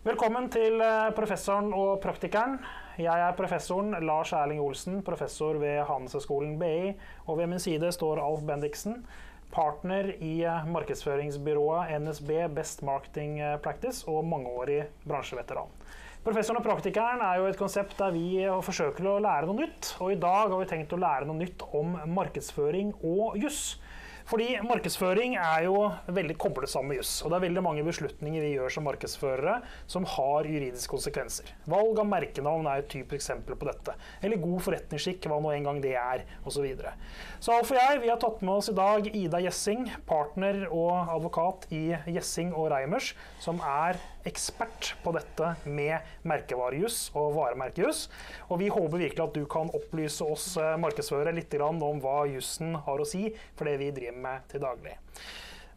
Velkommen 0.00 0.46
til 0.48 0.80
eh, 0.80 1.10
professoren 1.12 1.74
og 1.76 1.98
praktikeren. 2.00 2.54
Jeg 2.96 3.20
er 3.20 3.34
professoren 3.36 3.92
Lars 4.00 4.30
Erling 4.32 4.62
Olsen, 4.64 5.02
professor 5.04 5.58
ved 5.60 5.82
Handelshøyskolen 5.90 6.54
BI. 6.56 6.94
Og 7.26 7.36
ved 7.36 7.50
min 7.50 7.60
side 7.60 7.90
står 7.92 8.22
Alf 8.24 8.40
Bendiksen, 8.48 9.02
partner 9.52 10.08
i 10.16 10.38
eh, 10.48 10.70
markedsføringsbyrået 10.72 11.92
NSB 12.00 12.32
Best 12.56 12.80
Marketing 12.80 13.42
eh, 13.44 13.58
Practice 13.60 14.08
og 14.08 14.24
mangeårig 14.24 14.86
bransjeveteran. 15.04 15.68
Professoren 16.24 16.62
og 16.62 16.64
praktikeren 16.70 17.20
er 17.20 17.42
jo 17.42 17.52
et 17.52 17.60
konsept 17.60 18.00
der 18.00 18.16
vi 18.16 18.48
forsøker 18.64 19.04
å 19.04 19.18
lære 19.20 19.52
noe 19.52 19.66
nytt. 19.66 19.98
Og 20.00 20.14
i 20.14 20.20
dag 20.24 20.48
har 20.48 20.64
vi 20.64 20.72
tenkt 20.72 20.96
å 20.96 21.02
lære 21.04 21.28
noe 21.28 21.42
nytt 21.42 21.68
om 21.76 22.00
markedsføring 22.16 22.96
og 23.04 23.36
juss. 23.44 23.74
Fordi 24.30 24.46
markedsføring 24.62 25.34
er 25.40 25.64
jo 25.66 25.88
veldig 26.06 26.36
koblet 26.38 26.70
sammen 26.70 26.92
med 26.92 27.00
juss. 27.00 27.16
Og 27.24 27.32
det 27.32 27.40
er 27.40 27.44
veldig 27.48 27.64
mange 27.66 27.82
beslutninger 27.82 28.44
vi 28.44 28.52
gjør 28.52 28.70
som 28.76 28.84
markedsførere 28.86 29.56
som 29.90 30.06
har 30.06 30.46
juridiske 30.46 30.92
konsekvenser. 30.92 31.50
Valg 31.70 31.98
av 31.98 32.06
merkenavn 32.06 32.68
er 32.70 32.84
et 32.84 32.90
typisk 32.92 33.18
eksempel 33.18 33.58
på 33.58 33.66
dette. 33.66 33.96
Eller 34.22 34.38
god 34.38 34.62
forretningsskikk, 34.68 35.26
hva 35.26 35.40
nå 35.42 35.50
engang 35.56 35.82
det 35.82 35.96
er, 35.98 36.22
osv. 36.44 36.60
Så, 36.60 36.66
videre. 36.66 36.90
så 37.40 37.54
Alf 37.56 37.70
og 37.72 37.78
jeg 37.78 38.00
vi 38.02 38.10
har 38.12 38.18
tatt 38.20 38.42
med 38.44 38.52
oss 38.52 38.68
i 38.68 38.74
dag 38.76 39.06
Ida 39.16 39.38
Gjessing, 39.40 39.86
partner 40.04 40.66
og 40.68 41.08
advokat 41.08 41.64
i 41.72 41.86
Gjessing 42.12 42.50
og 42.52 42.68
Reimers, 42.74 43.14
som 43.40 43.62
er 43.64 43.96
ekspert 44.28 44.94
på 45.04 45.12
dette 45.16 45.54
med 45.64 46.06
merkevarejuss 46.28 47.10
og 47.14 47.34
varemerkejuss. 47.38 48.06
Og 48.48 48.62
vi 48.62 48.70
håper 48.72 49.04
virkelig 49.06 49.26
at 49.26 49.36
du 49.36 49.44
kan 49.50 49.70
opplyse 49.76 50.24
oss 50.24 50.52
eh, 50.60 50.76
markedsførere 50.80 51.36
litt 51.36 51.54
om 51.60 52.00
hva 52.02 52.24
jussen 52.30 52.74
har 52.86 53.00
å 53.00 53.08
si 53.08 53.28
for 53.58 53.68
det 53.68 53.78
vi 53.80 53.92
driver 53.94 54.20
med 54.26 54.50
til 54.52 54.64
daglig. 54.64 54.96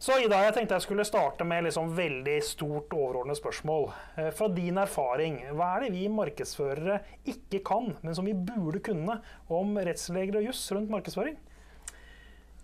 Så 0.04 0.18
Ida, 0.20 0.36
jeg 0.44 0.52
tenkte 0.52 0.76
jeg 0.76 0.84
skulle 0.84 1.06
starte 1.08 1.46
med 1.48 1.64
liksom 1.64 1.94
veldig 1.96 2.34
stort 2.44 2.92
overordnet 2.92 3.38
spørsmål. 3.38 3.86
Eh, 4.20 4.30
fra 4.36 4.50
din 4.52 4.76
erfaring, 4.82 5.38
hva 5.56 5.70
er 5.76 5.86
det 5.86 5.94
vi 5.94 6.10
markedsførere 6.12 6.98
ikke 7.30 7.62
kan, 7.64 7.94
men 8.02 8.16
som 8.16 8.28
vi 8.28 8.34
burde 8.36 8.82
kunne 8.84 9.20
om 9.48 9.78
rettsregler 9.78 10.42
og 10.42 10.50
juss 10.50 10.66
rundt 10.76 10.92
markedsføring? 10.92 11.38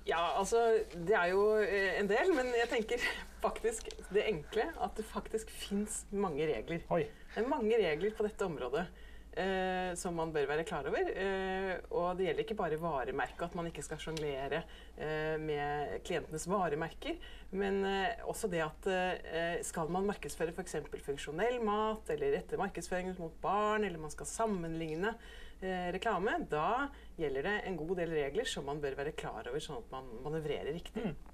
Ja, 0.09 0.39
altså 0.41 0.59
Det 0.93 1.15
er 1.17 1.31
jo 1.33 1.57
eh, 1.63 1.97
en 2.01 2.11
del, 2.11 2.33
men 2.37 2.53
jeg 2.59 2.69
tenker 2.73 3.09
faktisk 3.43 3.91
det 4.15 4.27
enkle 4.31 4.71
at 4.81 4.99
det 4.99 5.07
faktisk 5.09 5.51
fins 5.55 6.05
mange 6.13 6.47
regler. 6.49 6.85
Oi. 6.93 7.05
Det 7.35 7.45
er 7.45 7.49
mange 7.51 7.79
regler 7.81 8.17
på 8.17 8.27
dette 8.27 8.47
området. 8.47 8.89
Eh, 9.31 9.93
som 9.95 10.17
man 10.19 10.33
bør 10.35 10.49
være 10.51 10.65
klar 10.67 10.89
over. 10.91 11.07
Eh, 11.15 11.77
og 11.95 12.19
det 12.19 12.27
gjelder 12.27 12.43
ikke 12.43 12.57
bare 12.59 12.79
varemerket, 12.83 13.45
at 13.47 13.55
man 13.55 13.69
ikke 13.71 13.85
skal 13.87 14.01
sjonglere 14.03 14.65
eh, 14.99 15.37
med 15.39 16.01
klientenes 16.03 16.49
varemerker. 16.51 17.15
Men 17.55 17.79
eh, 17.87 18.25
også 18.27 18.51
det 18.51 18.65
at 18.65 18.89
eh, 18.91 19.61
skal 19.67 19.93
man 19.95 20.09
markedsføre 20.11 20.51
f.eks. 20.51 20.81
funksjonell 21.07 21.61
mat, 21.63 22.11
eller 22.11 22.35
rette 22.41 22.59
markedsføring 22.59 23.15
mot 23.23 23.39
barn, 23.43 23.87
eller 23.87 24.03
man 24.03 24.11
skal 24.11 24.27
sammenligne 24.27 25.15
eh, 25.63 25.93
reklame, 25.95 26.41
da 26.51 26.91
gjelder 27.21 27.47
det 27.47 27.57
en 27.71 27.79
god 27.79 28.01
del 28.03 28.19
regler 28.19 28.51
som 28.51 28.67
man 28.67 28.83
bør 28.83 28.99
være 28.99 29.15
klar 29.15 29.47
over, 29.47 29.63
sånn 29.63 29.79
at 29.79 29.95
man 29.95 30.11
manøvrerer 30.27 30.75
riktig. 30.75 31.07
Mm. 31.07 31.30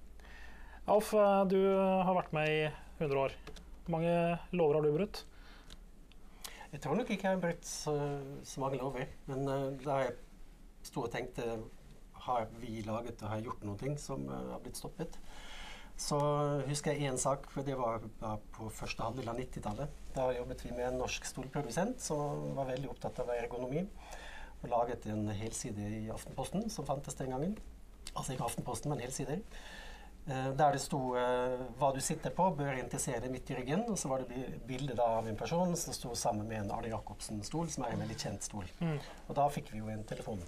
Alf, 0.86 1.08
du 1.50 1.58
har 1.66 2.14
vært 2.14 2.34
med 2.36 2.46
i 2.46 2.58
100 3.00 3.18
år. 3.18 3.32
Hvor 3.82 3.92
mange 3.96 4.10
lover 4.54 4.76
har 4.76 4.84
du 4.84 4.92
brutt? 4.94 5.24
Jeg 6.70 6.82
tror 6.84 6.94
nok 6.94 7.08
ikke 7.10 7.26
jeg 7.26 7.34
har 7.34 7.40
brutt 7.42 7.66
så, 7.66 7.94
så 8.46 8.60
mange 8.62 8.78
lover. 8.78 9.08
Men 9.26 9.48
uh, 9.50 9.72
da 9.82 9.96
jeg 10.04 10.12
sto 10.86 11.02
og 11.02 11.10
tenkte 11.10 11.56
Har 12.26 12.46
vi 12.62 12.84
laget 12.86 13.24
og 13.24 13.32
har 13.32 13.42
gjort 13.42 13.64
noe 13.66 13.96
som 13.98 14.22
uh, 14.30 14.52
har 14.52 14.62
blitt 14.62 14.78
stoppet? 14.78 15.18
Så 15.98 16.20
husker 16.68 16.94
jeg 16.94 17.10
én 17.10 17.18
sak, 17.18 17.48
for 17.50 17.66
det 17.66 17.74
var 17.80 18.04
på 18.54 18.68
første 18.70 19.02
halvdel 19.02 19.32
av 19.32 19.40
90-tallet. 19.42 19.96
Da 20.14 20.28
jobbet 20.36 20.62
vi 20.69 20.70
med 20.76 20.86
en 20.92 21.00
norsk 21.00 21.26
stolprodusent 21.26 21.98
som 22.04 22.52
var 22.54 22.69
veldig 22.70 22.92
opptatt 22.92 23.19
av 23.25 23.32
ergonomi. 23.34 23.82
Og 24.60 24.70
laget 24.70 25.10
en 25.10 25.26
helside 25.34 25.91
i 25.98 26.04
Aftenposten, 26.14 26.70
som 26.70 26.86
fantes 26.86 27.19
den 27.19 27.34
gangen. 27.34 27.58
Altså 28.12 28.36
ikke 28.36 28.46
Aftenposten, 28.52 28.94
men 28.94 29.02
helsider. 29.02 29.42
Eh, 30.26 30.48
der 30.59 30.72
det 30.75 30.81
sto 30.82 30.98
uh, 31.14 31.60
'hva 31.78 31.92
du 31.94 32.00
sitter 32.00 32.32
på, 32.34 32.48
bør 32.59 32.78
interessere 32.81 33.28
midt 33.31 33.50
i 33.50 33.54
ryggen'. 33.54 33.84
Og 33.91 33.98
så 33.98 34.09
var 34.09 34.19
det 34.19 34.60
bilde 34.66 34.98
av 35.03 35.28
en 35.28 35.37
person 35.37 35.76
som 35.76 35.94
sto 35.94 36.14
sammen 36.14 36.48
med 36.48 36.64
en 36.64 36.70
Arne 36.70 36.91
Jacobsen-stol, 36.91 37.69
som 37.70 37.84
er 37.84 37.94
en 37.94 38.03
veldig 38.03 38.16
kjent 38.19 38.42
stol. 38.42 38.64
Mm. 38.81 38.98
Og 39.28 39.37
da 39.37 39.47
fikk 39.48 39.72
vi 39.72 39.78
jo 39.78 39.88
en 39.88 40.04
telefon. 40.04 40.42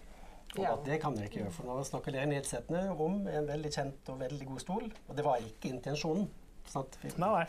Og 0.56 0.64
ja. 0.64 0.74
det 0.84 1.00
kan 1.00 1.14
dere 1.14 1.28
ikke 1.28 1.42
gjøre, 1.44 1.52
for 1.52 1.68
nå 1.68 1.78
snakker 1.84 2.12
dere 2.12 2.26
nedsettende 2.26 2.90
om 2.90 3.26
en 3.28 3.46
veldig 3.46 3.70
kjent 3.70 4.10
og 4.10 4.20
veldig 4.20 4.46
god 4.50 4.60
stol. 4.64 4.92
Og 5.08 5.16
det 5.16 5.24
var 5.24 5.36
ikke 5.44 5.70
intensjonen. 5.70 6.28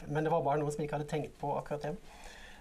Men 0.08 0.24
det 0.24 0.32
var 0.32 0.44
bare 0.44 0.60
noen 0.60 0.72
som 0.72 0.84
ikke 0.84 1.00
hadde 1.00 1.10
tenkt 1.10 1.34
på 1.40 1.56
akkurat 1.58 1.82
det. 1.82 1.96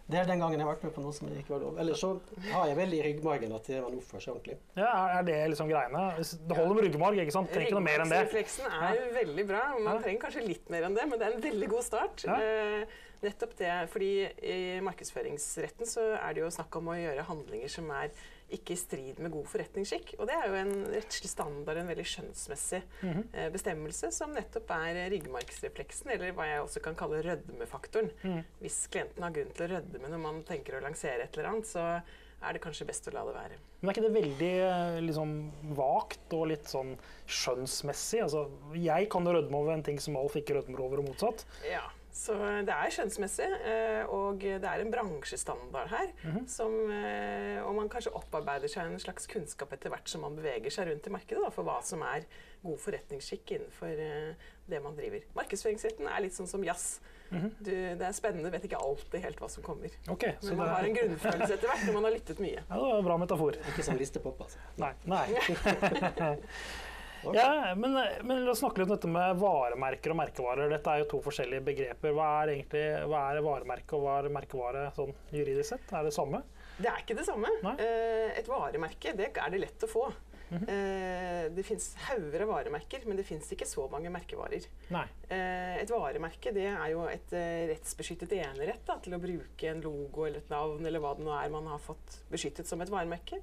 Det 0.08 0.16
er 0.16 0.28
den 0.28 0.40
gangen 0.40 0.56
jeg 0.56 0.64
har 0.64 0.72
vært 0.72 0.84
med 0.86 0.92
på 0.96 1.02
noe 1.04 1.12
som 1.12 1.28
ikke 1.28 1.52
var 1.52 1.64
lov. 1.66 1.80
Eller 1.82 1.98
så 2.00 2.14
har 2.48 2.70
jeg 2.70 2.78
veldig 2.78 2.96
i 2.96 3.02
ryggmargen 3.10 3.50
at 3.58 3.66
man 3.74 3.98
oppfører 3.98 4.24
seg 4.24 4.32
ordentlig. 4.32 4.56
Ja, 4.78 4.92
Er 5.18 5.26
det 5.26 5.36
liksom 5.52 5.68
greiene? 5.68 6.04
Det 6.16 6.56
holder 6.56 6.78
med 6.78 6.86
ryggmarg, 6.86 7.20
ikke 7.24 7.34
sant? 7.34 7.50
Trenger 7.52 7.68
ikke 7.68 7.76
noe 7.76 7.84
mer 7.84 8.04
enn 8.04 8.14
det. 8.14 8.22
Ryggmargsrefleksen 8.22 8.78
er 8.78 8.96
ja. 8.96 9.10
veldig 9.18 9.44
bra. 9.50 9.60
Man 9.84 10.00
trenger 10.06 10.24
kanskje 10.24 10.46
litt 10.46 10.72
mer 10.72 10.88
enn 10.88 10.96
det, 10.96 11.04
men 11.10 11.20
det 11.20 11.28
er 11.28 11.36
en 11.36 11.44
veldig 11.44 11.68
god 11.74 11.84
start. 11.90 12.24
Ja. 12.24 12.38
Eh, 12.40 12.96
nettopp 13.26 13.54
det, 13.58 13.74
fordi 13.92 14.10
I 14.48 14.58
markedsføringsretten 14.86 15.92
så 15.92 16.08
er 16.16 16.36
det 16.36 16.44
jo 16.44 16.50
snakk 16.56 16.80
om 16.80 16.88
å 16.88 16.96
gjøre 16.96 17.28
handlinger 17.28 17.76
som 17.76 17.92
er 17.98 18.12
ikke 18.54 18.72
i 18.74 18.80
strid 18.80 19.18
med 19.20 19.32
god 19.34 19.48
forretningsskikk. 19.50 20.14
Og 20.18 20.28
det 20.28 20.36
er 20.36 20.46
jo 20.48 20.60
en 20.60 20.72
rettslig 20.92 21.30
standard, 21.30 21.80
en 21.80 21.90
veldig 21.90 22.06
skjønnsmessig 22.12 22.80
mm 23.00 23.10
-hmm. 23.10 23.50
bestemmelse, 23.52 24.10
som 24.12 24.32
nettopp 24.32 24.70
er 24.70 25.10
ryggmargsrefleksen, 25.10 26.10
eller 26.10 26.32
hva 26.32 26.46
jeg 26.46 26.62
også 26.62 26.80
kan 26.80 26.94
kalle 26.94 27.22
rødmefaktoren. 27.22 28.10
Mm. 28.22 28.44
Hvis 28.60 28.86
klienten 28.86 29.22
har 29.22 29.30
grunn 29.30 29.52
til 29.52 29.66
å 29.66 29.74
rødme 29.74 30.08
når 30.08 30.18
man 30.18 30.42
tenker 30.42 30.76
å 30.76 30.80
lansere 30.80 31.22
et 31.22 31.36
eller 31.36 31.48
annet, 31.48 31.66
så 31.66 32.00
er 32.42 32.54
det 32.54 32.62
kanskje 32.62 32.86
best 32.86 33.08
å 33.08 33.14
la 33.14 33.24
det 33.26 33.34
være. 33.34 33.58
Men 33.80 33.90
er 33.90 33.94
ikke 33.94 34.06
det 34.06 34.14
veldig 34.14 34.52
eh, 34.70 35.00
liksom, 35.02 35.34
vagt 35.78 36.34
og 36.36 36.48
litt 36.52 36.68
sånn 36.70 36.96
skjønnsmessig? 37.26 38.22
Altså, 38.22 38.48
jeg 38.74 39.08
kan 39.10 39.26
rødme 39.26 39.56
over 39.56 39.74
en 39.74 39.82
ting 39.82 39.98
som 40.02 40.16
Alf 40.16 40.38
ikke 40.38 40.54
rødmer 40.54 40.80
over, 40.80 41.02
og 41.02 41.10
motsatt. 41.10 41.44
Ja, 41.66 41.84
så 42.18 42.34
det 42.66 42.74
er 42.74 42.90
skjønnsmessig, 42.90 43.46
eh, 43.70 44.08
og 44.10 44.42
det 44.42 44.66
er 44.66 44.82
en 44.82 44.90
bransjestandard 44.90 45.90
her. 45.92 46.08
Mm 46.24 46.32
-hmm. 46.32 46.46
som, 46.50 46.72
eh, 46.90 47.62
og 47.62 47.74
man 47.74 47.88
kanskje 47.88 48.14
opparbeider 48.14 48.68
seg 48.68 48.86
en 48.86 48.98
slags 48.98 49.26
kunnskap 49.26 49.72
etter 49.72 49.88
hvert 49.90 50.08
som 50.08 50.20
man 50.20 50.36
beveger 50.36 50.70
seg 50.70 50.88
rundt 50.88 51.06
i 51.06 51.10
markedet, 51.10 51.42
da, 51.44 51.50
for 51.50 51.62
hva 51.62 51.82
som 51.82 52.02
er 52.02 52.24
god 52.62 52.78
forretningsskikk 52.78 53.50
innenfor 53.50 53.86
eh, 53.86 54.34
det 54.66 54.82
man 54.82 54.96
driver. 54.96 55.20
Markedsføringsretten 55.34 56.06
er 56.06 56.20
litt 56.20 56.34
sånn 56.34 56.46
som 56.46 56.64
jazz. 56.64 57.00
Mm 57.30 57.40
-hmm. 57.40 57.50
du, 57.58 57.70
det 57.70 58.06
er 58.06 58.12
spennende, 58.12 58.50
vet 58.52 58.64
ikke 58.64 58.76
alltid 58.76 59.20
helt 59.20 59.40
hva 59.40 59.48
som 59.48 59.62
kommer. 59.62 59.90
Okay, 60.08 60.32
Men 60.42 60.56
man 60.56 60.68
har 60.68 60.84
en 60.84 60.94
grunnfølelse 60.94 61.54
etter 61.54 61.68
hvert 61.68 61.86
når 61.86 61.92
man 61.92 62.04
har 62.04 62.10
lyttet 62.10 62.38
mye. 62.38 62.62
Ja, 62.68 62.74
det 62.74 62.92
var 62.92 62.98
en 62.98 63.04
bra 63.04 63.16
metafor. 63.16 63.52
Ikke 63.52 63.82
som 63.82 63.96
listepop, 63.96 64.40
altså. 64.40 64.58
Nei. 64.76 64.92
Nei. 65.04 65.26
Ja, 67.36 67.74
men, 67.74 67.96
men, 68.22 68.44
la 68.44 68.52
oss 68.52 68.62
snakke 68.62 68.82
litt 68.82 68.90
om 68.90 68.96
dette 68.96 69.10
med 69.12 69.40
varemerker 69.40 70.14
og 70.14 70.20
merkevarer. 70.20 70.70
Dette 70.72 70.94
er 70.94 71.02
jo 71.02 71.10
to 71.12 71.20
forskjellige 71.24 71.64
begreper. 71.66 72.14
Hva 72.16 72.28
er 72.42 72.54
egentlig 72.54 72.84
hva 73.10 73.24
er 73.32 73.42
varemerke 73.44 73.98
og 73.98 74.06
hva 74.06 74.16
er 74.20 74.30
merkevare 74.38 74.86
sånn 74.96 75.12
juridisk 75.34 75.74
sett? 75.74 75.92
Er 75.92 76.08
det 76.08 76.14
samme? 76.16 76.42
Det 76.78 76.88
er 76.90 77.02
ikke 77.02 77.18
det 77.18 77.26
samme. 77.26 77.52
Nei? 77.64 77.76
Eh, 77.82 78.38
et 78.38 78.48
varemerke 78.50 79.14
det 79.18 79.30
er 79.34 79.54
det 79.54 79.62
lett 79.62 79.86
å 79.86 79.90
få. 79.90 80.08
Mm 80.48 80.62
-hmm. 80.62 81.54
Det 81.54 81.62
fins 81.62 81.94
hauger 81.94 82.42
av 82.42 82.48
varemerker, 82.48 83.00
men 83.04 83.16
det 83.16 83.24
fins 83.24 83.52
ikke 83.52 83.66
så 83.66 83.88
mange 83.88 84.10
merkevarer. 84.10 84.64
Nei. 84.88 85.06
Eh, 85.28 85.82
et 85.82 85.90
varemerke 85.90 86.52
det 86.52 86.66
er 86.66 86.90
jo 86.90 87.04
et 87.04 87.32
rettsbeskyttet 87.68 88.32
enerett 88.32 88.86
da, 88.86 88.98
til 88.98 89.14
å 89.14 89.18
bruke 89.18 89.68
en 89.68 89.80
logo 89.80 90.24
eller 90.24 90.38
et 90.38 90.50
navn 90.50 90.86
eller 90.86 91.00
hva 91.00 91.14
det 91.16 91.24
nå 91.24 91.44
er 91.44 91.50
man 91.50 91.66
har 91.66 91.78
fått 91.78 92.22
beskyttet 92.30 92.66
som 92.66 92.80
et 92.80 92.90
varemerke. 92.90 93.42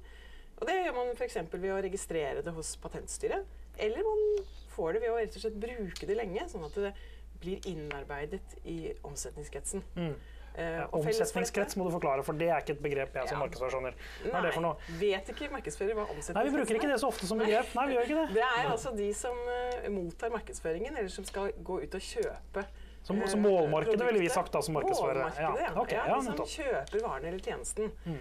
Og 0.56 0.66
Det 0.66 0.74
gjør 0.74 0.94
man 0.96 1.12
f.eks. 1.12 1.36
ved 1.52 1.72
å 1.72 1.82
registrere 1.84 2.42
det 2.44 2.54
hos 2.56 2.76
Patentstyret. 2.80 3.44
Eller 3.76 4.06
man 4.06 4.46
får 4.76 4.96
det 4.96 5.04
ved 5.04 5.12
å 5.12 5.18
rett 5.18 5.36
og 5.36 5.44
slett 5.44 5.60
bruke 5.60 6.08
det 6.08 6.16
lenge, 6.18 6.46
sånn 6.50 6.64
at 6.66 6.80
det 6.80 6.94
blir 7.40 7.68
innarbeidet 7.68 8.56
i 8.64 8.94
omsetningskretsen. 9.04 9.84
Mm. 9.96 10.16
Uh, 10.56 10.86
omsetningskrets 10.96 11.76
må 11.76 11.84
du 11.84 11.90
forklare, 11.92 12.22
for 12.24 12.38
det 12.40 12.46
er 12.48 12.62
ikke 12.62 12.78
et 12.78 12.80
begrep 12.80 13.16
jeg 13.18 13.28
som 13.28 13.36
ja. 13.36 13.42
markedsfører 13.42 13.98
Hva 14.24 14.38
er 14.38 14.46
det 14.46 14.52
for 14.54 14.64
noe? 14.64 14.94
Vet 14.96 15.28
ikke 15.34 15.50
markedsfører 15.52 15.98
hva 15.98 16.06
omsetningskrets 16.06 16.32
er? 16.32 16.38
Nei, 16.38 16.44
Vi 16.48 16.54
bruker 16.54 16.78
ikke 16.78 16.88
det 16.88 16.96
så 17.02 17.10
ofte 17.12 17.28
som 17.28 17.42
begrep. 17.42 17.74
Nei, 17.76 17.84
vi 17.90 17.98
gjør 17.98 18.08
ikke 18.08 18.22
Det 18.22 18.36
Det 18.38 18.46
er 18.46 18.70
altså 18.70 18.92
de 18.96 19.08
som 19.18 19.42
uh, 19.44 19.88
mottar 19.92 20.32
markedsføringen, 20.32 20.96
eller 20.96 21.12
som 21.12 21.28
skal 21.28 21.52
gå 21.60 21.80
ut 21.84 21.98
og 22.00 22.08
kjøpe 22.08 22.64
som, 23.06 23.20
som 23.30 23.44
målmarkedet 23.44 24.06
ville 24.08 24.18
vi 24.24 24.30
sagt 24.32 24.56
da 24.56 24.64
som 24.66 24.74
markedsfører. 24.74 25.36
Ja. 25.38 25.52
ja. 25.60 25.68
Okay, 25.78 26.00
ja, 26.00 26.16
de 26.16 26.24
som 26.26 26.40
kjøper 26.56 27.04
varen 27.04 27.28
eller 27.28 27.44
tjenesten. 27.44 27.92
Mm. 28.02 28.16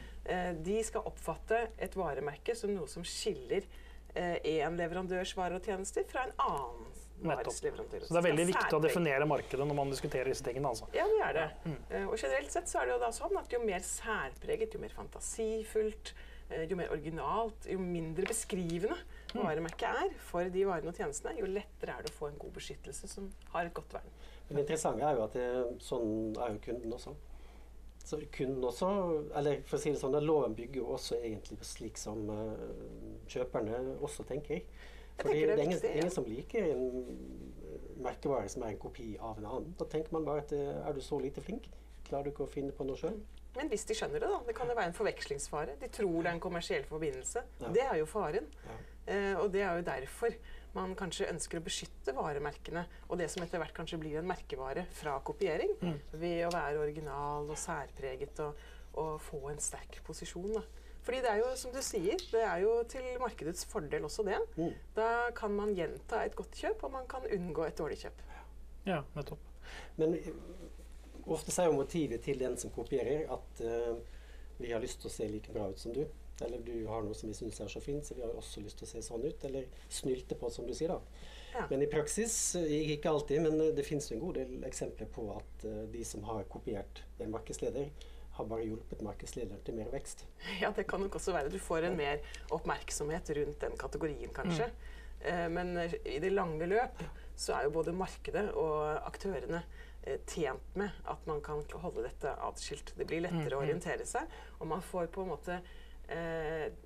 De 0.67 0.75
skal 0.85 1.07
oppfatte 1.09 1.63
et 1.81 1.97
varemerke 1.97 2.53
som 2.53 2.69
noe 2.69 2.85
som 2.91 3.01
skiller 3.07 3.65
én 4.15 4.61
eh, 4.63 4.77
leverandørs 4.79 5.33
varer 5.37 5.59
og 5.59 5.67
tjenester 5.67 6.05
fra 6.07 6.25
en 6.27 6.35
annen 6.45 6.93
vares 7.25 7.61
leverandør. 7.63 8.05
Så 8.05 8.13
det 8.13 8.21
er 8.21 8.27
veldig 8.29 8.45
viktig 8.51 8.77
å 8.77 8.83
definere 8.83 9.27
markedet 9.29 9.67
når 9.67 9.77
man 9.77 9.91
diskuterer 9.91 10.31
disse 10.31 10.45
tingene? 10.45 10.71
altså. 10.71 10.87
Ja, 10.95 11.07
det 11.09 11.25
er 11.25 11.35
det. 11.39 11.47
Mm. 11.65 11.75
Uh, 11.89 12.05
og 12.11 12.15
generelt 12.19 12.55
sett 12.55 12.71
så 12.71 12.81
er 12.81 12.89
det 12.89 12.95
jo 12.95 13.01
da 13.03 13.11
sånn 13.15 13.35
at 13.39 13.55
jo 13.55 13.61
mer 13.63 13.83
særpreget, 13.87 14.75
jo 14.75 14.81
mer 14.83 14.95
fantasifullt, 14.95 16.13
uh, 16.51 16.63
jo 16.69 16.79
mer 16.79 16.91
originalt, 16.95 17.69
jo 17.71 17.79
mindre 17.81 18.27
beskrivende 18.31 18.97
mm. 19.33 19.41
varemerket 19.41 20.03
er 20.05 20.17
for 20.29 20.51
de 20.51 20.65
varene 20.67 20.91
og 20.91 20.99
tjenestene, 20.99 21.37
jo 21.39 21.51
lettere 21.51 21.95
er 21.95 22.07
det 22.07 22.13
å 22.13 22.17
få 22.19 22.31
en 22.31 22.41
god 22.41 22.55
beskyttelse 22.59 23.11
som 23.11 23.31
har 23.55 23.69
et 23.69 23.75
godt 23.75 23.95
vern. 23.95 24.11
Men 24.47 24.59
det 24.59 24.67
interessante 24.67 25.07
er 25.07 25.17
jo 25.17 25.25
at 25.25 25.39
det, 25.39 25.47
sånn 25.83 26.11
er 26.35 26.53
jo 26.53 26.61
kunden 26.67 26.99
også. 26.99 27.15
Så 28.05 28.19
kunden 28.31 28.63
også, 28.63 28.87
eller 29.33 29.63
for 29.65 29.79
å 29.79 29.81
si 29.81 29.89
det 29.89 29.97
sånn, 29.97 30.17
Loven 30.21 30.53
bygger 30.57 30.83
jo 30.83 30.91
også 30.93 31.17
egentlig 31.17 31.57
slik 31.65 31.97
som 31.97 32.27
uh, 32.29 32.51
kjøperne 33.31 33.79
også 34.05 34.27
tenker. 34.29 34.61
Fordi 35.21 35.39
det, 35.39 35.47
det, 35.47 35.53
er 35.53 35.63
ingen, 35.63 35.79
ingen, 35.93 36.11
som 36.11 36.25
liker 36.27 36.65
en 36.73 36.83
eh, 36.99 37.85
merkevare 38.03 38.49
som 38.51 38.65
er 38.67 38.73
en 38.73 38.81
kopi 38.81 39.13
av 39.15 39.39
en 39.39 39.47
annen. 39.47 39.69
Da 39.79 39.87
tenker 39.89 40.11
man 40.13 40.25
bare 40.27 40.43
at 40.43 40.51
eh, 40.55 40.81
er 40.81 40.97
du 40.97 40.99
så 41.01 41.19
lite 41.23 41.43
flink, 41.43 41.69
klarer 42.09 42.27
du 42.27 42.33
ikke 42.33 42.43
å 42.43 42.51
finne 42.51 42.75
på 42.75 42.87
noe 42.87 42.99
sjøl? 42.99 43.15
Men 43.55 43.71
hvis 43.71 43.87
de 43.87 43.95
skjønner 43.95 44.19
det, 44.19 44.27
da. 44.27 44.41
Det 44.43 44.57
kan 44.57 44.67
jo 44.67 44.75
være 44.75 44.91
en 44.91 44.97
forvekslingsfare. 44.97 45.77
De 45.79 45.87
tror 45.87 46.17
det 46.17 46.27
er 46.27 46.33
en 46.35 46.43
kommersiell 46.43 46.83
forbindelse. 46.89 47.45
Ja. 47.61 47.71
Det 47.77 47.85
er 47.85 47.95
jo 48.01 48.09
faren. 48.11 48.51
Ja. 48.67 48.77
Uh, 49.05 49.33
og 49.45 49.49
det 49.53 49.61
er 49.63 49.79
jo 49.79 49.87
derfor 49.87 50.35
man 50.75 50.95
kanskje 50.99 51.29
ønsker 51.31 51.59
å 51.59 51.65
beskytte 51.65 52.15
varemerkene 52.15 52.85
og 53.07 53.19
det 53.19 53.29
som 53.31 53.43
etter 53.45 53.61
hvert 53.61 53.75
kanskje 53.75 53.99
blir 54.01 54.19
en 54.19 54.27
merkevare 54.29 54.85
fra 54.95 55.17
kopiering, 55.25 55.75
mm. 55.81 55.99
ved 56.19 56.41
å 56.47 56.53
være 56.53 56.81
original 56.83 57.47
og 57.49 57.59
særpreget 57.59 58.41
og, 58.43 58.65
og 59.01 59.13
få 59.23 59.45
en 59.53 59.61
sterk 59.63 60.01
posisjon. 60.05 60.51
Da. 60.57 60.65
Fordi 61.05 61.21
det 61.21 61.31
er 61.31 61.41
jo, 61.43 61.49
som 61.59 61.73
du 61.73 61.81
sier, 61.85 62.21
det 62.31 62.41
er 62.41 62.63
jo 62.63 62.79
til 62.89 63.05
markedets 63.21 63.67
fordel 63.69 64.07
også 64.07 64.25
det. 64.25 64.39
Mm. 64.57 64.71
Da 64.97 65.09
kan 65.37 65.53
man 65.53 65.75
gjenta 65.77 66.23
et 66.25 66.35
godt 66.37 66.57
kjøp, 66.57 66.87
og 66.87 66.95
man 66.95 67.05
kan 67.09 67.27
unngå 67.29 67.67
et 67.67 67.77
dårlig 67.77 67.99
kjøp. 68.01 68.23
Ja, 68.85 69.03
nettopp. 69.13 69.51
Men 69.97 70.15
eh, 70.17 70.31
ofte 71.29 71.53
sier 71.53 71.69
jo 71.69 71.77
motivet 71.77 72.25
til 72.25 72.41
den 72.41 72.57
som 72.57 72.73
kopierer, 72.73 73.25
at 73.33 73.61
uh, 73.65 73.97
vi 74.57 74.73
har 74.73 74.81
lyst 74.81 75.01
til 75.01 75.11
å 75.11 75.13
se 75.13 75.29
like 75.29 75.53
bra 75.53 75.69
ut 75.69 75.81
som 75.81 75.93
du. 75.93 76.03
Eller 76.43 76.59
du 76.59 76.87
har 76.89 77.03
noe 77.05 77.15
som 77.15 77.29
vi 77.31 77.37
syns 77.37 77.61
er 77.63 77.71
så 77.71 77.79
fint, 77.83 78.05
så 78.05 78.17
vi 78.17 78.23
har 78.25 78.33
også 78.35 78.63
lyst 78.63 78.81
til 78.81 78.87
å 78.87 78.91
se 78.91 79.03
sånn 79.05 79.23
ut. 79.23 79.45
Eller 79.47 79.69
snylte 79.87 80.35
på, 80.39 80.49
som 80.51 80.67
du 80.67 80.73
sier. 80.75 80.91
da. 80.91 80.99
Ja. 81.55 81.63
Men 81.69 81.85
i 81.85 81.87
praksis, 81.87 82.55
eh, 82.55 82.91
ikke 82.95 83.09
alltid, 83.09 83.41
men 83.45 83.61
eh, 83.61 83.71
det 83.75 83.85
finnes 83.87 84.11
en 84.11 84.19
god 84.19 84.35
del 84.41 84.65
eksempler 84.67 85.07
på 85.15 85.29
at 85.37 85.63
uh, 85.63 85.85
de 85.91 86.03
som 86.03 86.25
har 86.27 86.43
kopiert 86.51 87.05
en 87.23 87.31
markedsleder, 87.31 87.87
har 88.35 88.49
bare 88.49 88.65
hjulpet 88.67 88.99
markedslederen 89.05 89.61
til 89.63 89.77
mer 89.77 89.87
vekst. 89.93 90.25
Ja, 90.61 90.73
det 90.75 90.83
kan 90.91 90.99
nok 90.99 91.15
også 91.15 91.31
være. 91.31 91.53
Du 91.53 91.59
får 91.63 91.87
en 91.87 91.95
mer 91.95 92.19
oppmerksomhet 92.51 93.31
rundt 93.37 93.61
den 93.63 93.79
kategorien, 93.79 94.33
kanskje. 94.35 94.67
Mm. 94.67 95.53
Men 95.55 95.69
i 96.03 96.19
det 96.21 96.29
lange 96.33 96.67
løp 96.67 96.99
så 97.39 97.55
er 97.55 97.63
jo 97.65 97.71
både 97.73 97.95
markedet 97.95 98.43
og 98.59 98.99
aktørene 99.07 99.63
tjent 100.27 100.75
med 100.77 100.91
at 101.09 101.23
man 101.25 101.39
kan 101.41 101.63
holde 101.81 102.03
dette 102.05 102.35
atskilt. 102.45 102.91
Det 102.99 103.07
blir 103.07 103.23
lettere 103.23 103.55
mm. 103.55 103.57
å 103.57 103.63
orientere 103.63 104.05
seg, 104.05 104.29
og 104.59 104.69
man 104.69 104.83
får 104.85 105.07
på 105.15 105.23
en 105.23 105.31
måte 105.31 105.55
eh, 105.55 105.84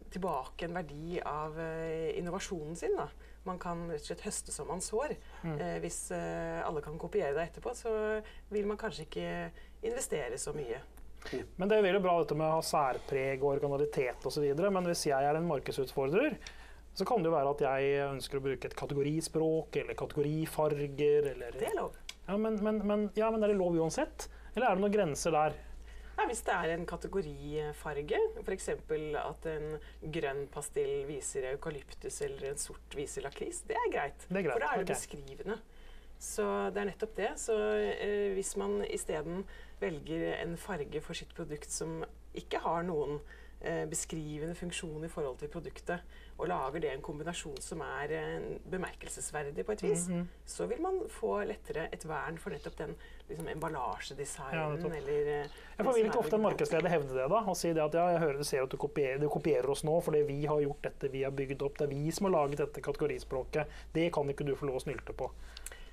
tilbake 0.10 0.66
en 0.66 0.74
verdi 0.74 1.20
av 1.26 1.60
eh, 1.60 2.18
innovasjonen 2.20 2.76
sin. 2.76 2.96
Da. 2.98 3.08
Man 3.48 3.60
kan 3.62 3.88
rett 3.92 4.04
og 4.04 4.12
slett 4.12 4.26
høste 4.26 4.54
som 4.54 4.70
man 4.70 4.82
sår. 4.84 5.16
Mm. 5.44 5.58
Eh, 5.58 5.76
hvis 5.84 6.00
eh, 6.16 6.60
alle 6.66 6.84
kan 6.86 6.98
kopiere 7.02 7.36
det 7.38 7.50
etterpå, 7.50 7.74
så 7.78 7.92
vil 8.50 8.70
man 8.70 8.80
kanskje 8.80 9.06
ikke 9.08 9.28
investere 9.88 10.40
så 10.42 10.54
mye. 10.56 10.82
Men 11.60 11.68
Det 11.68 11.78
er 11.78 11.84
veldig 11.84 12.04
bra 12.04 12.16
dette 12.22 12.38
med 12.38 12.48
å 12.48 12.58
ha 12.58 12.64
særpreg 12.64 13.42
og 13.44 13.58
originalitet 13.58 14.26
osv. 14.26 14.46
Men 14.60 14.88
hvis 14.88 15.08
jeg 15.10 15.30
er 15.30 15.36
en 15.36 15.50
markedsutfordrer, 15.50 16.38
så 16.96 17.06
kan 17.08 17.22
det 17.22 17.30
jo 17.30 17.36
være 17.36 17.54
at 17.54 17.64
jeg 17.64 18.06
ønsker 18.08 18.40
å 18.40 18.44
bruke 18.44 18.70
et 18.70 18.78
kategorispråk 18.80 19.82
eller 19.84 20.00
kategorifarger. 20.00 21.34
Eller, 21.36 21.58
det 21.60 21.70
er 21.70 21.78
lov. 21.78 21.98
Ja 22.30 22.38
men, 22.38 22.60
men, 22.64 22.82
men, 22.86 23.08
ja, 23.18 23.30
men 23.34 23.44
er 23.44 23.52
det 23.52 23.60
lov 23.60 23.76
uansett? 23.78 24.30
Eller 24.54 24.70
er 24.70 24.78
det 24.78 24.84
noen 24.84 24.94
grenser 24.94 25.36
der? 25.36 25.58
Ja, 26.20 26.26
hvis 26.28 26.42
det 26.44 26.52
er 26.52 26.74
en 26.74 26.86
kategorifarge, 26.88 28.18
f.eks. 28.44 28.70
at 28.76 29.46
en 29.54 29.68
grønn 30.12 30.42
pastill 30.52 31.06
viser 31.08 31.48
eukalyptus 31.54 32.18
eller 32.26 32.50
en 32.50 32.60
sort 32.60 32.98
viser 32.98 33.24
lakris, 33.24 33.62
det 33.70 33.78
er 33.80 33.94
greit. 33.94 34.26
Det 34.28 34.42
er 34.42 34.50
greit. 34.50 34.58
For 34.58 34.66
da 34.66 34.74
er 34.74 34.82
det 34.82 34.90
okay. 34.90 34.98
beskrivende. 34.98 35.60
Så 36.20 36.46
det 36.76 36.82
er 36.82 36.90
nettopp 36.90 37.16
det. 37.16 37.30
Så 37.40 37.56
eh, 37.56 38.34
hvis 38.36 38.52
man 38.60 38.82
isteden 38.90 39.46
velger 39.80 40.34
en 40.42 40.58
farge 40.60 41.00
for 41.06 41.16
sitt 41.16 41.32
produkt 41.38 41.72
som 41.72 42.02
ikke 42.36 42.60
har 42.66 42.84
noen 42.84 43.22
beskrivende 43.90 44.56
funksjon 44.56 45.04
i 45.04 45.10
forhold 45.12 45.38
til 45.42 45.50
produktet, 45.52 46.04
og 46.40 46.48
lager 46.48 46.80
det 46.80 46.92
en 46.94 47.02
kombinasjon 47.04 47.58
som 47.60 47.82
er 47.84 48.14
eh, 48.16 48.44
bemerkelsesverdig 48.72 49.66
på 49.68 49.72
et 49.76 49.84
vis, 49.84 50.08
mm 50.08 50.22
-hmm. 50.22 50.26
så 50.46 50.66
vil 50.66 50.82
man 50.82 51.02
få 51.10 51.44
lettere 51.44 51.90
et 51.94 52.08
vern 52.08 52.38
for 52.38 52.50
nettopp 52.50 52.78
den 52.78 52.96
liksom, 53.30 53.48
emballasjedesignen 53.48 54.82
ja, 54.82 54.96
eller 54.98 55.12
Jeg 55.12 55.50
ja, 55.78 55.84
for 55.84 55.94
Vil 55.94 56.06
ikke 56.06 56.20
ofte 56.20 56.36
en 56.36 56.42
markedsleder 56.42 56.90
hevde 56.90 57.10
det 57.10 57.30
da, 57.30 57.44
og 57.48 57.58
si 57.58 57.68
det 57.68 57.82
at 57.82 57.94
ja, 57.94 58.08
jeg 58.08 58.20
hører, 58.20 58.38
du 58.38 58.44
ser 58.44 58.64
at 58.64 58.72
du 58.72 58.78
kopierer, 58.78 59.18
du 59.18 59.30
kopierer, 59.30 59.70
oss 59.70 59.84
nå 59.84 60.02
fordi 60.02 60.22
vi 60.22 60.46
har 60.46 60.62
gjort 60.62 60.84
dette, 60.84 61.12
vi 61.12 61.22
har 61.24 61.32
bygd 61.32 61.62
opp, 61.62 61.80
det 61.80 61.86
er 61.86 61.96
vi 61.96 62.12
som 62.12 62.26
har 62.26 62.32
laget 62.32 62.58
dette 62.58 62.82
kategorispråket. 62.82 63.68
Det 63.94 64.14
kan 64.14 64.30
ikke 64.30 64.44
du 64.44 64.56
få 64.56 64.66
lov 64.66 64.76
å 64.76 64.80
snylte 64.80 65.14
på. 65.14 65.32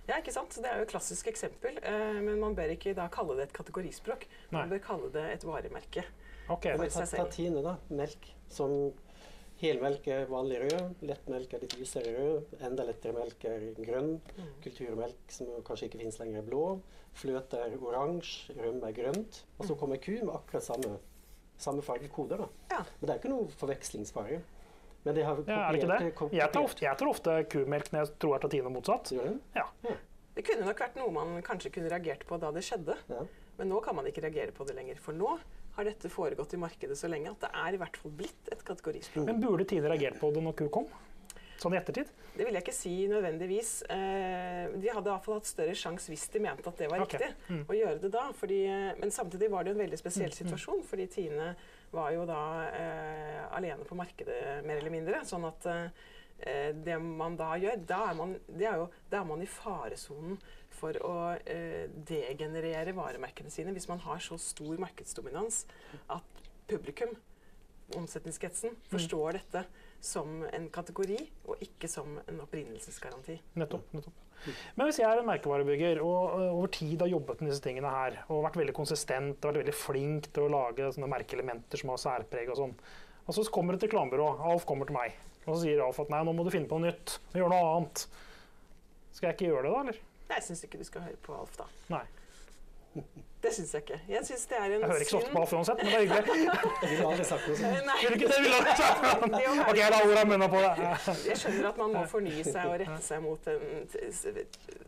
Ja, 0.07 0.19
ikke 0.19 0.33
sant? 0.33 0.55
Det 0.55 0.71
er 0.71 0.77
jo 0.77 0.83
et 0.83 0.91
klassisk 0.91 1.27
eksempel. 1.27 1.79
Eh, 1.83 2.21
men 2.23 2.39
man 2.41 2.55
bør 2.55 2.71
ikke 2.71 2.95
da 2.95 3.09
kalle 3.09 3.35
det 3.37 3.43
et 3.49 3.53
kategorispråk. 3.53 4.27
Man 4.51 4.71
bør 4.71 4.79
kalle 4.79 5.11
det 5.13 5.33
et 5.33 5.47
varemerke. 5.47 6.05
Okay. 6.49 6.79
Ta, 6.79 7.07
ta 7.11 7.27
Tine, 7.33 7.63
da. 7.65 7.77
Melk. 7.89 8.31
Som 8.53 8.93
Helmelk 9.57 10.05
er 10.13 10.27
vanlig 10.29 10.59
rød, 10.67 11.01
lettmelk 11.09 11.55
er 11.57 11.63
litt 11.63 11.75
lysere 11.81 12.11
rød, 12.13 12.51
enda 12.67 12.85
lettere 12.85 13.17
melk 13.17 13.47
er 13.49 13.63
grønn, 13.79 14.19
mm. 14.21 14.51
kulturmelk 14.67 15.33
som 15.33 15.49
kanskje 15.65 15.89
ikke 15.89 16.01
finnes 16.03 16.19
lenger, 16.21 16.43
er 16.43 16.51
blå, 16.51 16.65
fløte 17.17 17.63
er 17.65 17.79
oransje, 17.81 18.53
rømme 18.59 18.91
er 18.91 18.99
grønt. 18.99 19.41
Og 19.57 19.65
så 19.65 19.73
mm. 19.73 19.79
kommer 19.81 20.03
ku 20.05 20.13
med 20.19 20.35
akkurat 20.35 20.67
samme, 20.67 20.99
samme 21.57 21.87
fargekoder. 21.87 22.45
Da. 22.45 22.51
Ja. 22.75 22.83
Men 22.99 23.09
det 23.09 23.15
er 23.15 23.23
ikke 23.23 23.33
noe 23.33 23.49
forvekslingsfare. 23.63 24.43
Men 25.07 25.17
de 25.17 25.25
har 25.25 25.41
ja, 25.47 25.57
er 25.63 25.73
det 25.73 25.81
ikke 25.81 25.91
det? 25.95 26.37
Jeg 26.37 26.53
tar, 26.53 26.63
ofte, 26.67 26.85
jeg 26.85 27.01
tar 27.01 27.09
ofte 27.15 27.41
kumelk 27.53 27.93
når 27.95 28.03
jeg 28.03 28.15
tror 28.21 28.37
jeg 28.37 28.45
tar 28.45 28.57
Tine 28.59 28.73
motsatt. 28.75 29.13
Gjør 29.17 29.29
det? 29.31 29.37
Ja. 29.57 29.69
ja. 29.87 29.99
Det 30.37 30.45
kunne 30.45 30.69
nok 30.69 30.81
vært 30.85 30.99
noe 31.01 31.13
man 31.15 31.37
kanskje 31.47 31.73
kunne 31.73 31.89
reagert 31.89 32.27
på 32.29 32.37
da 32.43 32.51
det 32.53 32.67
skjedde. 32.67 32.99
Ja. 33.09 33.25
Men 33.57 33.73
nå 33.73 33.81
kan 33.81 33.97
man 33.97 34.09
ikke 34.11 34.27
reagere 34.27 34.53
på 34.53 34.67
det 34.69 34.77
lenger. 34.77 34.99
For 35.01 35.17
nå 35.17 35.39
har 35.77 35.89
dette 35.89 36.11
foregått 36.13 36.55
i 36.57 36.61
markedet 36.61 36.97
så 36.99 37.09
lenge 37.13 37.33
at 37.33 37.43
det 37.47 37.51
er 37.65 37.77
i 37.77 37.81
hvert 37.81 37.99
fall 38.01 38.15
blitt 38.17 38.53
et 38.53 38.63
kategorispråk. 38.65 39.27
Men 39.29 39.43
burde 39.43 39.67
Tine 39.69 39.91
reagert 39.93 40.17
på 40.21 40.31
det 40.33 40.45
når 40.45 40.57
ku 40.57 40.71
kom? 40.73 40.89
Sånn 41.61 41.73
i 41.73 41.79
ettertid? 41.79 42.09
Det 42.37 42.45
vil 42.45 42.57
jeg 42.57 42.67
ikke 42.67 42.75
si 42.77 42.95
nødvendigvis. 43.09 43.71
Eh, 43.93 44.75
de 44.77 44.91
hadde 44.93 45.09
iallfall 45.09 45.39
hatt 45.39 45.49
større 45.49 45.77
sjanse 45.79 46.13
hvis 46.13 46.27
de 46.35 46.43
mente 46.45 46.69
at 46.69 46.83
det 46.83 46.91
var 46.93 47.05
okay. 47.05 47.23
riktig 47.23 47.55
mm. 47.55 47.63
å 47.65 47.79
gjøre 47.79 48.03
det 48.03 48.11
da. 48.13 48.27
Fordi, 48.37 48.59
men 49.01 49.15
samtidig 49.15 49.49
var 49.53 49.65
det 49.65 49.73
en 49.73 49.81
veldig 49.81 50.01
spesiell 50.01 50.29
mm, 50.29 50.37
mm. 50.37 50.41
situasjon, 50.43 50.85
fordi 50.89 51.09
Tine 51.15 51.55
var 51.97 52.13
jo 52.13 52.27
da 52.29 52.43
eh, 52.69 53.41
alene 53.57 53.89
på 53.89 53.97
markedet, 53.97 54.43
mer 54.69 54.83
eller 54.83 54.93
mindre. 54.93 55.23
Sånn 55.29 55.49
at 55.49 55.69
eh, 55.73 56.77
det 56.77 56.99
man 57.01 57.39
da 57.41 57.55
gjør, 57.61 57.81
da 57.89 58.03
er 58.11 58.21
man, 58.21 58.37
er 58.53 58.83
jo, 58.83 58.89
da 59.13 59.23
er 59.23 59.29
man 59.33 59.45
i 59.45 59.49
faresonen 59.49 60.37
for 60.77 60.99
å 61.07 61.15
eh, 61.39 61.87
degenerere 62.09 62.95
varemerkene 62.97 63.53
sine 63.53 63.75
hvis 63.77 63.89
man 63.91 64.03
har 64.05 64.21
så 64.25 64.39
stor 64.41 64.77
markedsdominans 64.83 65.65
at 66.13 66.45
publikum, 66.71 67.15
omsetningskretsen, 67.97 68.75
mm. 68.75 68.87
forstår 68.91 69.39
dette 69.39 69.65
som 70.03 70.43
en 70.53 70.69
kategori 70.75 71.19
og 71.47 71.63
ikke 71.65 71.91
som 71.91 72.19
en 72.27 72.41
opprinnelsesgaranti. 72.45 73.39
Nettopp. 73.59 73.93
nettopp. 73.95 74.23
Men 74.77 74.89
hvis 74.89 75.01
jeg 75.01 75.09
er 75.09 75.21
en 75.21 75.29
merkevarebygger 75.29 76.01
og 76.05 76.37
over 76.37 76.71
tid 76.75 77.01
har 77.03 77.11
jobbet 77.11 77.41
med 77.41 77.51
disse 77.51 77.65
tingene 77.65 77.91
her, 77.91 78.19
og 78.29 78.45
vært 78.45 78.59
veldig 78.61 78.75
konsistent 78.77 79.41
og 79.41 79.51
vært 79.51 79.63
veldig 79.65 79.77
flink 79.77 80.29
til 80.35 80.47
å 80.47 80.53
lage 80.53 80.91
sånne 80.95 81.09
merkeelementer 81.11 81.81
som 81.81 81.93
har 81.95 82.03
særpreg 82.03 82.53
og 82.53 82.61
sånn, 82.61 82.75
og 83.27 83.35
så 83.35 83.47
kommer 83.51 83.75
et 83.75 83.87
reklamebyrå, 83.87 84.29
Alf 84.51 84.67
kommer 84.69 84.89
til 84.89 84.99
meg, 84.99 85.17
og 85.47 85.55
så 85.55 85.63
sier 85.65 85.83
Alf 85.83 85.99
at 86.03 86.13
nei, 86.13 86.23
nå 86.27 86.35
må 86.37 86.47
du 86.47 86.53
finne 86.55 86.71
på 86.71 86.79
noe 86.79 86.93
nytt, 86.93 87.17
gjøre 87.35 87.51
noe 87.55 87.73
annet. 87.73 88.05
Skal 89.17 89.31
jeg 89.31 89.39
ikke 89.39 89.51
gjøre 89.51 89.65
det 89.67 89.73
da, 89.73 89.81
eller? 89.87 90.05
Jeg 90.29 90.43
syns 90.43 90.65
ikke 90.67 90.79
du 90.79 90.87
skal 90.89 91.07
høre 91.07 91.19
på 91.23 91.35
Alf, 91.37 91.57
da. 91.59 91.69
Nei. 91.93 92.05
Det 93.43 93.53
syns 93.55 93.75
jeg 93.75 93.83
ikke. 93.85 93.99
Jeg 94.09 94.25
synes 94.27 94.47
det 94.51 94.57
er 94.59 94.65
en 94.65 94.73
Jeg 94.73 94.89
hører 94.91 95.03
ikke 95.05 95.11
så 95.11 95.19
ofte 95.21 95.33
på 95.33 95.41
Alf 95.41 95.53
uansett, 95.53 95.83
men 95.83 95.87
det 95.87 95.95
er 95.95 96.01
hyggelig. 96.01 96.47
Ville 96.91 97.09
aldri 97.11 97.27
sagt 97.29 97.49
noe 97.49 97.59
sånt. 97.61 97.91
Vil 98.01 98.17
ikke 98.17 98.31
det? 98.31 98.39
Vil 98.45 98.57
aldri 98.57 98.75
sagt 98.81 99.05
noe. 99.05 99.67
Ok, 99.67 99.79
jeg 99.79 99.93
lar 99.95 100.07
orda 100.09 100.25
munne 100.31 100.49
på 100.55 100.63
det. 100.65 100.73
Jeg 101.29 101.41
skjønner 101.43 101.69
at 101.71 101.81
man 101.83 101.95
må 101.95 102.05
fornye 102.11 102.47
seg 102.47 102.73
og 102.73 102.77
rette 102.83 102.99
seg 103.07 103.23
mot 103.27 103.51
en, 103.53 103.65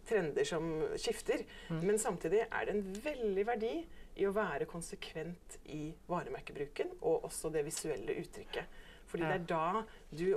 trender 0.09 0.49
som 0.49 0.71
skifter. 0.99 1.45
Mm. 1.69 1.83
Men 1.85 2.03
samtidig 2.03 2.43
er 2.47 2.69
det 2.69 2.77
en 2.77 2.85
veldig 3.05 3.47
verdi 3.53 3.75
i 4.19 4.27
å 4.27 4.35
være 4.35 4.67
konsekvent 4.71 5.61
i 5.77 5.85
varemerkebruken, 6.09 6.97
og 7.07 7.29
også 7.29 7.53
det 7.55 7.63
visuelle 7.69 8.17
uttrykket. 8.25 8.81
Fordi 9.09 9.29
det 9.29 9.37
er 9.37 9.47
da 9.53 9.85
du 10.11 10.33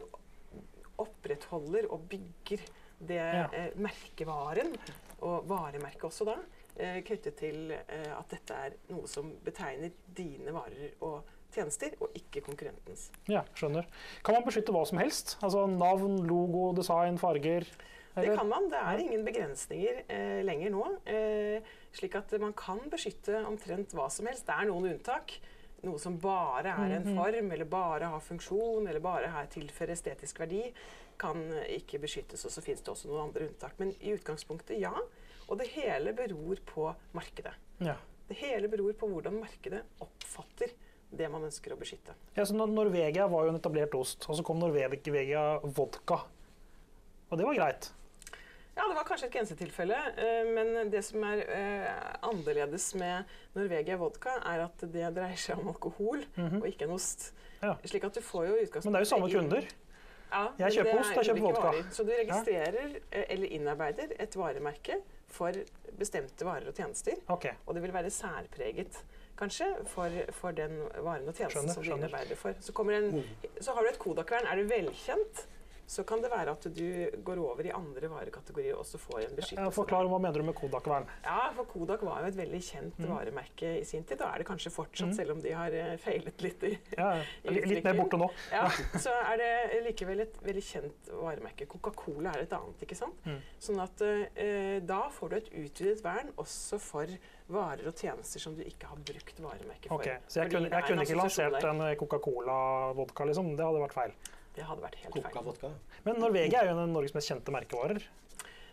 opprettholder 1.02 1.88
og 1.90 2.06
bygger 2.12 2.62
det 3.08 3.22
ja. 3.22 3.46
eh, 3.56 3.70
merkevaren, 3.82 4.74
og 5.22 5.46
varemerket 5.50 6.08
også 6.08 6.28
da, 6.30 6.38
eh, 6.76 7.02
knyttet 7.06 7.38
til 7.42 7.74
eh, 7.76 8.10
at 8.16 8.34
dette 8.34 8.58
er 8.68 8.80
noe 8.94 9.10
som 9.10 9.34
betegner 9.46 9.94
dine 10.18 10.54
varer 10.56 10.98
og 11.06 11.22
tjenester, 11.52 11.96
og 12.00 12.16
ikke 12.16 12.44
konkurrentens. 12.46 13.10
Ja, 13.30 13.44
skjønner. 13.58 13.88
Kan 14.26 14.38
man 14.38 14.46
beskytte 14.48 14.74
hva 14.76 14.86
som 14.88 15.02
helst? 15.02 15.36
Altså 15.44 15.66
navn, 15.70 16.22
logo, 16.28 16.72
design, 16.78 17.20
farger? 17.22 17.68
Eller? 18.16 18.34
Det 18.34 18.38
kan 18.40 18.50
man. 18.50 18.68
Det 18.72 18.80
er 18.80 19.04
ingen 19.04 19.24
begrensninger 19.28 20.04
eh, 20.12 20.42
lenger 20.48 20.74
nå. 20.74 20.84
Eh, 21.08 21.72
slik 21.96 22.18
at 22.20 22.34
man 22.44 22.56
kan 22.58 22.82
beskytte 22.92 23.44
omtrent 23.48 23.96
hva 23.96 24.10
som 24.12 24.28
helst. 24.28 24.48
Det 24.48 24.56
er 24.56 24.68
noen 24.72 24.90
unntak. 24.94 25.38
Noe 25.82 25.98
som 25.98 26.18
bare 26.22 26.76
er 26.76 26.98
en 27.00 27.08
mhm. 27.08 27.16
form, 27.18 27.48
eller 27.56 27.70
bare 27.70 28.12
har 28.14 28.22
funksjon, 28.22 28.86
eller 28.86 29.02
bare 29.02 29.32
tilfører 29.50 29.96
estetisk 29.96 30.44
verdi 30.44 30.68
kan 31.22 31.42
ikke 31.70 32.02
beskyttes. 32.02 32.46
Og 32.48 32.54
så 32.54 32.64
finnes 32.66 32.84
det 32.84 32.94
også 32.94 33.12
noen 33.12 33.28
andre 33.30 33.50
unntak. 33.50 33.78
Men 33.82 33.94
i 34.00 34.16
utgangspunktet 34.16 34.82
ja. 34.82 34.94
Og 35.48 35.60
det 35.60 35.70
hele 35.76 36.14
beror 36.18 36.62
på 36.66 36.88
markedet. 37.18 37.54
Ja. 37.84 37.98
Det 38.30 38.38
hele 38.40 38.70
beror 38.72 38.96
på 38.96 39.10
hvordan 39.12 39.42
markedet 39.42 39.84
oppfatter 40.00 40.72
det 41.12 41.28
man 41.32 41.44
ønsker 41.44 41.74
å 41.74 41.80
beskytte. 41.80 42.14
Ja, 42.38 42.46
så 42.48 42.56
Norvegia 42.56 43.26
var 43.28 43.44
jo 43.46 43.52
en 43.52 43.60
etablert 43.60 43.96
ost, 44.00 44.24
og 44.30 44.38
så 44.38 44.46
kom 44.48 44.62
Norvegia 44.62 45.44
vodka. 45.64 46.22
Og 47.28 47.40
det 47.40 47.48
var 47.48 47.58
greit? 47.58 47.90
Ja, 48.76 48.86
det 48.88 48.96
var 48.96 49.06
kanskje 49.08 49.28
et 49.28 49.36
grensetilfelle. 49.36 49.98
Eh, 50.16 50.48
men 50.56 50.92
det 50.92 51.04
som 51.04 51.24
er 51.28 51.44
eh, 51.44 51.90
annerledes 52.24 52.94
med 53.00 53.28
Norvegia 53.58 54.00
vodka, 54.00 54.38
er 54.48 54.66
at 54.70 54.86
det 54.94 55.12
dreier 55.18 55.40
seg 55.40 55.60
om 55.60 55.74
alkohol 55.74 56.24
mm 56.36 56.48
-hmm. 56.48 56.62
og 56.62 56.68
ikke 56.68 56.88
en 56.88 56.96
ost. 56.96 57.34
Ja. 57.62 57.76
Slik 57.86 58.04
at 58.04 58.16
du 58.16 58.22
får 58.22 58.46
jo 58.48 58.54
utgangspunkt 58.54 58.86
Men 58.86 58.94
det 58.94 59.00
er 59.00 59.06
jo 59.06 59.12
samme 59.16 59.32
kunder. 59.32 59.68
Ja, 60.32 60.44
jeg 60.64 60.78
kjøper 60.78 61.00
ost, 61.02 61.16
jeg 61.18 61.28
kjøper 61.28 61.44
vodka. 61.44 61.64
Varer. 61.68 61.88
Så 61.92 62.06
du 62.08 62.12
registrerer 62.16 62.94
ja. 62.98 63.24
eller 63.28 63.56
innarbeider 63.58 64.14
et 64.24 64.38
varemerke 64.40 65.02
for 65.32 65.56
bestemte 66.00 66.48
varer 66.48 66.72
og 66.72 66.78
tjenester. 66.78 67.20
Okay. 67.36 67.58
Og 67.66 67.76
det 67.76 67.84
vil 67.84 67.94
være 67.94 68.12
særpreget 68.14 69.02
kanskje, 69.42 69.68
for, 69.90 70.22
for 70.38 70.56
den 70.56 70.78
varen 71.02 71.28
og 71.28 71.36
tjenesten 71.36 71.50
skjønner, 71.50 71.74
som 71.74 71.84
du 71.84 71.94
innarbeider 71.96 72.40
for. 72.40 72.58
Så, 72.62 72.76
en, 72.94 73.10
mm. 73.18 73.56
så, 73.60 73.74
har 73.76 73.84
du 73.84 73.92
et 73.92 74.00
kodakvern. 74.02 74.48
Er 74.48 74.62
du 74.62 74.70
velkjent, 74.70 75.46
så 75.92 76.06
kan 76.08 76.22
det 76.24 76.30
være 76.32 76.54
at 76.56 76.66
du 76.72 76.86
går 77.28 77.40
over 77.44 77.68
i 77.68 77.72
andre 77.76 78.08
varekategorier 78.08 78.78
og 78.78 78.86
også 78.86 79.00
får 79.02 79.18
en 79.26 79.34
beskyttelse. 79.36 79.60
Ja, 79.60 79.72
forklar 79.76 80.08
Hva 80.08 80.20
mener 80.24 80.40
du 80.40 80.48
med 80.48 80.56
Kodak-vern? 80.56 81.08
Ja, 81.26 81.50
for 81.58 81.68
Kodak 81.68 82.06
var 82.08 82.24
jo 82.24 82.30
et 82.32 82.38
veldig 82.38 82.62
kjent 82.64 83.02
mm. 83.02 83.10
varemerke 83.10 83.74
i 83.82 83.84
sin 83.88 84.06
tid. 84.08 84.24
Og 84.24 84.30
er 84.30 84.40
det 84.40 84.48
kanskje 84.48 84.72
fortsatt, 84.72 85.12
mm. 85.12 85.18
selv 85.20 85.36
om 85.36 85.44
de 85.44 85.52
har 85.52 85.76
uh, 85.76 85.92
feilet 86.00 86.46
litt 86.46 86.66
i, 86.70 86.72
ja, 86.96 87.12
i 87.44 87.58
Litt 87.58 87.84
mer 87.84 88.00
borte 88.00 88.22
nå. 88.22 88.32
ja, 88.54 88.64
så 89.04 89.18
er 89.34 89.44
det 89.44 89.84
likevel 89.90 90.24
et 90.24 90.42
veldig 90.48 90.66
kjent 90.70 91.12
varemerke. 91.12 91.68
Coca-Cola 91.76 92.38
er 92.38 92.48
et 92.48 92.56
annet. 92.56 92.88
ikke 92.88 93.02
sant? 93.04 93.28
Mm. 93.28 93.44
Sånn 93.68 93.84
at 93.84 94.08
uh, 94.08 94.76
da 94.96 95.04
får 95.12 95.34
du 95.34 95.40
et 95.42 95.54
utvidet 95.66 96.08
vern 96.08 96.32
også 96.40 96.80
for 96.80 97.20
varer 97.52 97.92
og 97.92 98.00
tjenester 98.00 98.40
som 98.40 98.56
du 98.56 98.64
ikke 98.64 98.88
har 98.88 99.08
brukt 99.12 99.44
varemerke 99.44 99.92
for. 99.92 100.00
Okay, 100.00 100.24
så 100.32 100.46
jeg 100.46 100.56
kunne, 100.56 100.72
jeg 100.72 100.88
kunne 100.88 101.04
ikke 101.04 101.20
lansert 101.20 101.66
en 101.68 101.90
Coca-Cola-vodka, 102.00 103.28
liksom? 103.28 103.58
Det 103.60 103.68
hadde 103.68 103.90
vært 103.90 104.00
feil? 104.06 104.22
Det 104.56 104.66
hadde 104.68 104.84
vært 104.84 104.98
helt 105.04 105.16
feil. 105.16 105.46
Vodka. 105.46 105.70
Men 106.08 106.20
Norvegia 106.20 106.62
er 106.62 106.72
jo 106.72 106.76
en 106.76 106.84
av 106.84 106.92
Norges 106.92 107.16
mest 107.16 107.32
kjente 107.32 107.54
merkevarer. 107.56 108.04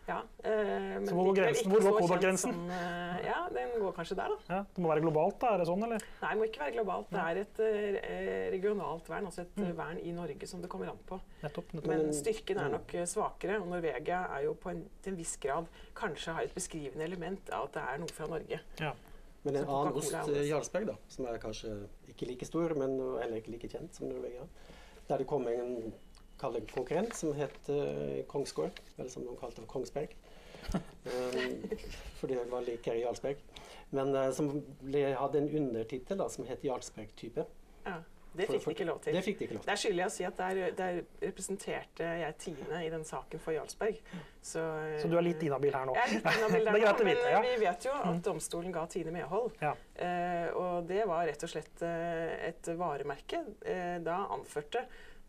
Ja, 0.08 0.23
eh, 0.40 0.94
så 1.04 1.12
hvor 1.12 1.26
går 1.28 1.35
grensen? 1.37 1.68
Hvor 1.68 1.82
går 1.85 1.99
Kodak-grensen? 2.00 2.54
Øh, 2.73 3.16
ja, 3.26 3.40
den 3.52 3.75
går 3.82 3.92
kanskje 3.92 4.16
der, 4.16 4.32
da. 4.32 4.54
Ja, 4.54 4.61
det 4.75 4.82
må 4.82 4.88
være 4.88 5.02
globalt, 5.04 5.37
da? 5.42 5.50
Er 5.52 5.61
det 5.61 5.66
sånn, 5.68 5.85
eller? 5.85 6.06
Nei, 6.23 6.30
det 6.30 6.38
må 6.40 6.47
ikke 6.49 6.62
være 6.62 6.75
globalt. 6.78 7.11
Det 7.12 7.25
er 7.25 7.40
et 7.42 7.61
øh, 7.66 7.99
regionalt 8.54 9.11
vern, 9.12 9.28
altså 9.28 9.44
et 9.44 9.61
mm. 9.61 9.75
vern 9.76 10.00
i 10.00 10.14
Norge 10.16 10.49
som 10.49 10.62
det 10.64 10.70
kommer 10.73 10.94
an 10.94 11.02
på. 11.11 11.18
Nettopp, 11.42 11.75
nettopp. 11.76 11.90
Men 11.92 12.16
styrken 12.16 12.62
er 12.62 12.73
nok 12.73 12.97
svakere, 13.12 13.58
og 13.61 13.68
Norvegia 13.75 14.23
er 14.38 14.47
jo 14.47 14.56
på 14.62 14.73
en, 14.73 14.80
til 15.04 15.12
en 15.12 15.20
viss 15.20 15.37
grad 15.44 15.68
kanskje 15.99 16.38
har 16.38 16.49
et 16.49 16.56
beskrivende 16.56 17.04
element 17.04 17.52
av 17.52 17.68
at 17.68 17.76
det 17.76 17.85
er 17.92 18.00
noe 18.00 18.16
fra 18.16 18.30
Norge. 18.32 18.62
Ja. 18.80 18.94
Men 19.44 19.61
en 19.61 19.68
annen 19.76 20.00
ost, 20.00 20.16
Jarlsberg, 20.49 20.88
da, 20.88 20.97
som 21.12 21.28
er 21.28 21.37
kanskje 21.42 21.75
ikke 22.11 22.32
like 22.32 22.49
stor, 22.49 22.73
men 22.80 22.97
heller 23.20 23.42
ikke 23.42 23.52
like 23.52 23.68
kjent 23.70 24.00
som 24.00 24.08
Norvegia, 24.08 24.49
der 25.08 25.22
det 25.22 25.26
kom 25.26 25.48
en 25.48 25.92
kalle 26.38 26.62
konkurrent 26.70 27.16
som 27.16 27.32
het 27.34 27.70
uh, 27.72 28.20
Kongsgård, 28.30 28.80
eller 28.96 29.10
som 29.10 29.24
de 29.26 29.36
kalte 29.40 29.64
Kongsberg. 29.66 30.14
Um, 30.68 31.64
fordi 32.20 32.36
jeg 32.36 32.50
var 32.50 32.66
lik 32.66 32.86
Jarlsberg. 32.86 33.40
Men 33.90 34.12
uh, 34.14 34.28
som 34.36 34.50
ble, 34.82 35.06
hadde 35.16 35.42
en 35.42 35.50
undertittel 35.62 36.22
som 36.30 36.46
het 36.48 36.64
Jarlsberg-type. 36.66 37.46
Ja. 37.86 37.98
Det 38.38 38.49
fikk 38.49 38.64
de 38.64 38.75
ikke 38.76 38.87
lov 38.88 39.00
til. 39.04 39.16
Det 39.16 39.23
fikk 39.26 39.40
de 39.40 39.47
ikke 39.47 39.57
lov 39.59 39.64
til. 39.64 39.68
Det 39.71 39.75
er 39.75 39.83
skyldig 39.83 40.04
å 40.07 40.11
si 40.14 40.26
at 40.28 40.40
der, 40.42 40.61
der 40.78 41.00
representerte 41.25 42.11
jeg 42.23 42.38
Tine 42.45 42.83
i 42.87 42.90
den 42.92 43.04
saken 43.09 43.42
for 43.42 43.57
Jarlsberg. 43.57 44.00
Så, 44.38 44.62
så 45.02 45.11
du 45.11 45.18
er 45.18 45.26
litt 45.26 45.42
inhabil 45.45 45.75
her 45.75 45.88
nå? 45.88 45.97
Jeg 45.99 46.07
er 46.07 46.14
litt 46.14 46.30
inhabil 46.38 46.64
der 46.68 46.78
nå, 46.78 46.95
men 47.02 47.11
vite, 47.11 47.35
ja. 47.35 47.42
vi 47.45 47.54
vet 47.64 47.88
jo 47.88 47.97
at 47.99 48.14
mm. 48.14 48.23
domstolen 48.30 48.75
ga 48.75 48.87
Tine 48.92 49.14
medhold. 49.14 49.59
Ja. 49.62 49.75
Uh, 49.99 50.49
og 50.62 50.88
det 50.88 51.02
var 51.11 51.26
rett 51.28 51.45
og 51.45 51.52
slett 51.52 51.85
et 51.85 52.73
varemerke. 52.78 53.42
Da 54.04 54.23
anførte 54.35 54.87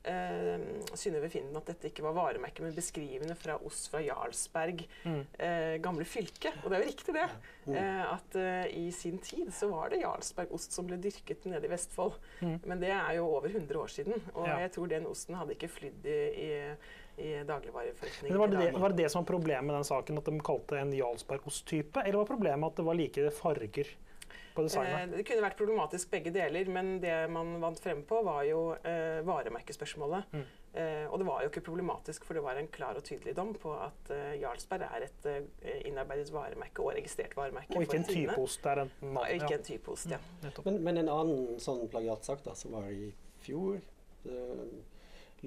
eh, 0.08 0.62
Synnøve 0.98 1.30
Finden 1.32 1.58
at 1.60 1.70
dette 1.72 1.90
ikke 1.90 2.06
var 2.06 2.16
varemerket, 2.18 2.62
men 2.66 2.76
beskrivende 2.76 3.36
fra 3.40 3.58
ost 3.66 3.90
fra 3.92 4.02
Jarlsberg, 4.04 4.86
mm. 5.04 5.20
eh, 5.40 5.76
gamle 5.84 6.08
fylke. 6.08 6.54
Og 6.64 6.70
det 6.70 6.78
er 6.78 6.86
jo 6.86 6.92
riktig, 6.92 7.16
det. 7.18 7.28
Mm. 7.66 7.76
Eh, 7.76 8.06
at 8.14 8.40
eh, 8.40 8.70
i 8.86 8.86
sin 8.96 9.20
tid 9.24 9.52
så 9.56 9.72
var 9.72 9.92
det 9.94 10.04
Jarlsbergost 10.04 10.76
som 10.76 10.88
ble 10.90 11.00
dyrket 11.02 11.46
nede 11.50 11.68
i 11.68 11.74
Vestfold. 11.74 12.18
Mm. 12.40 12.58
Men 12.66 12.82
det 12.86 12.94
er 12.96 13.14
jo 13.20 13.28
over 13.28 13.52
100 13.52 13.84
år 13.84 13.94
siden, 14.00 14.18
og 14.34 14.48
ja. 14.48 14.62
jeg 14.66 14.74
tror 14.78 14.90
den 14.92 15.10
osten 15.10 15.38
hadde 15.40 15.58
ikke 15.58 15.72
flydd 15.80 16.10
i, 16.10 16.20
i 16.48 16.50
i 17.20 17.44
dagligvareforretningen. 17.44 18.38
Var 18.40 18.48
det, 18.48 18.72
var 18.80 18.94
det 18.94 19.04
det 19.04 19.10
som 19.12 19.26
var 19.26 19.26
problemet 19.28 19.66
med 19.68 19.76
den 19.76 19.84
saken, 19.84 20.22
at 20.22 20.28
de 20.30 20.40
kalte 20.40 20.78
en 20.80 20.94
Jarlsberg-osttype? 20.96 22.06
Eller 22.06 22.22
var 22.22 22.30
problemet 22.30 22.72
at 22.72 22.80
det 22.80 22.86
var 22.88 22.96
like 22.96 23.26
farger? 23.36 23.92
På 24.60 24.68
designet? 24.68 25.02
Eh, 25.02 25.18
det 25.18 25.26
kunne 25.28 25.44
vært 25.46 25.60
problematisk 25.60 26.12
begge 26.14 26.34
deler, 26.36 26.72
men 26.72 26.98
det 27.04 27.16
man 27.34 27.56
vant 27.64 27.80
frem 27.82 28.02
på, 28.08 28.22
var 28.26 28.44
jo 28.48 28.64
eh, 28.78 29.20
varemerkespørsmålet. 29.28 30.34
Mm. 30.36 30.48
Eh, 30.80 31.06
og 31.10 31.22
det 31.22 31.28
var 31.30 31.44
jo 31.44 31.52
ikke 31.52 31.64
problematisk, 31.66 32.28
for 32.28 32.38
det 32.38 32.44
var 32.46 32.60
en 32.60 32.70
klar 32.74 33.00
og 33.00 33.06
tydelig 33.08 33.34
dom 33.38 33.56
på 33.58 33.74
at 33.74 34.12
Jarlsberg 34.38 34.86
er 34.86 35.08
et 35.08 35.30
innarbeidet 35.88 36.30
varemerke 36.34 36.84
og 36.84 36.94
registrert 36.98 37.34
varemerke. 37.38 37.74
Og 37.78 37.88
ikke 37.88 38.02
en 38.04 38.10
typeost? 38.10 38.62
Det 38.64 38.76
er 38.76 38.84
en, 38.84 38.92
ja, 39.16 39.26
ikke 39.40 39.56
en 39.58 39.66
typeost, 39.66 40.14
ja. 40.14 40.20
Mm, 40.44 40.52
men, 40.68 40.84
men, 40.86 41.02
en 41.04 41.14
annen 41.16 41.64
sånn 41.64 41.88
plagiatsak 41.90 42.46
da, 42.46 42.54
som 42.58 42.78
var 42.78 42.92
i 42.94 43.10
fjor, 43.42 43.80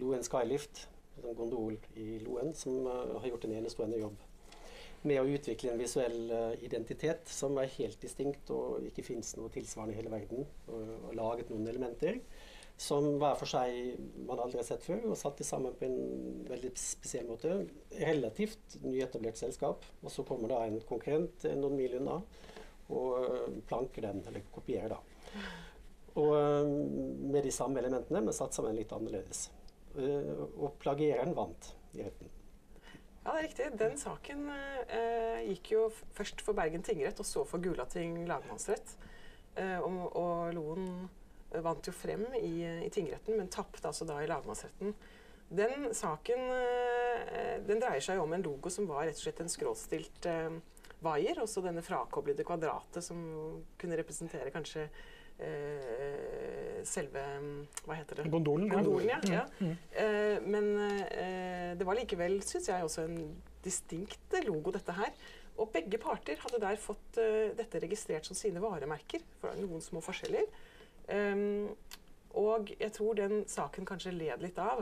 Loen 0.01 0.25
Skylift, 0.25 0.87
en 1.23 1.37
gondol 1.37 1.77
i 2.01 2.17
Loen, 2.25 2.55
som 2.57 2.87
har 2.89 3.27
gjort 3.29 3.47
en 3.47 3.59
enestående 3.61 4.01
jobb 4.01 4.19
med 5.09 5.21
å 5.21 5.29
utvikle 5.35 5.73
en 5.73 5.81
visuell 5.81 6.19
uh, 6.31 6.55
identitet 6.63 7.31
som 7.31 7.57
er 7.61 7.71
helt 7.77 8.01
distinkt 8.03 8.51
og 8.55 8.85
ikke 8.87 9.05
fins 9.07 9.35
noe 9.39 9.51
tilsvarende 9.53 9.95
i 9.95 9.99
hele 9.99 10.13
verden. 10.13 10.45
Og, 10.69 10.91
og, 10.99 11.15
laget 11.19 11.53
noen 11.53 11.69
elementer 11.71 12.21
som 12.83 13.05
hver 13.21 13.37
for 13.39 13.47
seg 13.47 13.99
man 14.27 14.41
aldri 14.43 14.59
har 14.59 14.67
sett 14.67 14.83
før, 14.83 15.05
og 15.13 15.19
satt 15.19 15.39
de 15.39 15.47
sammen 15.47 15.75
på 15.79 15.87
en 15.87 16.45
veldig 16.49 16.73
spesiell 16.81 17.29
måte. 17.29 17.61
Relativt 18.01 18.79
nyetablert 18.83 19.39
selskap. 19.39 19.87
Og 20.03 20.11
så 20.11 20.25
kommer 20.27 20.51
da 20.51 20.63
en 20.67 20.81
konkurrent 20.89 21.47
noen 21.59 21.79
mil 21.79 21.99
unna 22.01 22.19
og 22.93 23.13
uh, 23.23 23.49
planker 23.69 24.09
den, 24.09 24.23
eller 24.29 24.47
kopierer, 24.53 24.97
da. 24.97 25.49
Og 26.21 26.69
med 27.33 27.41
de 27.47 27.55
samme 27.55 27.81
elementene, 27.81 28.21
men 28.21 28.37
satt 28.37 28.53
sammen 28.53 28.77
litt 28.77 28.93
annerledes. 28.93 29.47
og 29.97 30.77
plagiereren 30.83 31.33
vant 31.37 31.71
i 31.97 32.05
retten. 32.05 32.42
Ja, 33.23 33.33
det 33.33 33.39
er 33.39 33.47
riktig. 33.47 33.67
Den 33.79 33.99
saken 34.01 34.49
eh, 34.51 35.43
gikk 35.47 35.73
jo 35.77 35.87
først 36.17 36.43
for 36.43 36.59
Bergen 36.59 36.83
tingrett 36.83 37.21
og 37.23 37.29
så 37.29 37.45
for 37.47 37.63
Gulating 37.63 38.17
lagmannsrett. 38.27 38.97
Eh, 39.55 39.79
og, 39.79 40.17
og, 40.19 40.51
Loen 40.57 40.89
vant 41.63 41.87
jo 41.87 41.95
frem 41.95 42.25
i, 42.41 42.65
i 42.87 42.91
tingretten, 42.91 43.37
men 43.39 43.51
tapte 43.53 43.87
altså 43.87 44.09
da 44.09 44.19
i 44.23 44.29
lagmannsretten. 44.31 44.95
Den 45.53 45.91
saken 45.95 46.45
eh, 46.57 47.57
den 47.69 47.83
dreier 47.83 48.03
seg 48.03 48.19
om 48.19 48.33
en 48.35 48.43
logo 48.43 48.73
som 48.73 48.89
var 48.91 49.07
rett 49.07 49.21
og 49.21 49.27
slett 49.27 49.43
en 49.45 49.53
skråstilt 49.53 50.27
eh, 50.27 50.59
vaier. 51.05 51.43
Også 51.45 51.63
denne 51.63 51.85
frakoblede 51.85 52.47
kvadratet 52.49 53.05
som 53.07 53.21
kunne 53.79 53.99
representere 54.01 54.51
kanskje 54.55 54.89
eh, 54.89 55.11
selve 56.87 57.23
Hva 57.87 57.97
heter 57.99 58.21
det? 58.21 58.31
Gondolen. 58.31 58.69
Gondolen 58.71 59.09
ja. 59.09 59.21
ja. 59.27 59.45
Mm. 59.59 59.77
Eh, 59.91 60.41
men 60.47 60.69
eh, 60.81 61.71
det 61.79 61.87
var 61.87 61.99
likevel, 61.99 62.41
syns 62.47 62.69
jeg, 62.71 62.85
også 62.85 63.07
en 63.07 63.19
distinkt 63.65 64.37
logo, 64.47 64.75
dette 64.75 64.95
her. 64.97 65.15
Og 65.61 65.71
begge 65.75 66.01
parter 66.01 66.41
hadde 66.41 66.63
der 66.63 66.79
fått 66.81 67.19
uh, 67.21 67.53
dette 67.55 67.81
registrert 67.83 68.25
som 68.25 68.35
sine 68.35 68.63
varemerker. 68.63 69.21
For 69.39 69.53
noen 69.61 69.85
små 69.85 70.01
forskjeller. 70.03 70.49
Um, 71.13 71.69
og 72.41 72.73
jeg 72.79 72.89
tror 72.97 73.19
den 73.19 73.43
saken 73.51 73.87
kanskje 73.87 74.15
led 74.17 74.43
litt 74.43 74.59
av 74.63 74.81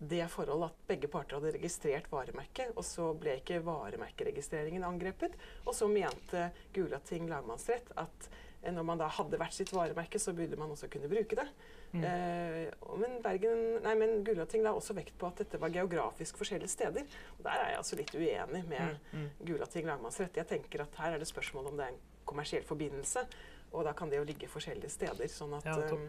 det 0.00 0.24
forhold 0.32 0.64
at 0.66 0.82
begge 0.88 1.06
parter 1.12 1.38
hadde 1.38 1.52
registrert 1.54 2.08
varemerket, 2.10 2.72
og 2.74 2.82
så 2.88 3.10
ble 3.20 3.36
ikke 3.38 3.60
varemerkeregistreringen 3.62 4.84
angrepet. 4.88 5.36
Og 5.62 5.76
så 5.76 5.86
mente 5.92 6.48
Gulating 6.74 7.30
lagmannsrett 7.30 7.92
at 8.00 8.30
Eh, 8.30 8.49
når 8.60 8.84
man 8.84 9.00
da 9.00 9.06
hadde 9.08 9.38
hvert 9.40 9.54
sitt 9.56 9.70
varemerke, 9.72 10.20
så 10.20 10.34
burde 10.36 10.56
man 10.60 10.72
også 10.74 10.90
kunne 10.92 11.08
bruke 11.08 11.36
det. 11.38 11.46
Mm. 11.92 12.02
Eh, 12.04 12.88
men, 13.00 13.14
Bergen, 13.24 13.62
nei, 13.82 13.94
men 13.98 14.18
Gulating 14.24 14.62
la 14.62 14.74
også 14.76 14.94
vekt 14.98 15.16
på 15.18 15.30
at 15.30 15.40
dette 15.40 15.60
var 15.60 15.72
geografisk 15.74 16.38
forskjellige 16.38 16.68
steder. 16.70 17.06
Og 17.38 17.46
Der 17.46 17.56
er 17.56 17.70
jeg 17.72 17.78
altså 17.78 17.96
litt 17.98 18.12
uenig 18.14 18.60
med 18.68 18.98
mm. 19.12 19.22
mm. 19.22 19.30
Gulating 19.48 19.88
lagmannsrett. 19.88 20.36
Jeg 20.42 20.50
tenker 20.50 20.84
at 20.84 21.00
her 21.00 21.16
er 21.16 21.22
det 21.22 21.30
spørsmål 21.30 21.72
om 21.72 21.80
det 21.80 21.86
er 21.86 21.94
en 21.94 22.04
kommersiell 22.28 22.66
forbindelse. 22.68 23.24
Og 23.72 23.86
da 23.86 23.94
kan 23.96 24.10
det 24.10 24.20
jo 24.20 24.28
ligge 24.28 24.50
forskjellige 24.50 24.92
steder. 24.92 25.32
sånn 25.32 25.56
at... 25.56 25.66
Ja, 25.66 25.78
um, 25.94 26.06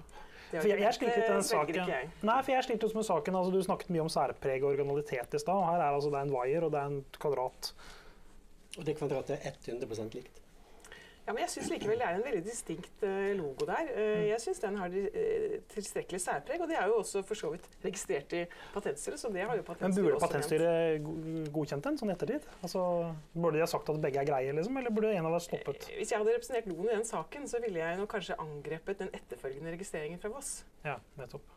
for 0.51 0.67
jeg, 0.67 0.81
jeg 0.84 0.98
sliter 0.98 1.15
litt 1.15 1.29
med 1.29 1.38
den 1.38 1.48
saken. 1.48 2.13
Nei, 2.27 2.38
for 2.43 2.51
jeg 2.51 2.67
sliter 2.67 2.96
med 2.98 3.08
saken. 3.08 3.39
Altså, 3.39 3.55
du 3.55 3.63
snakket 3.63 3.93
mye 3.96 4.03
om 4.03 4.12
særpreg 4.12 4.65
og 4.65 4.74
originalitet 4.74 5.38
i 5.38 5.39
stad. 5.39 5.63
Her 5.70 5.79
er 5.79 5.96
altså, 5.96 6.12
det 6.12 6.20
er 6.20 6.27
en 6.27 6.36
wire 6.36 6.67
og 6.67 6.74
det 6.74 6.81
er 6.81 6.91
en 6.91 7.01
kvadrat. 7.15 7.72
Og 8.75 8.88
det 8.88 8.98
kvadratet 9.00 9.39
er 9.39 9.55
100% 9.55 10.17
likt? 10.17 10.40
Ja, 11.31 11.35
men 11.38 11.45
jeg 11.45 11.51
syns 11.53 11.69
likevel 11.71 12.01
det 12.01 12.03
er 12.03 12.17
en 12.17 12.25
veldig 12.25 12.39
distinkt 12.43 13.03
uh, 13.07 13.29
logo 13.39 13.63
der. 13.63 13.88
Uh, 13.95 14.23
jeg 14.27 14.39
syns 14.43 14.57
den 14.59 14.75
har 14.81 14.91
uh, 14.91 15.53
tilstrekkelig 15.71 16.19
særpreg, 16.19 16.59
og 16.59 16.67
det 16.67 16.75
er 16.75 16.89
jo 16.91 16.97
også 17.00 17.21
for 17.23 17.39
så 17.39 17.53
vidt 17.53 17.69
registrert 17.85 18.33
i 18.35 18.41
Patentstyret. 18.73 19.21
så 19.21 19.29
det 19.31 19.45
har 19.47 19.55
jo 19.55 19.63
Men 19.79 19.95
Burde 19.95 20.17
Patentstyret 20.19 21.07
godkjent 21.55 21.88
den 21.88 22.00
sånn 22.01 22.11
i 22.11 22.15
ettertid? 22.17 22.50
Altså, 22.59 22.81
burde 23.31 23.61
de 23.61 23.63
ha 23.63 23.69
sagt 23.71 23.93
at 23.93 24.01
begge 24.03 24.19
er 24.19 24.27
greie, 24.27 24.57
liksom, 24.57 24.81
eller 24.81 24.91
burde 24.91 25.13
en 25.15 25.29
av 25.29 25.38
dem 25.38 25.45
stoppet? 25.45 25.88
Hvis 25.95 26.11
jeg 26.11 26.19
hadde 26.19 26.35
representert 26.35 26.67
logoen 26.67 26.91
i 26.91 26.97
den 26.97 27.07
saken, 27.07 27.47
så 27.47 27.63
ville 27.63 27.79
jeg 27.79 28.01
nok 28.01 28.11
kanskje 28.11 28.35
angrepet 28.43 29.05
den 29.05 29.15
etterfølgende 29.15 29.71
registreringen 29.77 30.19
fra 30.19 30.33
Voss. 30.35 30.51
Ja, 30.83 30.97
nettopp. 31.21 31.47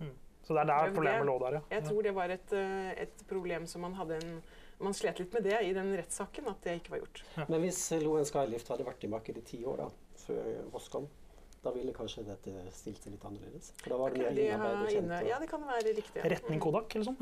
Mm. 0.00 0.16
Så 0.42 0.58
det 0.58 0.64
er 0.64 0.72
der 0.72 0.98
problemet 0.98 1.30
lå 1.30 1.38
der, 1.44 1.60
ja. 1.60 1.62
Jeg 1.76 1.86
tror 1.86 2.02
det 2.02 2.16
var 2.18 2.34
et, 2.34 2.58
et 3.06 3.24
problem 3.30 3.70
som 3.70 3.86
man 3.86 3.94
hadde 4.02 4.18
en 4.18 4.34
man 4.84 4.94
slet 4.96 5.22
litt 5.22 5.32
med 5.36 5.46
det 5.46 5.58
i 5.66 5.72
den 5.76 5.90
rettssaken, 5.98 6.50
at 6.52 6.62
det 6.66 6.78
ikke 6.80 6.96
var 6.96 7.02
gjort. 7.02 7.24
Ja. 7.36 7.48
Men 7.48 7.64
hvis 7.64 7.80
Loen 8.02 8.28
Skylift 8.28 8.70
hadde 8.72 8.86
vært 8.86 9.04
i 9.06 9.10
markedet 9.12 9.42
i 9.42 9.50
ti 9.56 9.60
år 9.68 9.84
da, 9.84 9.90
før 10.22 10.48
Voss 10.74 10.88
kom, 10.92 11.08
da 11.62 11.70
ville 11.70 11.92
kanskje 11.94 12.24
dette 12.26 12.52
stilt 12.74 13.04
seg 13.04 13.14
litt 13.14 13.24
annerledes? 13.26 13.70
For 13.84 13.94
da 13.94 13.98
var 14.00 14.14
det 14.14 14.24
okay, 14.24 14.34
de 14.34 14.46
kjent? 14.90 15.14
Ja, 15.28 15.38
det 15.38 15.48
kan 15.50 15.62
være 15.68 15.94
riktig. 15.94 16.18
Ja. 16.18 16.30
Retning 16.34 16.62
Kodak, 16.62 16.96
eller 16.96 17.06
sånn? 17.06 17.18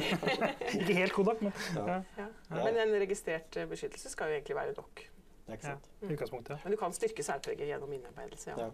ikke 0.82 0.96
helt 0.98 1.16
Kodak, 1.16 1.40
men 1.46 1.54
ja. 1.78 1.98
Ja. 2.20 2.28
Men 2.52 2.80
en 2.84 2.94
registrert 3.00 3.56
eh, 3.56 3.68
beskyttelse 3.70 4.12
skal 4.12 4.32
jo 4.32 4.36
egentlig 4.36 4.58
være 4.60 4.76
nok. 4.76 5.04
Det 5.42 5.54
er 5.54 5.58
ikke 5.58 5.70
sant. 5.70 5.88
Mm. 6.02 6.52
ja. 6.52 6.58
Men 6.64 6.76
du 6.76 6.80
kan 6.84 6.96
styrke 6.96 7.24
særpreget 7.26 7.72
gjennom 7.72 7.96
innarbeidelse, 7.96 8.52
ja. 8.52 8.68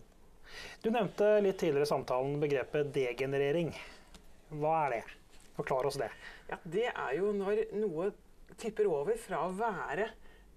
Du 0.83 0.91
nevnte 0.91 1.27
litt 1.45 1.59
tidligere 1.61 1.87
i 1.87 1.91
samtalen 1.91 2.39
begrepet 2.43 2.91
degenerering. 2.95 3.71
Hva 4.59 4.75
er 4.87 4.97
det? 4.97 5.01
Forklar 5.59 5.89
oss 5.91 5.99
det. 6.01 6.09
Ja, 6.49 6.59
Det 6.65 6.89
er 6.89 7.13
jo 7.19 7.33
når 7.37 7.67
noe 7.77 8.11
tipper 8.59 8.89
over 8.91 9.17
fra 9.21 9.45
å 9.47 9.53
være 9.57 10.09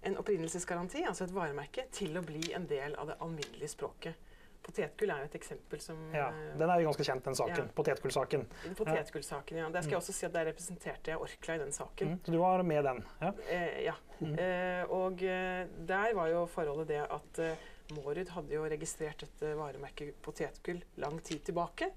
en 0.08 0.18
opprinnelsesgaranti, 0.18 1.04
altså 1.06 1.28
et 1.28 1.34
varemerke, 1.36 1.86
til 1.94 2.18
å 2.18 2.24
bli 2.26 2.54
en 2.58 2.66
del 2.70 2.96
av 2.98 3.12
det 3.12 3.18
alminnelige 3.22 3.70
språket. 3.76 4.30
Potetgull 4.62 5.10
er 5.10 5.24
jo 5.24 5.30
et 5.30 5.36
eksempel 5.40 5.82
som 5.82 5.98
Ja, 6.14 6.28
Den 6.58 6.70
er 6.70 6.82
jo 6.82 6.92
ganske 6.92 7.06
kjent, 7.06 7.26
den 7.26 7.38
saken. 7.38 7.66
Ja. 7.66 7.74
Potetgullsaken. 7.78 8.44
Potetgullsaken, 8.78 9.58
ja. 9.58 9.70
Der 9.74 9.82
skal 9.82 9.96
jeg 9.96 10.02
også 10.02 10.14
si 10.14 10.26
at 10.28 10.36
Der 10.36 10.46
representerte 10.52 11.14
jeg 11.14 11.22
Orkla 11.22 11.56
i 11.56 11.62
den 11.64 11.74
saken. 11.74 12.14
Mm, 12.14 12.20
så 12.26 12.36
du 12.36 12.38
var 12.38 12.62
med 12.64 12.86
den? 12.86 13.02
Ja. 13.24 13.32
Eh, 13.50 13.80
ja. 13.88 13.96
Mm. 14.20 14.36
Eh, 14.38 14.94
og 14.94 15.24
eh, 15.26 15.66
der 15.90 16.14
var 16.18 16.30
jo 16.30 16.46
forholdet 16.46 16.92
det 16.94 17.02
at 17.10 17.42
eh, 17.42 17.68
Mårud 17.98 18.30
hadde 18.36 18.54
jo 18.54 18.64
registrert 18.70 19.26
dette 19.26 19.56
varemerket 19.58 20.14
potetgull 20.24 20.84
lang 21.02 21.18
tid 21.26 21.42
tilbake. 21.50 21.90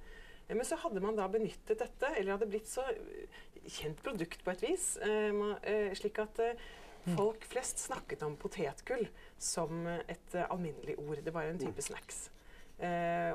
Men 0.48 0.64
så 0.68 0.76
hadde 0.82 1.00
man 1.00 1.16
da 1.16 1.26
benyttet 1.32 1.80
dette, 1.80 2.10
eller 2.18 2.36
hadde 2.36 2.48
blitt 2.50 2.68
så 2.68 2.84
eh, 2.92 3.42
kjent 3.64 4.02
produkt 4.04 4.44
på 4.44 4.52
et 4.52 4.64
vis, 4.66 4.88
eh, 5.04 5.32
eh, 5.64 5.90
slik 5.96 6.20
at 6.20 6.40
mm. 6.44 7.14
folk 7.16 7.46
flest 7.48 7.80
snakket 7.86 8.24
om 8.26 8.36
potetgull 8.40 9.06
som 9.40 9.86
et 9.88 10.38
alminnelig 10.44 10.98
ord. 11.00 11.24
Det 11.24 11.34
var 11.34 11.48
en 11.48 11.60
type 11.60 11.80
mm. 11.80 11.88
snacks. 11.88 12.24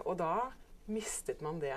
og 0.06 0.16
da 0.20 0.50
mistet 0.89 1.42
man 1.42 1.60
det 1.62 1.75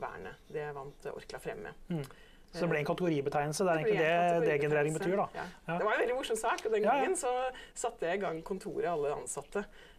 vernet. 0.00 0.44
Det 0.48 0.68
vant 0.76 1.08
Orkla 1.12 1.40
frem 1.42 1.64
med. 1.66 1.88
Mm. 1.88 2.04
Så 2.52 2.66
det 2.66 2.68
ble 2.68 2.82
en 2.82 2.88
kategoribetegnelse? 2.88 3.64
Det 3.64 3.72
er 3.72 3.78
egentlig 3.80 4.00
det 4.02 4.50
degenerering 4.50 4.96
betyr? 4.98 5.14
da. 5.16 5.26
Ja. 5.34 5.44
Ja. 5.68 5.76
Det 5.78 5.86
var 5.86 5.94
en 5.94 6.02
veldig 6.02 6.16
morsom 6.18 6.36
sak. 6.36 6.66
og 6.66 6.74
Den 6.74 6.84
gangen 6.84 7.16
så 7.16 7.32
satte 7.72 8.08
jeg 8.08 8.20
i 8.20 8.22
gang 8.26 8.42
kontoret 8.44 8.88
alle 8.90 9.14
ansatte 9.16 9.62
eh, 9.64 9.91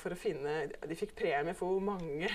for 0.00 0.14
å 0.14 0.16
finne 0.16 0.54
De 0.88 0.96
fikk 0.96 1.10
premie 1.18 1.52
for 1.56 1.74
hvor 1.74 1.82
mange 1.84 2.28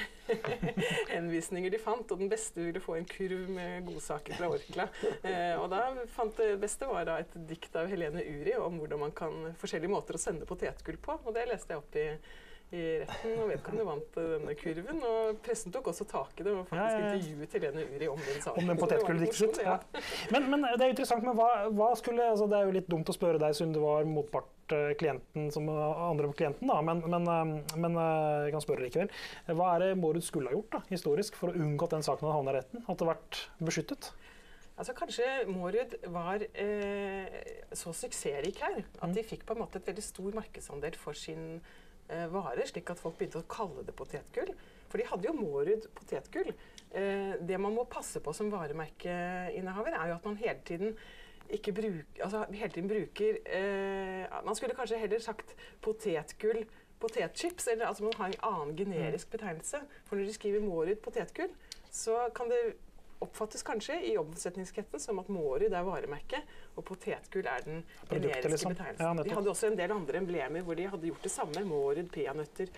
henvisninger 1.15 1.73
de 1.73 1.79
fant, 1.81 2.11
og 2.11 2.21
den 2.21 2.29
beste 2.29 2.61
ville 2.61 2.81
få 2.83 2.99
en 2.99 3.07
kurv 3.09 3.49
med 3.49 3.87
godsaker 3.87 4.37
fra 4.37 4.49
Orkla. 4.53 4.87
Eh, 5.25 5.53
og 5.57 5.69
da 5.73 5.87
fant 6.13 6.37
Det 6.37 6.55
beste 6.61 6.89
var 6.89 7.07
da 7.07 7.19
et 7.21 7.33
dikt 7.49 7.75
av 7.79 7.89
Helene 7.89 8.21
Uri 8.21 8.55
om 8.61 8.77
hvordan 8.81 9.05
man 9.07 9.15
kan 9.15 9.51
forskjellige 9.61 9.91
måter 9.91 10.17
å 10.17 10.21
sende 10.21 10.49
potetgull 10.49 10.99
på. 11.01 11.19
og 11.23 11.33
Det 11.35 11.47
leste 11.49 11.73
jeg 11.73 11.81
opp 11.81 11.97
i 11.99 12.07
i 12.75 12.83
retten, 13.01 13.35
og 13.39 13.51
vedkommende 13.51 13.85
vant 13.87 14.17
denne 14.19 14.55
kurven. 14.59 14.99
Og 15.09 15.39
pressen 15.45 15.73
tok 15.73 15.89
også 15.91 16.07
tak 16.09 16.41
i 16.41 16.47
det 16.47 16.53
og 16.53 16.65
faktisk 16.69 16.81
ja, 16.81 17.05
ja. 17.05 17.13
intervjuet 17.15 17.55
Helene 17.57 17.85
Uri 17.93 18.09
om 18.11 18.21
den 18.25 18.41
saken. 18.43 18.61
Om 18.61 18.71
den 18.71 18.81
potetgulldiktet 18.81 19.39
sitt. 19.39 19.61
Ja. 19.63 19.77
Men, 20.33 20.49
men, 20.51 20.67
det 20.67 20.83
er 20.83 20.93
interessant, 20.93 21.25
men 21.25 21.37
hva, 21.37 21.49
hva, 21.71 21.93
skulle 21.99 22.27
altså 22.33 22.49
Det 22.51 22.59
er 22.59 22.67
jo 22.67 22.75
litt 22.75 22.91
dumt 22.91 23.09
å 23.11 23.15
spørre 23.15 23.41
deg 23.41 23.55
siden 23.57 23.73
du 23.75 23.81
var 23.83 24.05
motpart 24.09 24.75
eh, 24.75 24.91
klienten 24.99 25.49
som 25.53 25.69
andre 25.71 26.29
klienten, 26.35 26.69
da, 26.69 26.81
men, 26.85 27.03
men, 27.05 27.31
eh, 27.31 27.75
men, 27.79 27.97
eh, 28.01 28.45
jeg 28.47 28.55
kan 28.55 28.65
spørre 28.67 28.85
likevel. 28.85 29.11
Hva 29.51 29.71
er 29.73 29.85
det 29.85 29.91
Mårud 30.01 30.25
skulle 30.25 30.51
ha 30.51 30.57
gjort 30.57 30.77
da, 30.77 30.83
historisk 30.91 31.39
for 31.39 31.51
å 31.51 31.57
unngå 31.65 31.87
at 31.87 31.97
den 31.97 32.07
saken 32.07 32.27
hadde 32.27 32.37
havnet 32.39 32.55
i 32.55 32.61
retten? 32.61 32.85
At 32.85 33.01
det 33.01 33.11
vært 33.13 33.43
beskyttet? 33.63 34.13
Altså 34.75 34.91
Kanskje 34.93 35.25
Mårud 35.47 35.93
var 36.11 36.43
eh, 36.51 37.35
så 37.71 37.93
suksessrik 37.95 38.59
her 38.59 38.81
at 38.83 39.13
de 39.15 39.23
fikk 39.23 39.45
på 39.47 39.55
en 39.55 39.61
måte 39.63 39.79
et 39.79 39.87
veldig 39.87 40.03
stor 40.03 40.35
markedsandel 40.35 40.97
for 40.99 41.15
sin 41.15 41.45
eh, 41.55 41.84
varer, 42.31 42.67
slik 42.69 42.89
at 42.93 42.99
folk 43.01 43.17
begynte 43.17 43.41
å 43.41 43.47
kalle 43.49 43.83
det 43.85 43.95
potetgull. 43.97 44.51
For 44.91 45.01
de 45.01 45.07
hadde 45.09 45.27
jo 45.27 45.35
Mårud 45.35 45.87
potetgull. 45.97 46.53
Eh, 46.95 47.35
det 47.43 47.57
man 47.59 47.73
må 47.75 47.83
passe 47.91 48.21
på 48.23 48.31
som 48.35 48.51
varemerkeinnehaver, 48.53 49.97
er 49.97 50.11
jo 50.11 50.17
at 50.19 50.27
man 50.29 50.37
hele 50.39 50.61
tiden 50.67 50.95
ikke 51.51 51.75
bruk, 51.77 52.19
altså 52.23 52.45
hele 52.55 52.71
tiden 52.73 52.87
bruker 52.89 53.35
eh, 53.45 54.23
Man 54.47 54.55
skulle 54.57 54.73
kanskje 54.73 54.97
heller 54.97 55.19
sagt 55.21 55.51
potetgull, 55.81 56.63
potetchips, 56.99 57.67
eller 57.73 57.85
altså 57.85 58.07
man 58.07 58.15
har 58.17 58.31
en 58.31 58.47
annen 58.49 58.77
generisk 58.77 59.29
betegnelse. 59.35 59.83
For 60.05 60.15
når 60.15 60.31
de 60.31 60.37
skriver 60.37 60.63
Mårud 60.63 60.95
potetgull, 61.03 61.51
så 61.91 62.29
kan 62.35 62.49
det 62.49 62.77
oppfattes 63.21 63.63
kanskje 63.63 63.99
i 64.07 64.15
omsetningsketten 64.17 64.99
som 64.99 65.19
at 65.19 65.29
Mårud 65.29 65.73
er 65.73 65.85
varemerket, 65.85 66.55
og 66.75 66.83
potetgull 66.83 67.47
er 67.47 67.63
den 67.65 67.81
generiske 68.09 68.51
liksom. 68.51 68.75
betegnelsen. 68.75 69.05
Ja, 69.05 69.23
de 69.23 69.35
hadde 69.37 69.51
også 69.51 69.71
en 69.71 69.79
del 69.79 69.95
andre 69.95 70.21
emblemer 70.21 70.65
hvor 70.65 70.77
de 70.77 70.87
hadde 70.91 71.09
gjort 71.09 71.23
det 71.23 71.31
samme. 71.31 71.63
Mårud 71.65 72.09
peanøtter, 72.11 72.71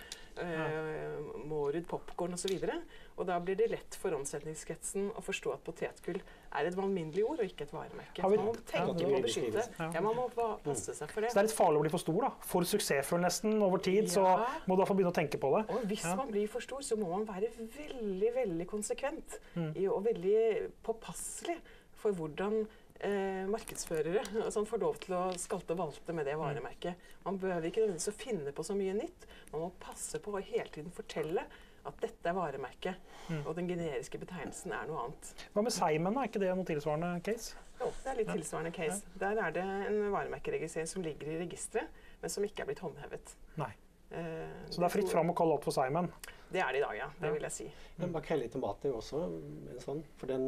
øh, 0.43 1.45
Mårud 1.49 1.87
popkorn 1.89 2.37
osv. 2.37 2.53
Og, 2.53 2.67
så 2.67 2.77
og 3.17 3.25
da 3.25 3.39
blir 3.41 3.57
det 3.57 3.71
lett 3.71 3.97
for 3.97 4.13
omsetningskretsen 4.13 5.09
å 5.17 5.23
forstå 5.25 5.55
at 5.55 5.63
potetgull 5.65 6.19
er 6.21 6.67
et 6.69 6.77
alminnelig 6.77 7.23
ord 7.25 7.41
og 7.41 7.49
ikke 7.49 7.65
et 7.65 7.73
varemerke. 7.73 8.21
Man 8.21 8.45
må 8.45 8.53
tenke 8.69 8.93
på 8.99 9.17
å 9.17 9.21
beskytte. 9.23 9.63
Ja, 9.81 10.03
man 10.05 10.19
må 10.19 10.27
passe 10.35 10.93
seg 10.93 11.09
for 11.09 11.25
det. 11.25 11.31
Så 11.33 11.39
det 11.39 11.43
er 11.43 11.49
litt 11.49 11.57
farlig 11.57 11.81
å 11.81 11.85
bli 11.87 11.93
for 11.95 12.03
stor? 12.03 12.19
da? 12.27 12.31
For 12.51 12.69
suksessfull 12.69 13.25
nesten 13.25 13.57
over 13.65 13.81
tid, 13.81 14.05
ja. 14.05 14.13
så 14.13 14.67
må 14.69 14.77
du 14.77 14.83
iallfall 14.83 14.99
begynne 14.99 15.15
å 15.15 15.17
tenke 15.17 15.41
på 15.41 15.51
det. 15.55 15.63
Og 15.73 15.89
hvis 15.89 16.05
ja. 16.05 16.13
man 16.19 16.29
blir 16.29 16.45
for 16.51 16.65
stor, 16.65 16.85
så 16.85 16.99
må 17.01 17.09
man 17.15 17.25
være 17.25 17.49
veldig, 17.57 18.31
veldig 18.37 18.69
konsekvent 18.69 19.39
mm. 19.57 19.71
og 19.89 20.03
veldig 20.05 20.39
påpasselig 20.85 21.57
for 21.97 22.13
hvordan 22.13 22.61
eh, 22.99 23.45
markedsførere 23.49 24.51
som 24.53 24.65
får 24.67 24.81
lov 24.81 24.99
til 25.03 25.15
å 25.17 25.21
skalte 25.39 25.75
og 25.75 25.81
valte 25.81 26.15
med 26.15 26.27
det 26.27 26.35
mm. 26.37 26.41
varemerket. 26.41 27.07
Man 27.25 27.39
behøver 27.41 27.69
ikke 27.69 27.83
nødvendigvis 27.85 28.11
å 28.11 28.17
finne 28.17 28.53
på 28.55 28.65
så 28.65 28.75
mye 28.77 28.95
nytt. 28.97 29.27
Man 29.53 29.65
må 29.65 29.71
passe 29.81 30.21
på 30.23 30.33
å 30.33 30.43
hele 30.43 30.69
tiden 30.73 30.93
fortelle 30.95 31.45
at 31.87 32.01
dette 32.03 32.27
er 32.27 32.35
varemerket, 32.35 33.07
mm. 33.29 33.43
og 33.45 33.53
den 33.55 33.69
generiske 33.69 34.19
betegnelsen 34.19 34.73
er 34.75 34.89
noe 34.89 35.05
annet. 35.05 35.31
Hva 35.53 35.63
med 35.63 35.75
Seimen, 35.75 36.19
er 36.19 36.29
ikke 36.29 36.41
det 36.43 36.51
noe 36.51 36.67
tilsvarende 36.67 37.13
case? 37.23 37.63
Jo, 37.77 37.91
det 38.03 38.11
er 38.11 38.19
litt 38.19 38.31
tilsvarende 38.33 38.73
case. 38.75 39.03
Ja. 39.13 39.19
Der 39.23 39.41
er 39.45 39.55
det 39.55 39.65
en 39.87 39.99
varemerkeregistrering 40.11 40.89
som 40.89 41.05
ligger 41.05 41.31
i 41.31 41.41
registeret, 41.43 42.03
men 42.21 42.33
som 42.33 42.43
ikke 42.43 42.65
er 42.65 42.71
blitt 42.71 42.83
håndhevet. 42.83 43.35
Nei. 43.61 43.71
Eh, 44.09 44.67
så 44.71 44.81
det 44.81 44.87
er 44.87 44.93
fritt 44.93 45.11
fram 45.11 45.31
å 45.31 45.35
kalle 45.37 45.57
opp 45.57 45.67
for 45.67 45.75
Simon? 45.75 46.09
Det 46.47 46.61
er 46.63 46.71
det 46.73 46.79
i 46.79 46.85
dag, 46.85 46.95
ja. 46.95 47.09
Det 47.19 47.33
vil 47.33 47.43
jeg 47.47 47.55
si. 47.55 47.67
Men 47.99 48.13
Makrell 48.13 48.45
i 48.45 48.51
tomat 48.51 48.85
er 48.85 48.93
jo 48.93 49.01
også 49.01 49.23
en 49.27 49.81
sånn, 49.83 49.99
for 50.19 50.31
den 50.31 50.45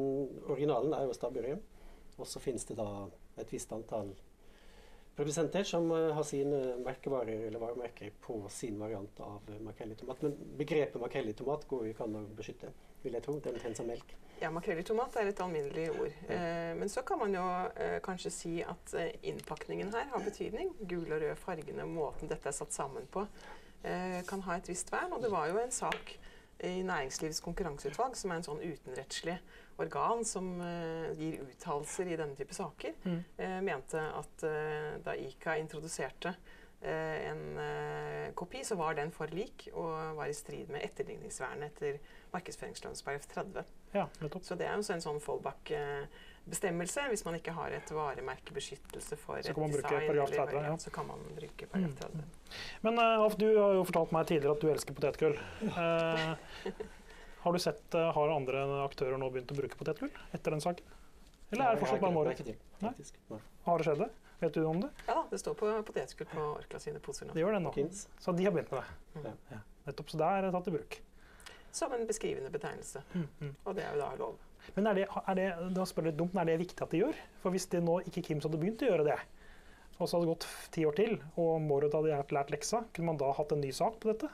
originalen 0.48 0.96
er 0.96 1.08
jo 1.10 1.16
stabburet. 1.18 1.79
Og 2.20 2.28
så 2.28 2.42
finnes 2.44 2.68
det 2.68 2.78
da 2.80 2.90
et 3.40 3.54
visst 3.54 3.72
antall 3.76 4.14
produsenter 5.16 5.66
som 5.68 5.90
uh, 5.92 6.14
har 6.16 6.24
sine 6.24 6.78
merkevarer 6.86 7.48
eller 7.50 7.60
varemerker 7.60 8.14
på 8.24 8.40
sin 8.54 8.80
variant 8.80 9.20
av 9.26 9.50
uh, 9.50 9.60
makrell 9.66 9.92
i 9.92 10.00
tomat. 10.00 10.22
Men 10.24 10.56
begrepet 10.60 11.02
makrell 11.02 11.32
i 11.32 11.36
tomat 11.36 11.68
går 11.68 11.88
jo 11.88 11.94
ikke 11.96 12.08
an 12.08 12.20
å 12.22 12.26
beskytte, 12.38 12.72
vil 13.04 13.18
jeg 13.18 13.26
tro. 13.26 13.40
Den 13.44 13.60
omtrent 13.60 13.84
av 13.84 13.90
melk. 13.90 14.16
Ja, 14.40 14.48
makrell 14.56 14.80
i 14.80 14.86
tomat 14.88 15.18
er 15.20 15.28
et 15.28 15.40
alminnelig 15.44 15.90
ord. 15.92 16.14
Ja. 16.30 16.36
Eh, 16.36 16.74
men 16.80 16.90
så 16.92 17.04
kan 17.04 17.20
man 17.20 17.34
jo 17.36 17.44
eh, 17.76 17.98
kanskje 18.04 18.32
si 18.32 18.52
at 18.64 18.94
eh, 18.96 19.18
innpakningen 19.28 19.92
her 19.92 20.08
har 20.14 20.24
betydning. 20.24 20.72
Gul 20.88 21.12
og 21.12 21.20
rød 21.20 21.36
fargene, 21.42 21.84
måten 21.84 22.32
dette 22.32 22.48
er 22.48 22.56
satt 22.56 22.72
sammen 22.72 23.08
på, 23.12 23.26
eh, 23.84 24.22
kan 24.30 24.46
ha 24.48 24.56
et 24.56 24.72
visst 24.72 24.94
vern. 24.96 25.12
Og 25.18 25.26
det 25.26 25.34
var 25.34 25.52
jo 25.52 25.60
en 25.60 25.76
sak 25.76 26.16
i 26.64 26.78
Næringslivets 26.88 27.44
konkurranseutvalg, 27.44 28.16
som 28.16 28.32
er 28.32 28.40
en 28.40 28.48
sånn 28.48 28.64
utenrettslig 28.64 29.36
organ 29.80 30.24
som 30.26 30.52
uh, 30.62 31.10
gir 31.18 31.40
uttalelser 31.44 32.12
i 32.12 32.18
denne 32.20 32.38
type 32.38 32.56
saker, 32.56 32.96
mm. 33.04 33.20
uh, 33.40 33.60
mente 33.66 34.06
at 34.22 34.48
uh, 34.48 34.96
da 35.06 35.18
ICA 35.18 35.60
introduserte 35.64 36.36
en 36.80 37.58
kopi, 38.40 38.62
så 38.64 38.78
var 38.80 38.94
den 38.96 39.10
for 39.12 39.28
lik 39.36 39.66
og 39.74 40.14
var 40.16 40.30
i 40.32 40.36
strid 40.38 40.70
med 40.72 40.80
etterligningsvernet 40.86 41.74
etter 41.74 41.98
markedsføringsloven§ 42.32 42.96
30. 43.34 43.66
Ja, 43.92 44.06
så 44.40 44.56
det 44.56 44.70
er 44.70 44.78
jo 44.78 44.86
en 44.96 45.04
sånn 45.04 45.20
fallback 45.20 45.74
bestemmelse. 46.50 47.02
Hvis 47.10 47.26
man 47.26 47.36
ikke 47.36 47.54
har 47.56 47.74
et 47.76 47.92
varemerkebeskyttelse 47.94 49.18
for 49.20 49.42
så 49.44 49.54
kan 49.54 49.68
et 49.68 49.76
design, 49.76 50.10
eller, 50.10 50.26
30, 50.26 50.62
ja. 50.66 50.78
så 50.78 50.94
kan 50.94 51.08
man 51.08 51.26
bruke 51.36 51.68
paragraf 51.72 51.98
30. 52.00 52.16
Mm. 52.16 52.54
Men 52.88 53.02
uh, 53.04 53.36
du 53.40 53.48
har 53.48 53.76
jo 53.80 53.84
fortalt 53.90 54.16
meg 54.16 54.32
tidligere 54.32 54.56
at 54.56 54.64
du 54.64 54.72
elsker 54.72 54.98
potetgull. 54.98 55.38
Uh, 55.68 56.34
har 57.44 57.56
du 57.56 57.60
sett, 57.64 57.84
uh, 57.96 58.10
har 58.16 58.34
andre 58.34 58.64
aktører 58.86 59.20
nå 59.22 59.30
begynt 59.34 59.52
å 59.54 59.58
bruke 59.58 59.80
potetgull 59.80 60.12
etter 60.36 60.56
den 60.56 60.64
saken? 60.64 60.96
Eller 61.50 61.66
er 61.66 61.78
det 61.78 61.84
fortsatt 61.84 62.04
bare. 62.04 62.34
Nei. 62.84 63.40
Har 63.66 63.82
det 63.82 63.88
skjedd 63.88 64.04
det? 64.04 64.10
Vet 64.40 64.56
du 64.56 64.64
om 64.70 64.80
det? 64.82 64.90
Ja 65.08 65.18
da, 65.18 65.24
det 65.32 65.40
står 65.42 65.56
på 65.60 65.72
potetgull 65.88 66.30
på 66.32 66.44
Orkla 66.54 66.80
sine 66.80 67.02
poser 67.04 67.28
nå. 67.28 67.36
Det 67.36 67.42
gjør 67.44 67.58
det 67.58 67.64
nå. 67.66 67.74
Så 68.22 68.36
de 68.38 68.46
har 68.46 68.54
begynt 68.56 68.72
med 68.72 68.84
det. 68.84 69.24
Mm. 69.24 69.40
Ja. 69.52 69.62
Nettopp. 69.88 70.14
Så 70.14 70.20
det 70.22 70.30
er 70.36 70.52
tatt 70.54 70.70
i 70.70 70.76
bruk. 70.76 71.00
Som 71.76 71.94
en 71.94 72.06
beskrivende 72.08 72.52
betegnelse. 72.54 73.02
Mm, 73.14 73.26
mm. 73.40 73.52
Og 73.66 73.76
det 73.78 73.84
er 73.86 73.98
jo 73.98 74.04
da 74.04 74.14
lov. 74.20 74.38
Men 74.76 74.88
er 74.90 75.00
det, 75.00 75.08
er 75.10 75.38
det, 75.38 75.50
da 75.76 75.86
spør 75.88 76.06
jeg 76.06 76.14
litt 76.14 76.20
dumt, 76.22 76.34
men 76.36 76.44
er 76.44 76.54
det 76.54 76.64
viktig 76.64 76.86
at 76.86 76.94
de 76.94 77.04
gjør? 77.04 77.20
For 77.44 77.56
hvis 77.56 77.68
det 77.74 77.82
nå 77.86 78.00
ikke 78.10 78.24
Kims 78.26 78.48
hadde 78.48 78.62
begynt 78.62 78.84
å 78.86 78.90
gjøre 78.90 79.06
det, 79.10 79.18
og 80.00 80.08
så 80.08 80.16
hadde 80.18 80.26
det 80.26 80.34
gått 80.34 80.48
ti 80.72 80.86
år 80.88 80.96
til, 80.96 81.16
og 81.36 81.62
Morud 81.62 81.94
hadde 81.94 82.24
lært- 82.32 82.52
leksa, 82.54 82.84
kunne 82.96 83.12
man 83.12 83.20
da 83.20 83.32
hatt 83.36 83.52
en 83.52 83.62
ny 83.62 83.72
sak 83.76 84.00
på 84.00 84.14
dette? 84.14 84.32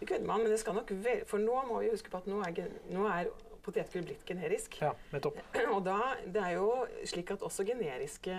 Det 0.00 0.08
kunne 0.10 0.26
man, 0.26 0.42
men 0.42 0.50
det 0.50 0.60
skal 0.60 0.74
nok 0.74 0.90
være 0.90 1.24
For 1.30 1.38
nå 1.38 1.62
må 1.68 1.80
vi 1.80 1.92
huske 1.94 2.10
på 2.10 2.18
at 2.18 2.26
nå 2.26 2.42
er, 2.42 2.70
nå 2.90 3.06
er 3.08 3.30
potetgull 3.64 4.04
blitt 4.04 4.24
generisk. 4.28 4.78
Ja, 4.82 4.92
nettopp. 5.14 5.38
Og 5.74 5.84
da, 5.86 5.98
det 6.26 6.42
er 6.42 6.56
jo 6.58 6.70
slik 7.08 7.30
at 7.34 7.44
også 7.46 7.64
generiske 7.64 8.34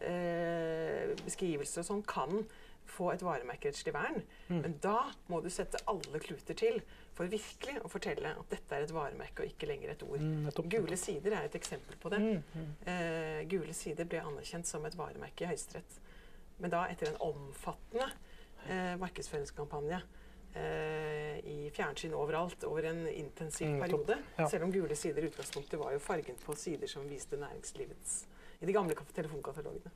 eh, 0.00 1.12
beskrivelser 1.24 1.82
og 1.82 1.88
sånn 1.90 2.04
kan 2.08 2.44
få 2.92 3.12
et 3.12 3.22
varemerkerettslig 3.24 3.92
vern. 3.94 4.22
Mm. 4.48 4.60
Men 4.64 4.76
da 4.84 4.96
må 5.30 5.40
du 5.44 5.50
sette 5.52 5.80
alle 5.90 6.20
kluter 6.22 6.56
til 6.58 6.80
for 7.16 7.28
virkelig 7.30 7.82
å 7.84 7.90
fortelle 7.92 8.32
at 8.32 8.52
dette 8.52 8.76
er 8.76 8.86
et 8.86 8.94
varemerke 8.94 9.44
og 9.44 9.52
ikke 9.52 9.68
lenger 9.68 9.92
et 9.92 10.04
ord. 10.06 10.22
Mm. 10.24 10.48
Gule 10.72 10.98
sider 11.00 11.36
er 11.36 11.48
et 11.48 11.58
eksempel 11.58 11.98
på 12.00 12.12
det. 12.12 12.22
Mm, 12.24 12.40
mm. 12.56 12.70
Eh, 12.88 13.42
gule 13.52 13.76
sider 13.76 14.08
ble 14.08 14.22
anerkjent 14.24 14.68
som 14.68 14.84
et 14.88 14.96
varemerke 14.98 15.44
i 15.44 15.52
Høyesterett. 15.52 16.00
Men 16.58 16.70
da 16.70 16.84
etter 16.90 17.08
en 17.12 17.16
omfattende 17.20 18.08
eh, 18.68 18.96
markedsføringskampanje 19.00 20.02
eh, 20.54 21.38
i 21.48 21.70
fjernsyn 21.74 22.14
overalt 22.14 22.64
over 22.68 22.84
en 22.90 23.06
intensiv 23.08 23.68
Mm, 23.68 23.80
periode. 23.80 24.18
Ja. 24.38 24.48
Selv 24.48 24.64
om 24.64 24.72
gule 24.72 24.94
sider 24.96 25.22
i 25.24 25.30
utgangspunktet 25.30 25.80
var 25.80 25.92
jo 25.92 25.98
fargen 25.98 26.36
på 26.44 26.54
sider 26.56 26.86
som 26.90 27.08
viste 27.08 27.36
næringslivets 27.40 28.26
I 28.60 28.66
de 28.66 28.72
gamle 28.72 28.94
telefonkatalogene. 29.14 29.90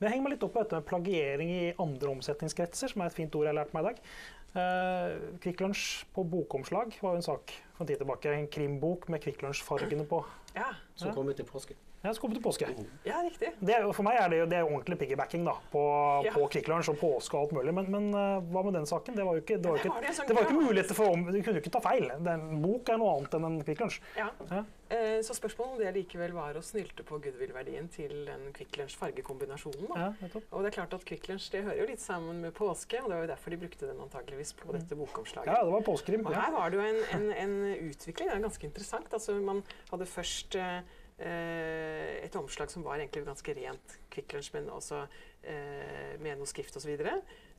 Men 0.00 0.08
jeg 0.08 0.12
henger 0.14 0.24
meg 0.24 0.32
litt 0.32 0.44
opp 0.46 0.54
på 0.54 0.62
dette 0.62 0.78
med 0.78 0.86
plagiering 0.88 1.50
i 1.52 1.64
andre 1.78 2.08
omsetningskretser, 2.14 2.88
som 2.88 3.02
er 3.04 3.10
et 3.10 3.16
fint 3.18 3.34
ord 3.36 3.44
jeg 3.44 3.52
har 3.52 3.58
lært 3.58 3.74
meg 3.76 3.82
i 3.84 3.88
dag. 3.90 3.98
Eh, 4.60 5.16
Kvikk 5.44 5.60
Lunsj 5.60 5.82
på 6.16 6.24
bokomslag 6.24 6.96
var 7.02 7.12
jo 7.12 7.20
en 7.20 7.26
sak 7.26 7.52
for 7.76 7.84
en 7.84 7.90
tid 7.90 8.00
tilbake. 8.00 8.32
En 8.32 8.48
krimbok 8.48 9.10
med 9.12 9.20
Kvikk 9.20 9.44
Lunsj-fargene 9.44 10.06
på. 10.08 10.22
Ja, 10.56 10.70
Som 10.96 11.12
kom 11.14 11.28
ut 11.28 11.40
i 11.40 11.44
påske. 11.44 11.76
Ja, 12.02 12.14
så 12.16 12.20
kommer 12.22 12.38
til 12.38 12.42
påske. 12.44 12.66
ja 13.04 13.18
riktig. 13.26 13.50
Det, 13.60 13.74
for 13.92 14.06
meg 14.06 14.16
er 14.16 14.30
det 14.32 14.38
jo 14.38 14.44
det 14.48 14.56
er 14.56 14.64
ordentlig 14.64 14.96
piggybacking 15.02 15.42
da, 15.44 15.52
på, 15.72 15.82
Ja. 16.24 16.32
på 16.32 16.46
Kvikk 16.48 16.70
Lunsj 16.72 16.88
og 16.94 16.96
påske 17.00 17.36
og 17.36 17.42
alt 17.42 17.52
mulig. 17.58 17.74
Men, 17.76 17.90
men 17.92 18.06
eh, 18.16 18.40
hva 18.54 18.62
med 18.64 18.72
den 18.78 18.86
saken? 18.88 19.18
Det 19.18 19.26
var 19.26 19.36
jo 19.36 19.42
ikke, 19.44 19.58
det 19.60 19.68
var 19.68 19.76
jo 19.76 19.82
ikke, 19.84 20.00
det 20.06 20.14
sånn 20.16 20.30
det 20.30 20.36
var 20.38 20.46
ikke 20.48 20.56
muligheter 20.62 20.96
for 20.96 21.12
om, 21.12 21.26
Du 21.28 21.36
kunne 21.42 21.58
jo 21.60 21.64
ikke 21.64 21.74
ta 21.76 21.82
feil. 21.84 22.08
En 22.16 22.62
bok 22.64 22.88
er 22.88 23.00
noe 23.02 23.16
annet 23.18 23.36
enn 23.36 23.48
en 23.50 23.58
Kvikk 23.66 23.82
Lunsj. 23.84 24.00
Ja. 24.16 24.30
Ja. 24.48 24.62
Eh, 24.90 25.20
så 25.22 25.36
spørsmålet 25.36 25.76
om 25.76 25.82
det 25.84 25.92
likevel 26.00 26.32
var 26.34 26.56
å 26.58 26.62
snylte 26.64 27.04
på 27.06 27.20
goodwill-verdien 27.22 27.90
til 27.92 28.14
den 28.26 28.48
Kvikk 28.56 28.80
Lunsj-fargekombinasjonen. 28.80 29.92
Ja, 29.92 30.08
nettopp. 30.22 30.48
Og 30.56 30.64
det 30.64 30.72
er 30.72 30.76
klart 30.80 30.96
at 30.96 31.04
Kvikk 31.06 31.28
Lunsj 31.30 31.50
det 31.52 31.62
hører 31.68 31.82
jo 31.82 31.90
litt 31.92 32.02
sammen 32.02 32.40
med 32.46 32.56
påske, 32.56 32.98
og 33.04 33.10
det 33.12 33.18
var 33.20 33.26
jo 33.26 33.30
derfor 33.34 33.54
de 33.54 33.60
brukte 33.60 33.90
den 33.92 34.00
antageligvis 34.02 34.54
på 34.58 34.72
dette 34.74 34.96
bokomslaget. 34.98 35.52
Ja, 35.52 35.60
det 35.68 35.76
var 35.76 35.84
påskekrim. 35.86 36.24
Og 36.26 36.34
her 36.34 36.56
var 36.56 36.72
det 36.72 36.80
jo 36.80 36.88
en, 36.88 37.04
en, 37.20 37.28
en 37.44 37.54
utvikling, 37.90 38.32
det 38.32 38.38
er 38.40 38.44
ganske 38.48 38.66
interessant. 38.72 39.12
Altså, 39.20 39.36
man 39.44 39.62
hadde 39.92 40.08
først 40.10 40.56
eh, 40.58 40.80
et 41.20 42.36
omslag 42.38 42.70
som 42.72 42.84
var 42.86 42.96
egentlig 42.96 43.26
ganske 43.26 43.54
rent 43.56 43.96
Kvikk 44.12 44.32
Lunsj, 44.36 44.54
men 44.54 44.70
også 44.72 45.02
eh, 45.42 46.16
med 46.22 46.40
noe 46.40 46.48
skrift 46.48 46.76
osv. 46.80 46.94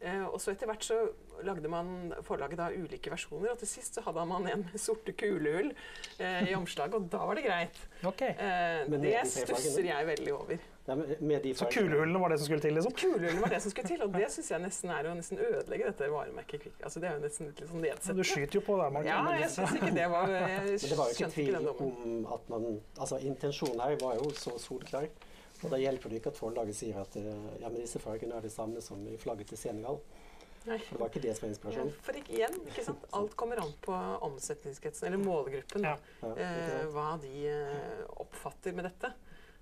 Eh, 0.02 0.24
og 0.26 0.39
så 0.41 0.54
etter 0.56 0.69
hvert 0.69 0.86
så 0.86 0.97
lagde 1.45 1.69
man 1.69 2.12
forlaget 2.26 2.58
da 2.58 2.71
ulike 2.74 3.13
versjoner, 3.13 3.54
og 3.54 3.62
til 3.62 3.69
sist 3.69 3.97
så 3.97 4.04
hadde 4.06 4.26
man 4.30 4.47
en 4.50 4.65
med 4.65 4.82
sorte 4.88 5.13
kulehull 5.17 5.71
eh, 6.17 6.50
i 6.50 6.58
omslaget, 6.58 6.97
og 6.97 7.10
da 7.13 7.21
var 7.30 7.38
det 7.38 7.45
greit. 7.45 7.82
Okay. 8.13 8.34
Eh, 8.34 8.86
det 8.89 9.02
de 9.06 9.26
stusser 9.30 9.91
jeg 9.91 10.10
veldig 10.10 10.38
over. 10.38 10.69
Nei, 10.99 11.15
med 11.19 11.43
de 11.45 11.54
Så 11.56 11.65
kulehullene 11.71 12.19
var 12.21 12.34
det 12.34 12.38
som 12.41 12.47
skulle 12.49 12.63
til, 12.63 12.73
liksom? 12.77 12.93
Kulehullene 12.97 13.41
var 13.45 13.54
det 13.56 13.62
som 13.63 13.73
skulle 13.73 13.91
til, 13.91 14.04
og 14.06 14.13
det 14.15 14.30
syns 14.34 14.51
jeg 14.54 14.63
nesten 14.65 14.93
er 14.95 15.10
å 15.10 15.15
nesten 15.17 15.41
ødelegge 15.41 15.89
dette 15.91 16.10
varemerket 16.12 16.65
Kvikk. 16.65 16.80
Altså, 16.84 17.01
det 17.04 17.10
er 17.10 17.17
jo 17.17 17.23
nesten 17.25 17.51
litt 17.51 18.06
sånn 18.06 18.17
Du 18.21 18.23
skyter 18.27 18.60
jo 18.60 18.63
på 18.67 18.77
det. 18.82 18.88
Martin. 18.97 19.12
Ja, 19.12 19.36
jeg 19.41 19.51
syns 19.56 19.75
ikke 19.80 19.91
det 19.95 20.08
var 20.12 20.32
Men 20.32 20.71
det 20.86 20.97
var 21.01 21.12
jo 21.12 21.17
ikke 21.17 21.32
tvil 21.36 21.60
om 21.62 22.25
at 22.38 22.49
man 22.54 22.67
Altså, 22.97 23.19
intensjonen 23.32 23.80
her 23.86 23.97
var 24.01 24.17
jo 24.21 24.32
så 24.36 24.58
solklar. 24.60 25.08
Og 25.62 25.69
da 25.69 25.77
hjelper 25.77 26.10
det 26.10 26.21
ikke 26.21 26.32
at 26.34 26.39
forlaget 26.41 26.73
sier 26.75 26.97
at 27.04 27.15
eh, 27.21 27.25
ja, 27.62 27.69
men 27.69 27.84
disse 27.84 27.99
fargene 28.01 28.34
er 28.39 28.41
det 28.47 28.49
samme 28.51 28.82
som 28.82 29.01
i 29.06 29.13
flagget 29.21 29.51
til 29.54 29.60
Senegal. 29.62 29.99
Nei. 30.65 30.77
For 30.77 30.93
det 30.93 31.01
var 31.01 31.10
ikke 31.12 31.21
det 31.21 31.34
som 31.38 31.43
var 31.43 31.47
Ja, 31.47 31.54
inspirasjonen. 31.54 31.93
For 32.06 32.17
ikke, 32.17 32.34
igjen, 32.38 32.58
ikke 32.69 32.84
sant? 32.86 33.06
alt 33.17 33.36
kommer 33.38 33.62
an 33.62 33.71
på 33.82 33.93
omsetningskretsen, 34.27 35.08
eller 35.10 35.21
målgruppen. 35.21 35.86
Ja. 35.86 35.95
Ja, 36.21 36.32
Eh, 36.38 36.84
hva 36.93 37.12
de 37.21 37.32
eh, 37.49 38.01
oppfatter 38.21 38.73
med 38.77 38.86
dette. 38.89 39.13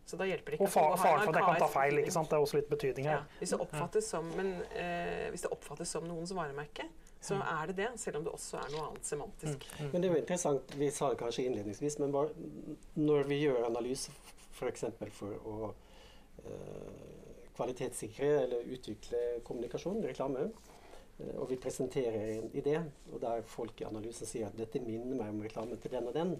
Så 0.10 0.18
da 0.18 0.26
hjelper 0.26 0.56
det 0.56 0.58
ikke 0.58 0.66
Og 0.66 0.72
faren 0.74 0.96
en 0.96 1.02
for 1.04 1.30
at 1.30 1.38
jeg 1.38 1.46
kan 1.46 1.60
ta 1.62 1.70
feil, 1.70 2.00
ikke 2.02 2.14
sant? 2.16 2.32
Det 2.32 2.38
er 2.38 2.46
også 2.46 2.58
litt 2.58 2.70
betydning 2.72 3.06
Ja, 3.06 3.20
her. 3.20 3.38
hvis, 3.38 3.52
det 3.54 3.60
oppfattes 3.62 4.08
som, 4.10 4.32
men, 4.40 4.56
eh, 4.74 5.28
hvis 5.30 5.46
det 5.46 5.52
oppfattes 5.54 5.94
som 5.94 6.08
noens 6.10 6.34
varemerke, 6.34 6.88
så 7.22 7.38
er 7.44 7.70
det 7.70 7.76
det, 7.78 7.90
selv 8.00 8.18
om 8.18 8.26
det 8.26 8.34
også 8.34 8.58
er 8.58 8.72
noe 8.74 8.88
annet 8.88 9.06
semantisk. 9.06 9.68
Mm. 9.78 9.92
Men 9.92 10.02
det 10.02 10.10
er 10.10 10.14
jo 10.16 10.22
interessant, 10.24 10.76
vi 10.80 10.90
sa 10.96 11.12
det 11.12 11.20
kanskje 11.20 11.46
innledningsvis, 11.46 12.00
men 12.02 12.16
var, 12.16 12.34
når 12.96 13.30
vi 13.30 13.42
gjør 13.44 13.68
analyse 13.68 14.16
f.eks. 14.56 14.86
For, 14.98 15.14
for 15.20 15.52
å 15.52 15.72
eh, 16.42 17.40
kvalitetssikre 17.60 18.30
eller 18.48 18.74
utvikle 18.74 19.24
kommunikasjon, 19.46 20.02
reklame, 20.10 20.48
eh, 21.20 21.36
og 21.36 21.52
vi 21.52 21.60
presenterer 21.62 22.38
en 22.40 22.50
idé, 22.58 22.80
og 23.14 23.22
der 23.22 23.46
folk 23.46 23.84
i 23.84 23.90
analysen 23.92 24.26
sier 24.26 24.50
at 24.50 24.58
dette 24.58 24.82
minner 24.82 25.20
meg 25.20 25.36
om 25.36 25.44
reklame 25.46 25.78
til 25.78 25.94
den 25.94 26.10
og 26.10 26.18
den, 26.18 26.40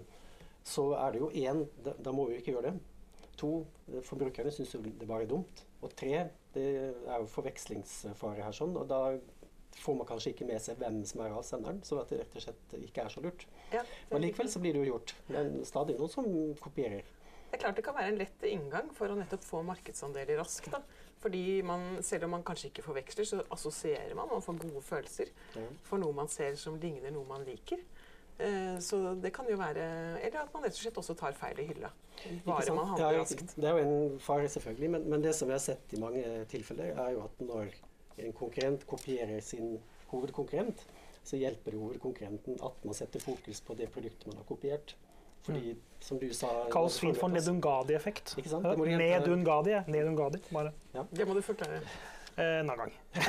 så 0.66 0.90
er 0.98 1.14
det 1.14 1.22
jo 1.22 1.30
én, 1.30 1.68
da, 1.84 1.94
da 2.02 2.12
må 2.12 2.26
vi 2.28 2.40
ikke 2.40 2.56
gjøre 2.56 2.72
det. 2.72 2.89
To, 3.40 3.66
forbrukerne 4.04 4.52
syns 4.52 4.74
jo 4.74 4.80
det 4.84 5.06
bare 5.08 5.24
er 5.24 5.30
dumt. 5.30 5.62
Og 5.80 5.92
tre, 5.96 6.26
det 6.54 6.64
er 6.80 7.20
jo 7.22 7.28
forvekslingsfare 7.30 8.44
her 8.44 8.56
sånn, 8.56 8.74
og 8.76 8.88
da 8.90 9.18
får 9.80 9.96
man 9.96 10.08
kanskje 10.08 10.34
ikke 10.34 10.48
med 10.48 10.60
seg 10.62 10.80
hvem 10.80 10.98
som 11.08 11.22
er 11.24 11.36
avsenderen, 11.36 11.80
så 11.86 12.00
at 12.02 12.10
det 12.10 12.20
rett 12.20 12.36
og 12.36 12.44
slett 12.44 12.74
ikke 12.80 13.04
er 13.06 13.14
så 13.14 13.22
lurt. 13.24 13.46
Ja, 13.72 13.84
Men 14.10 14.18
er 14.18 14.26
likevel 14.26 14.50
så 14.50 14.62
blir 14.62 14.74
det 14.74 14.82
jo 14.82 14.94
gjort. 14.94 15.14
Men 15.30 15.60
stadig 15.64 15.96
noen 15.98 16.12
som 16.12 16.26
kopierer. 16.60 17.06
det 17.50 17.58
er 17.58 17.62
klart 17.64 17.78
det 17.78 17.84
kan 17.86 17.96
være 17.96 18.12
en 18.12 18.18
lett 18.18 18.44
inngang 18.46 18.90
for 18.94 19.10
å 19.10 19.16
nettopp 19.18 19.46
få 19.46 19.62
markedsandeler 19.66 20.38
raskt. 20.38 20.70
da. 20.74 20.82
Fordi 21.20 21.62
man, 21.66 22.02
selv 22.02 22.24
om 22.24 22.30
man 22.36 22.44
kanskje 22.46 22.70
ikke 22.70 22.84
forveksler, 22.86 23.26
så 23.28 23.42
assosierer 23.52 24.14
man, 24.16 24.30
og 24.30 24.42
får 24.44 24.60
gode 24.62 24.82
følelser 24.82 25.32
for 25.84 26.00
noe 26.00 26.16
man 26.16 26.30
ser 26.32 26.56
som 26.56 26.78
ligner 26.80 27.12
noe 27.12 27.28
man 27.28 27.44
liker. 27.44 27.82
Eh, 28.40 28.78
så 28.80 29.14
det 29.20 29.32
kan 29.36 29.48
jo 29.50 29.56
være 29.60 29.84
Eller 30.24 30.40
at 30.40 30.54
man 30.54 30.62
rett 30.64 30.72
og 30.72 30.80
slett 30.80 31.00
også 31.02 31.14
tar 31.18 31.32
feil 31.36 31.58
i 31.60 31.66
hylla. 31.68 31.90
Bare 32.46 32.74
man 32.74 32.78
er 32.78 32.88
handler 32.90 33.12
jo, 33.16 33.20
raskt. 33.24 33.54
det 33.56 33.68
er 33.68 33.76
jo 33.78 33.84
en 33.84 34.20
fare, 34.20 34.48
selvfølgelig. 34.48 34.90
Men, 34.90 35.04
men 35.10 35.22
det 35.24 35.34
som 35.36 35.48
vi 35.48 35.56
har 35.56 35.62
sett 35.64 35.92
i 35.96 36.00
mange 36.00 36.24
tilfeller, 36.52 36.94
er 36.96 37.14
jo 37.16 37.22
at 37.24 37.44
når 37.44 37.70
en 38.20 38.32
konkurrent 38.36 38.86
kopierer 38.86 39.40
sin 39.44 39.78
hovedkonkurrent, 40.10 40.82
så 41.24 41.36
hjelper 41.36 41.70
det 41.74 41.80
hovedkonkurrenten 41.80 42.58
at 42.64 42.84
man 42.84 42.96
setter 42.96 43.20
fokus 43.20 43.60
på 43.60 43.76
det 43.78 43.88
produktet 43.92 44.26
man 44.26 44.36
har 44.40 44.44
kopiert. 44.48 44.96
Fordi, 45.42 45.74
som 46.04 46.18
du 46.20 46.28
sa 46.36 46.46
Mm. 46.66 46.70
Kalles 46.72 46.98
fint 47.00 47.16
for 47.16 47.28
Nedungadi-effekt. 47.28 48.34
Nedungadi. 48.36 49.76
Nedungadi, 49.88 50.38
bare 50.52 50.72
Det 51.16 51.26
må 51.28 51.34
du 51.34 51.40
forklare. 51.40 51.80
Eh, 52.36 52.60
en 52.60 52.70
annen 52.70 52.80
gang. 52.84 52.92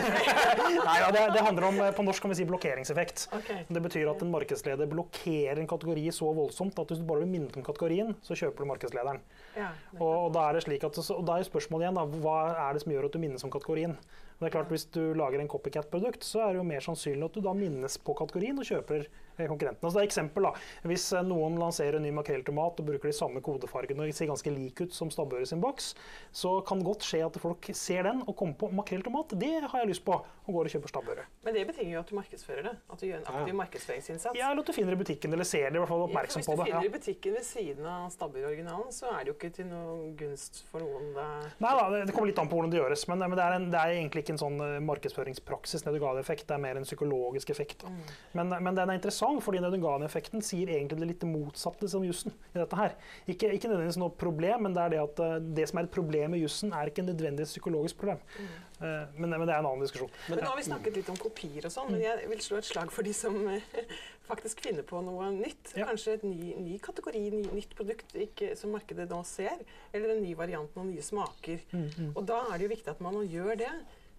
Nei, 0.85 0.95
ja, 1.01 1.09
det, 1.13 1.23
det 1.33 1.43
handler 1.45 1.67
om, 1.67 1.79
eh, 1.81 1.91
På 1.97 2.05
norsk 2.05 2.21
kan 2.21 2.31
vi 2.33 2.37
si 2.39 2.47
blokkeringseffekt. 2.49 3.27
Okay. 3.39 3.65
Det 3.67 3.83
betyr 3.83 4.11
at 4.11 4.21
en 4.21 4.31
markedsleder 4.33 4.89
blokkerer 4.91 5.61
en 5.61 5.69
kategori 5.69 6.05
så 6.15 6.29
voldsomt 6.37 6.77
at 6.81 6.93
hvis 6.93 7.01
du 7.01 7.07
bare 7.09 7.23
blir 7.23 7.31
minnet 7.33 7.57
om 7.57 7.65
kategorien, 7.65 8.13
så 8.25 8.37
kjøper 8.37 8.63
du 8.65 8.71
markedslederen. 8.73 9.21
Ja, 9.57 9.71
Og, 9.97 10.11
og 10.27 10.33
da 10.37 10.47
er 10.47 10.57
det 10.57 10.65
slik 10.67 10.85
at, 10.87 10.99
og 11.01 11.23
da 11.27 11.37
er 11.39 11.47
spørsmålet 11.47 11.87
igjen 11.87 12.01
da, 12.01 12.05
hva 12.23 12.37
er 12.67 12.77
det 12.77 12.83
som 12.85 12.93
gjør 12.93 13.09
at 13.09 13.17
du 13.17 13.23
minnes 13.23 13.47
om 13.47 13.53
kategorien? 13.53 13.97
Det 14.41 14.47
er 14.47 14.53
klart 14.55 14.71
Hvis 14.73 14.87
du 14.89 15.13
lager 15.13 15.41
en 15.41 15.49
copycat-produkt, 15.51 16.23
så 16.25 16.39
er 16.41 16.55
det 16.55 16.61
jo 16.63 16.65
mer 16.65 16.81
sannsynlig 16.81 17.27
at 17.27 17.35
du 17.37 17.43
da 17.45 17.51
minnes 17.53 17.97
på 18.01 18.15
kategorien 18.17 18.57
og 18.57 18.65
kjøper 18.65 19.05
eh, 19.43 19.49
konkurrenten. 19.51 19.83
Altså 19.83 19.99
det 19.99 20.03
er 20.05 20.09
eksempel 20.09 20.47
da, 20.47 20.53
Hvis 20.87 21.07
eh, 21.17 21.23
noen 21.27 21.57
lanserer 21.59 21.97
en 21.99 22.05
ny 22.05 22.11
makrelltomat 22.15 22.79
og 22.81 22.87
bruker 22.91 23.09
de 23.11 23.15
samme 23.17 23.41
kodefargene 23.43 24.07
og 24.07 24.13
ser 24.15 24.29
ganske 24.31 24.53
lik 24.53 24.81
ut 24.85 24.93
som 24.95 25.11
stabburet 25.13 25.49
sin 25.49 25.61
boks, 25.63 25.93
så 26.31 26.57
kan 26.67 26.79
det 26.81 26.87
godt 26.87 27.05
skje 27.07 27.23
at 27.25 27.39
folk 27.41 27.69
ser 27.77 28.03
den 28.09 28.23
og 28.27 28.35
kommer 28.39 28.55
på 28.61 28.71
makrelltomat. 28.71 29.35
Det 29.41 29.51
har 29.65 29.79
jeg 29.83 29.91
lyst 29.91 30.05
på, 30.05 30.13
og 30.21 30.51
går 30.55 30.69
og 30.69 30.75
kjøper 30.75 30.93
stabburet. 30.93 31.25
Men 31.45 31.53
det 31.57 31.65
betinger 31.69 31.93
jo 31.97 31.99
at 32.03 32.09
du 32.11 32.15
markedsfører 32.17 32.63
det. 32.69 32.75
At 32.91 32.99
du 33.01 33.05
gjør 33.07 33.21
en 33.21 33.29
aktiv 33.33 33.53
Ja. 33.53 33.57
markedsføringsinnsats. 33.61 34.37
Ja, 34.37 34.51
eller 34.51 34.61
at 34.61 34.67
du 34.67 34.73
finner 34.73 34.95
det 34.95 34.99
i 34.99 35.03
butikken, 35.03 35.33
eller 35.33 35.47
ser 35.47 35.69
det, 35.69 35.75
i 35.75 35.81
hvert 35.81 35.89
fall 35.91 36.05
oppmerksom 36.07 36.41
Ja, 36.41 36.45
på 36.45 36.55
det. 36.55 36.57
Hvis 36.57 36.65
du 36.65 36.71
finner 36.71 36.81
det 36.81 36.91
i 36.91 36.97
butikken 36.97 37.33
ved 37.37 37.45
siden 37.47 37.85
av 37.85 38.09
stabburoriginalen, 38.13 38.91
så 38.91 39.11
er 39.15 39.23
det 39.23 39.31
jo 39.31 39.35
ikke 39.39 39.53
til 39.55 39.65
noe 39.71 40.11
gunst 40.19 40.63
for 40.71 40.83
noen. 40.83 41.13
Der. 41.15 41.51
Nei 41.59 41.71
da, 41.77 41.89
det- 42.05 42.13
kommer 42.13 42.27
litt 42.27 42.39
an 42.39 42.49
på 42.51 42.55
hvordan 42.59 42.71
det 42.71 42.79
gjøres, 42.81 43.07
men, 43.07 43.19
men 43.19 43.31
det, 43.37 43.45
er 43.45 43.53
en, 43.55 43.69
det 43.71 43.79
er 43.79 43.93
egentlig 43.95 44.23
ikke 44.25 44.33
en 44.35 44.41
sånn 44.41 44.59
eh, 44.61 44.79
markedsføringspraksis, 45.15 45.85
Nedugani-effekt. 45.85 46.47
Det 46.49 46.55
er 46.57 46.61
mer 46.63 46.77
en 46.79 46.83
psykologisk 46.87 47.49
effekt. 47.53 47.83
Mm. 47.87 48.01
Men, 48.33 48.49
men 48.63 48.75
den 48.75 48.89
er 48.89 48.97
interessant, 48.99 49.30
fordi 49.39 49.61
Nedugani-effekten 49.63 50.43
sier 50.43 50.73
egentlig 50.73 50.99
det 50.99 51.09
litt 51.13 51.23
motsatte 51.29 51.87
som 51.91 52.03
jussen. 52.03 52.33
i 52.51 52.59
dette 52.59 52.75
her. 52.75 52.97
Ikke, 53.31 53.53
ikke 53.55 53.69
nødvendigvis 53.71 54.01
noe 54.01 54.11
problem, 54.11 54.65
men 54.67 54.75
det 54.75 54.83
er 54.83 54.95
det 54.95 55.01
at 55.05 55.23
eh, 55.23 55.37
det 55.61 55.69
som 55.69 55.79
er 55.79 55.87
et 55.87 55.95
problem 55.95 56.35
med 56.35 56.43
jussen, 56.43 56.73
er 56.75 56.91
ikke 56.91 57.05
nødvendigvis 57.07 57.53
et 57.53 57.55
psykologisk 57.55 58.01
problem. 58.01 58.19
Mm. 58.37 58.51
Men, 58.81 59.29
men 59.29 59.43
det 59.45 59.53
er 59.53 59.59
en 59.61 59.67
annen 59.69 59.83
diskusjon. 59.85 60.09
Men 60.25 60.39
nå 60.41 60.49
har 60.49 60.57
vi 60.57 60.63
snakket 60.65 60.95
litt 60.97 61.09
om 61.13 61.17
kopier 61.21 61.67
og 61.67 61.73
sånn, 61.73 61.91
men 61.93 62.01
jeg 62.01 62.25
vil 62.31 62.39
slå 62.41 62.57
et 62.57 62.65
slag 62.65 62.89
for 62.89 63.05
de 63.05 63.13
som 63.13 63.35
eh, 63.53 63.93
faktisk 64.25 64.63
finner 64.65 64.85
på 64.87 65.01
noe 65.05 65.29
nytt. 65.35 65.73
Ja. 65.77 65.85
Kanskje 65.91 66.17
et 66.17 66.25
ny, 66.25 66.55
ny 66.57 66.77
kategori, 66.81 67.21
ny, 67.35 67.43
nytt 67.53 67.75
produkt 67.77 68.15
ikke, 68.17 68.55
som 68.59 68.73
markedet 68.73 69.05
nå 69.11 69.21
ser. 69.27 69.61
Eller 69.93 70.15
en 70.15 70.23
ny 70.25 70.33
variant, 70.39 70.73
noen 70.77 70.89
nye 70.95 71.05
smaker. 71.05 71.61
Mm, 71.75 72.11
Og 72.15 72.23
da 72.29 72.41
er 72.47 72.57
det 72.57 72.67
jo 72.67 72.73
viktig 72.73 72.93
at 72.95 73.03
man 73.05 73.21
gjør 73.21 73.59
det. 73.61 73.71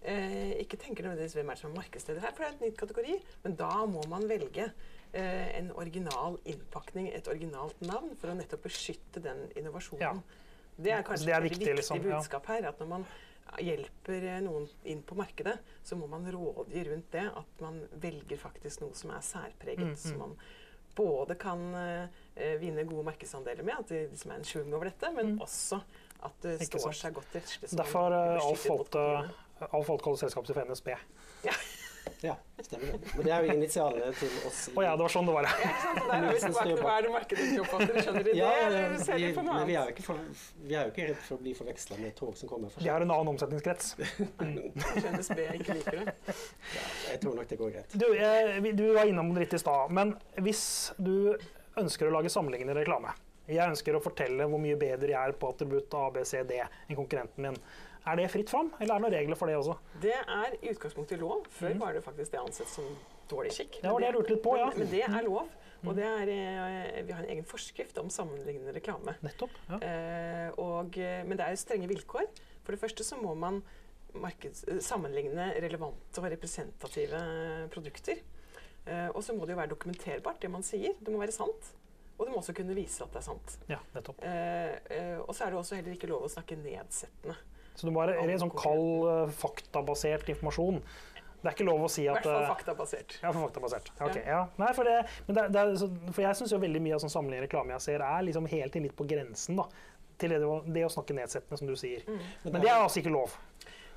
Eh, 0.02 0.56
ikke 0.64 0.78
tenker 0.82 1.06
nødvendigvis 1.06 1.36
hvem 1.38 1.50
er 1.50 1.58
det 1.58 1.62
som 1.62 1.70
er 1.70 1.78
markedsleder 1.78 2.24
her, 2.24 2.32
for 2.34 2.42
det 2.42 2.48
er 2.50 2.56
et 2.56 2.64
nytt 2.68 2.80
kategori. 2.80 3.18
Men 3.44 3.58
da 3.60 3.72
må 3.90 4.02
man 4.10 4.26
velge 4.30 4.66
eh, 4.66 4.72
en 5.12 5.72
original 5.76 6.38
innpakning, 6.48 7.10
et 7.12 7.28
originalt 7.28 7.80
navn, 7.84 8.14
for 8.16 8.32
å 8.32 8.36
nettopp 8.38 8.62
beskytte 8.64 9.20
den 9.20 9.42
innovasjonen. 9.60 10.22
Ja. 10.22 10.42
Det 10.76 10.92
er 10.92 11.02
kanskje 11.04 11.26
Det 11.26 11.34
er 11.34 11.44
et 11.44 11.50
viktig, 11.50 11.74
liksom, 11.76 12.00
budskap 12.02 12.46
her. 12.48 12.68
At 12.70 12.80
når 12.80 12.88
man 12.88 13.04
hjelper 13.60 14.24
eh, 14.24 14.40
noen 14.44 14.66
inn 14.88 15.02
på 15.04 15.16
markedet, 15.18 15.58
så 15.84 15.98
må 16.00 16.08
man 16.10 16.24
rådgi 16.32 16.84
rundt 16.88 17.10
det. 17.12 17.26
At 17.36 17.64
man 17.64 17.82
velger 18.00 18.40
faktisk 18.40 18.84
noe 18.84 18.96
som 18.96 19.12
er 19.12 19.20
særpreget. 19.20 19.84
Mm, 19.84 19.92
-hmm. 19.92 20.08
Som 20.08 20.18
man 20.18 20.36
både 20.96 21.34
kan 21.34 21.74
eh, 21.74 22.60
vinne 22.60 22.84
gode 22.84 23.04
markedsandeler 23.04 23.62
med, 23.62 23.74
at 23.78 23.88
det 23.88 24.10
liksom 24.10 24.30
er 24.30 24.34
en 24.34 24.44
schwung 24.44 24.74
over 24.74 24.84
dette, 24.84 25.12
men 25.12 25.26
Mm. 25.26 25.40
også 25.40 25.80
at 26.22 26.32
det 26.42 26.60
Ikke 26.60 26.78
står 26.78 26.92
sant. 26.92 26.96
seg 26.96 27.14
godt 27.14 27.34
rettslig. 27.34 27.70
Derfor 27.78 28.06
uh, 28.06 28.10
blir 28.10 28.42
Alf 28.42 28.66
eh, 28.66 28.70
valgt 28.70 28.94
å 29.90 30.04
kalle 30.04 30.18
selskapet 30.18 30.54
for 30.54 30.64
NSB. 30.64 30.88
Ja, 31.44 31.52
stemmer 32.62 32.92
det. 32.92 32.98
Men 33.16 33.24
det 33.26 33.32
er 33.34 33.44
jo 33.46 33.54
initialene 33.56 34.10
til 34.18 34.34
oss. 34.48 34.58
Å 34.70 34.74
oh, 34.78 34.82
ja, 34.84 34.92
det 34.98 35.02
var 35.04 35.12
sånn 35.14 35.26
det 35.28 35.34
var, 35.34 35.46
ja. 35.48 35.54
Ja, 35.58 35.70
ikke 35.72 35.80
sant? 35.82 35.98
Der 36.02 36.12
er 36.12 36.22
vi 36.22 36.28
Nilsen 36.32 36.54
hva 36.82 36.92
er 36.98 37.06
det 37.06 37.10
markedet 37.14 37.46
ikke 37.48 37.64
oppfatter. 37.64 37.98
Skjønner 38.06 38.22
de 38.26 38.30
det, 38.30 38.36
Ja, 38.38 38.50
eller 38.66 38.96
ser 39.02 39.18
vi, 39.18 39.24
de 39.26 39.32
på 39.38 39.44
noe 39.46 39.56
men 39.58 39.66
vi 39.70 39.74
er, 39.76 39.80
annet? 39.82 39.90
jo 39.90 39.96
ikke 39.96 40.06
for, 40.06 40.20
vi 40.70 40.76
er 40.78 40.86
jo 40.86 40.92
ikke 40.94 41.08
redd 41.10 41.20
for 41.26 41.34
å 41.36 41.40
bli 41.42 41.54
forveksla 41.58 41.98
med 42.02 42.14
tog 42.18 42.36
som 42.38 42.52
kommer 42.52 42.72
for 42.74 42.84
De 42.86 42.92
har 42.92 43.06
en 43.06 43.14
annen 43.16 43.32
omsetningskrets. 43.34 43.92
Kanskje 44.42 45.14
NSB 45.16 45.42
ikke 45.58 45.78
liker 45.80 45.98
det. 46.02 46.14
Jeg 47.10 47.20
tror 47.24 47.36
nok 47.40 47.50
det 47.52 47.58
går 47.60 47.74
greit. 47.76 47.98
Du, 47.98 48.06
jeg, 48.16 48.54
vi- 48.66 48.76
du 48.78 48.86
var 48.96 49.10
innom 49.10 49.34
det 49.34 49.46
litt 49.46 49.58
i 49.58 49.62
stad, 49.62 49.90
men 49.98 50.14
hvis 50.46 50.64
du 50.98 51.14
ønsker 51.80 52.08
å 52.10 52.14
lage 52.18 52.30
sammenlignende 52.32 52.76
reklame 52.82 53.14
Jeg 53.48 53.64
ønsker 53.72 53.96
å 53.96 54.00
fortelle 54.04 54.44
hvor 54.48 54.60
mye 54.62 54.76
bedre 54.78 55.10
jeg 55.14 55.18
er 55.18 55.32
på 55.40 55.48
attributt 55.50 55.94
A, 55.98 56.06
B, 56.14 56.22
C, 56.28 56.42
D 56.46 56.60
enn 56.62 56.96
konkurrenten 56.98 57.42
min. 57.48 57.56
Er 58.06 58.16
det 58.18 58.28
fritt 58.32 58.50
fram, 58.50 58.72
eller 58.80 58.94
er 58.94 58.98
det 58.98 59.04
noen 59.06 59.14
regler 59.14 59.38
for 59.38 59.46
det 59.50 59.56
også? 59.60 59.76
Det 60.02 60.14
er 60.14 60.56
i 60.58 60.70
utgangspunktet 60.72 61.20
lov. 61.20 61.44
Før 61.54 61.74
var 61.78 61.94
det 61.94 62.02
faktisk 62.02 62.32
det 62.34 62.40
ansett 62.40 62.70
som 62.72 62.88
dårlig 63.30 63.52
skikk. 63.54 63.78
Det 63.82 63.90
var 63.92 64.02
det 64.02 64.08
jeg 64.08 64.16
lurte 64.16 64.34
litt 64.34 64.42
på, 64.44 64.56
ja. 64.58 64.70
Men, 64.72 64.78
men 64.82 64.90
det 64.90 65.02
er 65.06 65.26
lov. 65.28 65.52
Og 65.82 65.96
det 65.98 66.04
er, 66.06 66.30
eh, 66.30 67.02
vi 67.06 67.14
har 67.14 67.24
en 67.24 67.30
egen 67.34 67.46
forskrift 67.46 67.96
om 67.98 68.10
sammenlignende 68.10 68.74
reklame. 68.76 69.16
Nettopp. 69.22 69.54
Ja. 69.70 69.78
Eh, 69.82 70.50
og, 70.62 70.98
eh, 70.98 71.22
men 71.26 71.38
det 71.38 71.46
er 71.46 71.58
strenge 71.58 71.88
vilkår. 71.90 72.28
For 72.62 72.74
det 72.74 72.82
første 72.82 73.06
så 73.06 73.18
må 73.18 73.34
man 73.38 73.62
markeds, 74.14 74.64
eh, 74.68 74.78
sammenligne 74.84 75.48
relevante 75.62 76.22
og 76.22 76.28
representative 76.30 77.22
produkter. 77.74 78.20
Eh, 78.86 79.08
og 79.14 79.22
så 79.22 79.34
må 79.34 79.46
det 79.46 79.54
jo 79.54 79.60
være 79.62 79.72
dokumenterbart, 79.74 80.40
det 80.42 80.50
man 80.50 80.62
sier. 80.66 80.94
Det 81.00 81.14
må 81.14 81.18
være 81.22 81.34
sant. 81.34 81.72
Og 82.18 82.26
det 82.26 82.34
må 82.34 82.38
også 82.42 82.54
kunne 82.54 82.74
vise 82.76 83.02
at 83.02 83.10
det 83.14 83.18
er 83.22 83.26
sant. 83.26 83.56
ja, 83.70 83.78
nettopp. 83.94 84.22
Eh, 84.22 84.76
eh, 84.90 85.18
og 85.18 85.34
så 85.34 85.46
er 85.46 85.50
det 85.50 85.58
også 85.58 85.78
heller 85.78 85.96
ikke 85.96 86.10
lov 86.10 86.26
å 86.26 86.30
snakke 86.30 86.58
nedsettende. 86.62 87.34
Så 87.74 87.86
du 87.88 87.90
må 87.94 88.02
være 88.04 88.18
en 88.20 88.38
sånn 88.42 88.52
kald, 88.54 89.08
eh, 89.08 89.32
faktabasert 89.40 90.28
informasjon. 90.34 90.82
Det 91.42 91.48
er 91.50 91.54
ikke 91.56 91.66
lov 91.66 91.80
å 91.82 91.90
si 91.90 92.04
at 92.06 92.20
I 92.20 92.20
hvert 92.20 92.28
fall 92.28 92.42
eh, 92.44 92.50
faktabasert. 92.52 93.14
Ja, 93.22 93.32
for 93.32 93.40
faktabasert. 93.48 93.88
Ok, 94.00 94.18
ja. 94.26 94.42
Nei, 94.62 94.72
for, 94.76 94.84
det, 94.86 94.98
men 95.26 95.34
det, 95.38 95.46
det 95.56 95.62
er, 95.64 96.12
for 96.12 96.22
jeg 96.22 96.38
syns 96.38 96.52
veldig 96.54 96.82
mye 96.84 96.94
av 96.94 97.02
sånn 97.02 97.10
sammenlignende 97.10 97.48
reklame 97.48 97.74
jeg 97.74 97.82
ser, 97.88 98.04
er 98.06 98.22
liksom 98.28 98.46
helt 98.52 98.76
inn 98.78 98.86
litt 98.86 98.94
på 98.98 99.06
grensen 99.10 99.58
da, 99.58 99.64
til 100.22 100.30
det, 100.30 100.38
det 100.76 100.84
å 100.86 100.92
snakke 100.92 101.16
nedsettende, 101.18 101.58
som 101.58 101.66
du 101.66 101.74
sier. 101.80 102.04
Mm. 102.06 102.20
Men 102.52 102.60
det 102.62 102.70
er 102.70 102.78
altså 102.84 103.00
ikke 103.02 103.10
lov. 103.16 103.34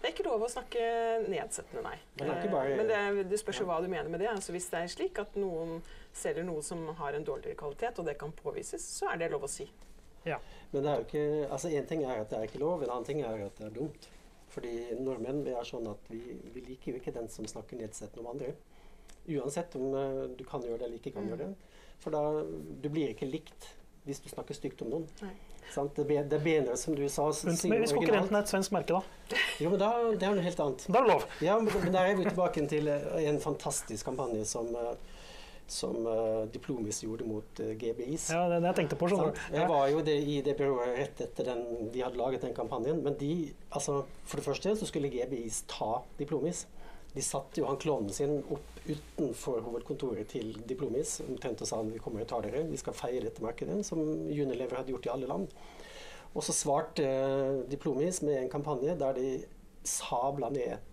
Det 0.01 0.09
er 0.09 0.13
ikke 0.15 0.25
lov 0.25 0.41
å 0.45 0.49
snakke 0.49 0.81
nedsettende, 1.29 1.81
nei. 1.85 1.95
Men 2.17 2.27
det 2.31 2.33
ikke 2.39 2.51
bare- 2.55 2.75
Men 2.77 2.87
det, 2.89 2.97
er- 2.97 3.29
det 3.29 3.39
spørs 3.41 3.59
jo 3.61 3.65
hva 3.69 3.77
du 3.81 3.87
mener 3.89 4.09
med 4.09 4.19
det. 4.21 4.27
Altså, 4.29 4.51
hvis 4.53 4.67
det 4.69 4.81
er 4.81 4.87
slik 4.95 5.19
at 5.21 5.35
noen 5.37 5.81
selger 6.13 6.43
noe 6.45 6.61
som 6.65 6.81
har 6.97 7.13
en 7.13 7.23
dårligere 7.25 7.57
kvalitet, 7.57 7.99
og 8.01 8.05
det 8.09 8.17
kan 8.21 8.31
påvises, 8.41 8.81
så 8.99 9.11
er 9.13 9.17
det 9.21 9.29
lov 9.31 9.45
å 9.45 9.49
si. 9.49 9.69
Men 10.71 10.83
det 10.83 10.91
er 10.91 10.95
jo 10.99 11.05
ikke 11.05 11.25
Altså, 11.51 11.69
én 11.69 11.85
ting 11.87 12.03
er 12.03 12.21
at 12.21 12.29
det 12.29 12.37
er 12.39 12.47
ikke 12.49 12.59
lov, 12.63 12.81
en 12.83 12.89
annen 12.89 13.05
ting 13.07 13.21
er 13.21 13.45
at 13.45 13.57
det 13.61 13.67
er 13.69 13.75
dumt. 13.79 14.09
Fordi 14.55 14.71
nordmenn 15.03 15.43
vi 15.45 15.51
er 15.51 15.63
sånn 15.67 15.87
at 15.91 16.09
vi, 16.09 16.19
vi 16.53 16.61
liker 16.69 16.93
jo 16.93 16.99
ikke 17.01 17.13
den 17.15 17.27
som 17.29 17.45
snakker 17.49 17.77
nedsettende 17.79 18.23
om 18.25 18.31
andre. 18.35 18.53
Uansett 19.27 19.75
om 19.75 19.93
uh, 19.95 20.27
du 20.37 20.43
kan 20.47 20.61
gjøre 20.63 20.77
det 20.83 20.87
eller 20.89 20.99
ikke 21.01 21.11
kan 21.15 21.23
Mm. 21.25 21.29
gjøre 21.33 21.47
det. 21.47 21.55
For 21.99 22.11
da 22.11 22.21
du 22.83 22.89
blir 22.89 23.09
ikke 23.15 23.25
likt 23.29 23.69
hvis 24.05 24.19
du 24.21 24.29
snakker 24.29 24.53
stygt 24.53 24.81
om 24.85 24.89
noen. 24.91 25.05
Det, 25.25 26.03
be- 26.05 26.21
det 26.29 26.37
er 26.37 26.43
bedre, 26.45 26.75
som 26.77 26.93
du 26.95 27.07
sa. 27.09 27.23
Men 27.43 27.79
hvis 27.81 27.91
konkurrenten 27.95 28.35
er 28.37 28.43
et 28.45 28.51
svensk 28.51 28.71
merke, 28.75 28.93
da? 28.99 29.37
Jo, 29.59 29.71
men 29.73 29.79
da, 29.81 29.87
det 30.13 30.27
er 30.27 30.35
noe 30.37 30.43
helt 30.45 30.59
annet. 30.61 30.83
Da 30.93 30.99
er 30.99 31.07
det 31.07 31.13
lov. 31.15 31.23
Ja, 31.41 31.55
men, 31.57 31.73
men 31.81 31.91
der 31.95 32.11
er 32.11 32.19
vi 32.19 32.27
tilbake 32.27 32.67
til 32.69 32.87
eh, 32.87 33.07
en 33.31 33.39
fantastisk 33.41 34.05
kampanje 34.05 34.45
som, 34.45 34.69
eh, 34.77 34.93
som 35.71 36.05
uh, 36.05 36.45
Diplomis 36.51 37.01
gjorde 37.03 37.27
mot 37.27 37.61
uh, 37.61 37.71
GBIs. 37.79 38.29
Ja, 38.33 38.45
det 38.51 38.61
det 38.61 38.71
jeg 38.71 38.79
tenkte 38.81 38.99
på. 38.99 39.09
Sånn. 39.11 39.33
Jeg 39.53 39.67
var 39.69 39.89
jo 39.91 40.03
det, 40.05 40.15
i 40.21 40.39
det 40.45 40.55
byrået 40.59 40.95
rett 40.99 41.25
etter 41.25 41.49
den, 41.51 41.65
de 41.93 42.03
hadde 42.05 42.19
laget 42.19 42.45
den 42.45 42.55
kampanjen. 42.57 43.01
Men 43.05 43.17
de, 43.19 43.31
altså, 43.69 44.03
for 44.25 44.41
det 44.41 44.47
første 44.47 44.75
så 44.79 44.89
skulle 44.89 45.11
GBIs 45.13 45.63
ta 45.71 45.99
Diplomis. 46.19 46.65
De 47.15 47.23
satte 47.23 47.61
jo 47.61 47.69
han 47.69 47.79
klovnen 47.79 48.11
sin 48.11 48.41
opp 48.51 48.75
utenfor 48.85 49.61
hovedkontoret 49.63 50.27
til 50.33 50.51
Diplomis 50.67 51.21
omtrent 51.23 51.63
og 51.63 51.69
sa 51.69 51.79
vi 51.87 52.01
kommer 52.03 52.25
og 52.25 52.29
tar 52.29 52.43
dere, 52.43 52.65
vi 52.67 52.79
skal 52.79 52.97
feire 52.97 53.23
dette 53.23 53.43
markedet, 53.43 53.79
som 53.87 54.01
Unilever 54.03 54.81
hadde 54.81 54.91
gjort 54.91 55.07
i 55.07 55.13
alle 55.13 55.29
land. 55.31 55.47
Og 56.35 56.43
så 56.43 56.53
svarte 56.55 57.05
eh, 57.07 57.61
Diplomis 57.71 58.19
med 58.27 58.41
en 58.41 58.51
kampanje 58.51 58.97
der 58.99 59.15
de 59.15 59.29
sabla 59.87 60.49
ned 60.51 60.75
eh, 60.75 60.83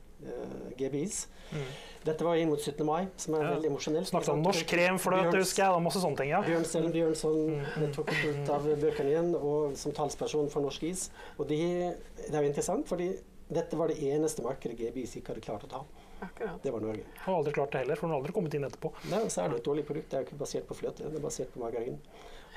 GBIs. 0.78 1.26
Mm. 1.52 1.64
Dette 2.04 2.24
var 2.26 2.35
inn 2.40 2.48
mot 2.50 2.58
17. 2.61 2.85
mai, 2.87 3.06
som 3.16 3.35
er 3.35 3.42
Ja. 3.44 3.50
veldig 3.54 3.68
emosjonelt. 3.70 4.06
Snakket 4.11 4.28
om 4.32 4.42
norsk 4.42 4.66
kremfløte, 4.66 5.37
husker 5.38 5.62
jeg. 5.64 5.72
og 5.72 5.82
Masse 5.82 6.00
sånne 6.02 6.16
ting. 6.16 6.30
ja. 6.30 6.40
Bjørn 6.42 6.64
Stellen 6.64 6.92
Bjørnson 6.92 7.62
Mm. 7.76 7.92
tok 7.92 8.06
trukket 8.06 8.42
ut 8.42 8.48
av 8.50 8.62
bøkene 8.62 9.11
igjen 9.12 9.35
og 9.37 9.76
som 9.76 9.92
talsperson 9.92 10.48
for 10.50 10.61
Norsk 10.62 10.82
Is. 10.82 11.11
Og 11.38 11.46
de, 11.48 11.94
det 12.16 12.35
er 12.35 12.42
jo 12.42 12.48
interessant, 12.48 12.87
fordi 12.87 13.18
dette 13.52 13.76
var 13.76 13.88
det 13.88 13.98
eneste 13.98 14.42
markedet 14.42 14.76
GBIs 14.78 15.14
ikke 15.16 15.28
hadde 15.35 15.40
klart 15.42 15.64
å 15.64 15.68
ta. 15.68 15.85
Akkurat. 16.22 16.62
Det 16.62 16.72
var 16.72 16.80
Norge. 16.80 17.02
Har 17.18 17.35
aldri 17.35 17.52
klart 17.52 17.70
det 17.72 17.80
heller, 17.82 17.96
for 17.96 18.06
den 18.06 18.14
har 18.16 18.22
aldri 18.22 18.32
kommet 18.32 18.54
inn 18.54 18.62
etterpå. 18.64 18.92
Nei, 19.11 19.24
så 19.28 19.44
er 19.44 19.48
det 19.50 19.56
et 19.58 19.64
dårlig 19.64 19.85
produkt. 19.85 20.08
Det 20.08 20.14
er 20.18 20.24
jo 20.24 20.30
ikke 20.30 20.38
basert 20.38 20.66
på 20.66 20.74
fløte, 20.76 20.98
det 21.11 21.16
er 21.16 21.20
basert 21.20 21.50
på 21.52 21.58
margarin. 21.61 21.98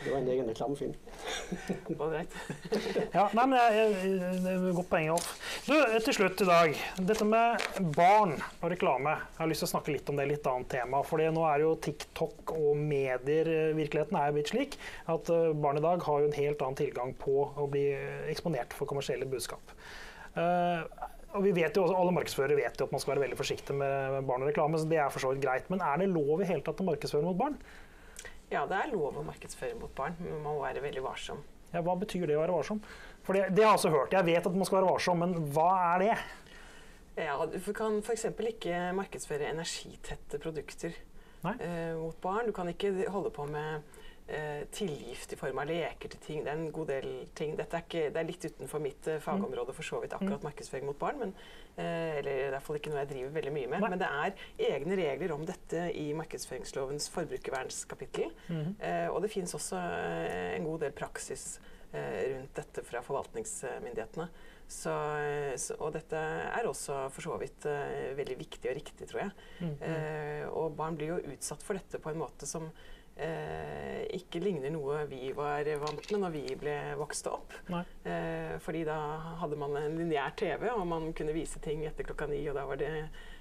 Det 0.03 0.11
var 0.11 0.17
en 0.19 0.27
egen 0.27 0.47
reklamefilm. 0.49 0.93
Ålreit. 1.99 2.33
Ja, 3.13 3.29
nei, 3.33 3.45
men 3.45 3.55
jeg, 3.55 3.93
jeg, 3.95 4.41
det 4.43 4.51
er 4.51 4.65
Godt 4.75 4.89
poeng, 4.91 5.07
Alf. 5.13 5.29
Du, 5.65 5.73
til 6.05 6.17
slutt 6.17 6.43
i 6.43 6.47
dag. 6.49 6.75
Dette 7.11 7.27
med 7.27 7.63
barn 7.95 8.35
og 8.35 8.67
reklame. 8.73 9.15
Jeg 9.31 9.41
har 9.41 9.51
lyst 9.51 9.63
til 9.63 9.69
å 9.69 9.73
snakke 9.75 9.95
litt 9.95 10.11
om 10.11 10.19
det, 10.19 10.27
litt 10.33 10.49
annet 10.51 10.71
tema. 10.75 11.01
fordi 11.07 11.29
nå 11.33 11.47
er 11.47 11.63
jo 11.63 11.73
TikTok 11.87 12.55
og 12.57 12.75
medier 12.79 13.49
eh, 13.51 13.73
Virkeligheten 13.77 14.19
er 14.19 14.29
jo 14.29 14.37
blitt 14.37 14.51
slik 14.51 14.77
at 15.11 15.31
eh, 15.31 15.55
barn 15.63 15.79
i 15.79 15.85
dag 15.85 16.03
har 16.05 16.21
jo 16.21 16.29
en 16.29 16.39
helt 16.41 16.61
annen 16.65 16.79
tilgang 16.83 17.15
på 17.21 17.49
å 17.55 17.67
bli 17.71 17.87
eksponert 18.31 18.75
for 18.75 18.89
kommersielle 18.89 19.27
budskap. 19.29 19.73
Uh, 20.35 20.83
og 21.35 21.43
vi 21.45 21.53
vet 21.55 21.75
jo 21.75 21.85
også, 21.85 21.95
Alle 21.95 22.13
markedsførere 22.15 22.57
vet 22.59 22.79
jo 22.79 22.87
at 22.87 22.93
man 22.93 23.01
skal 23.03 23.13
være 23.13 23.25
veldig 23.25 23.39
forsiktig 23.39 23.75
med 23.79 24.15
med 24.17 24.27
barn 24.27 24.43
og 24.43 24.49
reklame. 24.51 24.79
så 24.79 24.87
det 24.91 24.99
er 24.99 25.11
for 25.13 25.23
så 25.23 25.31
vidt 25.31 25.43
greit. 25.43 25.69
Men 25.71 25.83
er 25.83 26.01
det 26.01 26.11
lov 26.11 26.41
i 26.41 26.47
hele 26.49 26.63
tatt 26.63 26.83
å 26.83 26.87
markedsføre 26.87 27.23
mot 27.23 27.39
barn? 27.39 27.57
Ja, 28.53 28.65
det 28.69 28.77
er 28.77 28.91
lov 28.93 29.17
å 29.19 29.23
markedsføre 29.25 29.77
mot 29.79 29.93
barn, 29.97 30.15
men 30.21 30.37
man 30.37 30.45
må 30.45 30.61
være 30.61 30.83
veldig 30.83 31.01
varsom. 31.05 31.39
Ja, 31.73 31.81
Hva 31.83 31.95
betyr 31.99 32.27
det 32.29 32.37
å 32.37 32.43
være 32.43 32.55
varsom? 32.55 32.81
For 33.25 33.33
det, 33.35 33.47
det 33.57 33.63
har 33.65 33.73
jeg 33.73 33.79
også 33.81 33.93
hørt. 33.93 34.13
Jeg 34.13 34.27
vet 34.27 34.47
at 34.47 34.55
man 34.55 34.67
skal 34.69 34.79
være 34.81 34.91
varsom, 34.93 35.23
men 35.23 35.33
hva 35.55 35.69
er 35.95 36.03
det? 36.03 36.17
Ja, 37.25 37.37
du 37.47 37.71
kan 37.75 37.97
f.eks. 38.03 38.25
ikke 38.27 38.79
markedsføre 38.95 39.47
energitette 39.49 40.39
produkter 40.43 40.93
Nei. 41.45 41.55
eh, 41.63 41.93
mot 41.97 42.17
barn. 42.21 42.49
Du 42.49 42.53
kan 42.55 42.69
ikke 42.69 42.91
holde 43.11 43.31
på 43.33 43.47
med 43.49 43.81
tilgift 44.73 45.33
i 45.33 45.37
form 45.37 45.59
av 45.61 45.67
leker 45.69 46.09
til 46.09 46.21
ting. 46.23 46.39
Det 46.45 46.49
er 46.49 46.57
en 46.57 46.71
god 46.73 46.87
del 46.89 47.09
ting. 47.37 47.51
Dette 47.57 47.77
er, 47.77 47.83
ikke, 47.85 48.07
det 48.09 48.21
er 48.21 48.25
litt 48.25 48.47
utenfor 48.47 48.81
mitt 48.81 49.07
eh, 49.11 49.19
fagområde 49.21 49.75
for 49.77 49.85
så 49.85 49.99
vidt, 50.01 50.15
akkurat 50.17 50.47
markedsføring 50.47 50.87
mot 50.89 50.97
barn. 50.97 51.19
Men, 51.21 51.35
eh, 51.77 52.17
eller 52.21 52.31
er 52.31 52.47
i 52.47 52.55
hvert 52.55 52.65
fall 52.65 52.79
ikke 52.79 52.89
noe 52.93 53.03
jeg 53.03 53.11
driver 53.11 53.35
veldig 53.37 53.53
mye 53.53 53.69
med. 53.75 53.85
Men 53.85 54.01
det 54.01 54.09
er 54.09 54.71
egne 54.71 54.97
regler 54.97 55.35
om 55.35 55.45
dette 55.45 55.85
i 55.93 56.07
markedsføringslovens 56.17 57.07
forbrukervernskapittel. 57.13 58.33
Mhm. 58.49 58.75
Eh, 58.79 59.07
og 59.11 59.21
det 59.21 59.31
finnes 59.35 59.53
også 59.53 59.77
eh, 59.77 60.55
en 60.55 60.67
god 60.71 60.87
del 60.87 60.97
praksis 60.97 61.59
eh, 61.93 62.33
rundt 62.33 62.57
dette 62.57 62.83
fra 62.83 63.05
forvaltningsmyndighetene. 63.05 64.29
Så, 64.67 64.89
eh, 65.21 65.53
så, 65.61 65.77
og 65.77 65.93
dette 65.93 66.17
er 66.17 66.65
også 66.65 67.05
for 67.13 67.21
så 67.21 67.37
vidt 67.37 67.69
eh, 67.69 68.15
veldig 68.17 68.39
viktig 68.41 68.71
og 68.71 68.77
riktig, 68.79 69.07
tror 69.11 69.27
jeg. 69.27 69.31
Mm. 69.61 69.75
Eh, 69.85 70.43
og 70.49 70.73
barn 70.73 70.97
blir 70.97 71.13
jo 71.13 71.35
utsatt 71.35 71.61
for 71.61 71.77
dette 71.77 72.01
på 72.01 72.09
en 72.09 72.23
måte 72.25 72.49
som 72.49 72.65
eh, 72.65 72.95
ikke 73.15 74.41
ligner 74.43 74.73
noe 74.73 75.05
vi 75.07 75.29
var 75.35 75.67
vant 75.79 76.09
med 76.11 76.21
når 76.21 76.33
vi 76.33 76.43
ble 76.59 76.75
vokste 76.99 77.31
opp. 77.31 77.53
Eh, 77.71 78.55
fordi 78.63 78.83
da 78.87 78.97
hadde 79.41 79.59
man 79.59 79.77
en 79.79 79.97
lineær 79.99 80.35
TV, 80.39 80.67
og 80.73 80.85
man 80.89 81.11
kunne 81.15 81.35
vise 81.35 81.61
ting 81.63 81.85
etter 81.87 82.07
klokka 82.07 82.27
ni, 82.31 82.41
og 82.49 82.57
da 82.59 82.65
var 82.67 82.81
det 82.81 82.91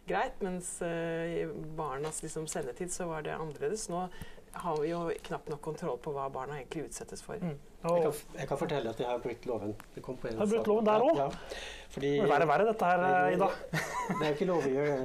greit. 0.08 0.40
Mens 0.44 0.76
eh, 0.86 1.42
i 1.42 1.44
barnas 1.78 2.22
liksom, 2.24 2.48
sendetid 2.50 2.94
så 2.94 3.08
var 3.10 3.26
det 3.26 3.36
annerledes. 3.36 3.88
Nå 3.92 4.06
har 4.54 4.80
vi 4.80 4.90
jo 4.92 5.04
knapt 5.26 5.50
nok 5.50 5.62
kontroll 5.64 5.98
på 6.02 6.14
hva 6.14 6.28
barna 6.32 6.60
egentlig 6.60 6.88
utsettes 6.88 7.24
for. 7.24 7.40
Mm. 7.42 7.56
Jeg, 7.84 8.02
kan, 8.04 8.12
jeg, 8.38 8.48
kan, 8.48 8.58
fortelle 8.58 8.92
at 8.94 9.00
jeg 9.02 9.10
har 9.10 9.18
brutt 9.20 9.46
loven. 9.50 9.74
Det 9.94 10.02
kom 10.04 10.16
på 10.16 10.30
en 10.30 10.38
har 10.40 10.48
brutt 10.48 10.70
loven 10.70 10.86
der 10.88 11.04
òg? 11.04 11.18
Ja, 11.18 11.30
det 12.00 12.12
er 12.22 12.30
verre 12.30 12.46
verre 12.48 12.68
dette 12.70 12.92
her, 12.92 13.32
Ida. 13.34 13.50
det 14.20 14.20
er 14.20 14.28
jo 14.30 14.36
ikke 14.38 14.48
lov 14.48 14.68
å 14.68 14.74
gjøre 14.78 15.00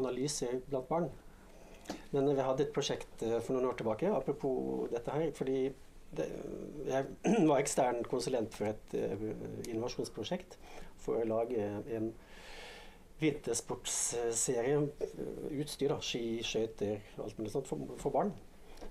analyse 0.00 0.48
blant 0.70 0.88
barn. 0.88 1.10
Men 2.14 2.28
vi 2.32 2.42
hadde 2.42 2.66
et 2.66 2.74
prosjekt 2.74 3.22
eh, 3.26 3.38
for 3.38 3.56
noen 3.56 3.70
år 3.70 3.78
tilbake, 3.78 4.10
apropos 4.14 4.88
dette 4.92 5.14
her. 5.14 5.30
fordi 5.36 5.60
det, 6.16 6.26
jeg 6.90 7.06
var 7.50 7.60
ekstern 7.60 8.02
konsulent 8.10 8.54
for 8.56 8.72
et 8.72 8.94
uh, 8.98 9.20
innovasjonsprosjekt 9.70 10.56
for 10.98 11.20
å 11.20 11.28
lage 11.28 11.68
en 11.94 12.10
vintersportsserie. 13.20 14.80
Utstyr, 15.60 15.92
da, 15.92 16.00
ski, 16.02 16.40
skøyter, 16.42 17.04
alt 17.22 17.38
mulig 17.38 17.52
sånt 17.54 17.70
for, 17.70 17.94
for 18.00 18.14
barn. 18.14 18.32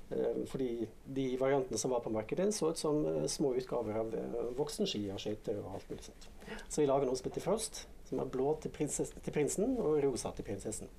Uh, 0.09 0.41
fordi 0.49 0.87
de 1.05 1.29
variantene 1.37 1.77
som 1.77 1.93
var 1.93 2.01
på 2.05 2.13
markedet, 2.13 2.49
så 2.55 2.71
ut 2.73 2.81
som 2.81 3.03
uh, 3.05 3.23
små 3.29 3.53
utgaver 3.59 4.01
av 4.01 4.17
voksenski 4.57 5.05
og 5.13 5.21
skøyter 5.21 5.61
og 5.61 5.77
alt 5.77 5.89
mulig 5.91 6.09
sånt. 6.09 6.29
Så 6.67 6.81
vi 6.81 6.89
lager 6.89 7.09
noe 7.09 7.19
som 7.19 7.29
heter 7.29 7.45
Frost 7.45 7.85
som 8.09 8.21
er 8.23 8.29
blå 8.33 8.53
til, 8.61 8.73
til, 8.73 9.33
prinsen 9.33 9.75
og 9.77 9.99
rosa 10.03 10.31
til 10.35 10.47
prinsessen. 10.47 10.89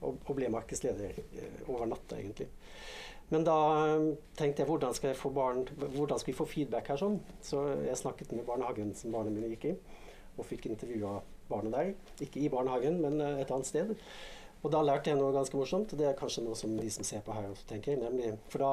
Og, 0.00 0.16
og 0.16 0.36
ble 0.36 0.50
markedsleder 0.52 1.18
eh, 1.20 1.58
over 1.68 1.88
natta, 1.90 2.18
egentlig. 2.20 2.48
Men 3.32 3.44
da 3.46 3.56
eh, 3.82 4.06
tenkte 4.38 4.64
jeg 4.64 4.70
hvordan 4.70 4.96
skal, 4.96 5.12
jeg 5.12 5.20
få 5.20 5.32
barn, 5.34 5.64
hvordan 5.82 6.20
skal 6.20 6.32
vi 6.32 6.38
få 6.38 6.48
feedback 6.48 6.88
her 6.92 7.00
sånn? 7.00 7.20
Så 7.44 7.66
jeg 7.84 8.00
snakket 8.00 8.32
med 8.36 8.46
barnehagen 8.48 8.94
som 8.96 9.14
barna 9.14 9.32
mine 9.34 9.52
gikk 9.52 9.68
i, 9.72 9.74
og 10.38 10.48
fikk 10.48 10.70
intervjua 10.70 11.18
barna 11.50 11.74
der. 11.74 11.92
Ikke 12.24 12.40
i 12.40 12.52
barnehagen, 12.52 13.00
men 13.04 13.20
eh, 13.20 13.42
et 13.44 13.52
annet 13.52 13.70
sted. 13.70 13.94
Og 14.64 14.72
da 14.72 14.80
lærte 14.80 15.12
jeg 15.12 15.20
noe 15.20 15.34
ganske 15.34 15.58
morsomt, 15.58 15.92
og 15.92 16.00
det 16.00 16.06
er 16.08 16.16
kanskje 16.16 16.44
noe 16.46 16.56
som 16.56 16.72
de 16.78 16.90
som 16.92 17.04
ser 17.04 17.24
på 17.24 17.34
her 17.36 17.50
også 17.50 17.66
tenker. 17.68 17.98
nemlig, 18.00 18.32
For 18.48 18.64
da 18.64 18.70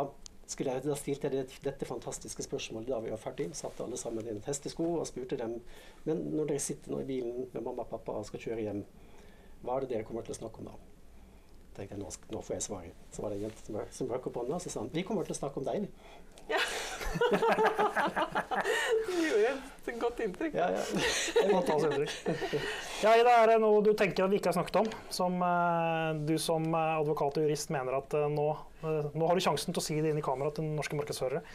skulle 0.48 0.76
jeg, 0.76 0.84
da 0.86 0.96
stilte 0.96 1.32
jeg 1.32 1.50
dette 1.64 1.88
fantastiske 1.88 2.46
spørsmålet 2.48 2.92
da 2.92 3.00
vi 3.04 3.12
var 3.12 3.20
ferdig. 3.20 3.50
Satte 3.56 3.84
alle 3.84 4.00
sammen 4.00 4.28
i 4.28 4.32
en 4.32 4.44
hestesko 4.46 4.88
og 5.00 5.08
spurte 5.08 5.40
dem 5.40 5.60
men 6.08 6.24
når 6.32 6.54
dere 6.54 6.64
sitter 6.64 6.92
nå 6.92 7.04
i 7.04 7.10
bilen 7.10 7.50
med 7.52 7.62
mamma 7.62 7.84
og 7.84 7.92
pappa 7.92 8.16
og 8.20 8.30
skal 8.30 8.44
kjøre 8.48 8.66
hjem, 8.66 8.82
hva 9.62 9.76
er 9.76 9.86
det 9.86 9.94
dere 9.94 10.08
kommer 10.08 10.26
til 10.26 10.36
å 10.36 10.42
snakke 10.42 10.64
om 10.64 10.72
da? 10.72 10.80
tenkte 11.76 11.96
jeg, 11.96 12.02
nå, 12.02 12.10
nå 12.36 12.42
får 12.44 12.58
jeg 12.58 12.66
svaret. 12.66 13.04
Så 13.16 13.24
var 13.24 13.32
det 13.32 13.40
en 13.40 13.46
jente 13.48 13.66
som, 13.66 13.78
som 13.96 14.12
rakk 14.12 14.28
opp 14.28 14.42
hånda 14.42 14.58
og 14.58 14.74
sa 14.74 14.84
vi 14.92 15.04
kommer 15.08 15.28
til 15.28 15.36
å 15.36 15.40
snakke 15.40 15.62
om 15.62 15.68
deg. 15.68 15.88
Ja. 16.52 16.62
gjorde 19.28 19.54
et 19.92 20.02
godt 20.02 20.20
inntrykk. 20.26 20.58
Ja, 20.58 20.68
ja. 20.76 20.84
ja, 23.04 23.14
Ida, 23.18 23.34
er 23.34 23.54
det 23.54 23.62
noe 23.64 23.82
du 23.86 23.94
tenker 23.98 24.26
at 24.26 24.34
vi 24.34 24.42
ikke 24.42 24.52
har 24.52 24.60
snakket 24.60 24.82
om, 24.84 24.92
som 25.14 25.40
uh, 25.42 26.12
du 26.28 26.36
som 26.42 26.68
uh, 26.74 27.00
advokat 27.00 27.40
og 27.40 27.48
jurist 27.48 27.74
mener 27.74 27.98
at 27.98 28.14
uh, 28.18 28.28
nå, 28.32 28.52
nå, 28.84 29.26
har 29.26 29.36
du 29.36 29.44
sjansen 29.44 29.74
til 29.74 29.82
å 29.82 29.86
si 29.86 29.98
det 30.02 30.14
inn 30.14 30.22
i 30.22 30.26
kameraet 30.26 30.60
til 30.60 30.70
norske 30.70 31.00
markedsførere? 31.00 31.44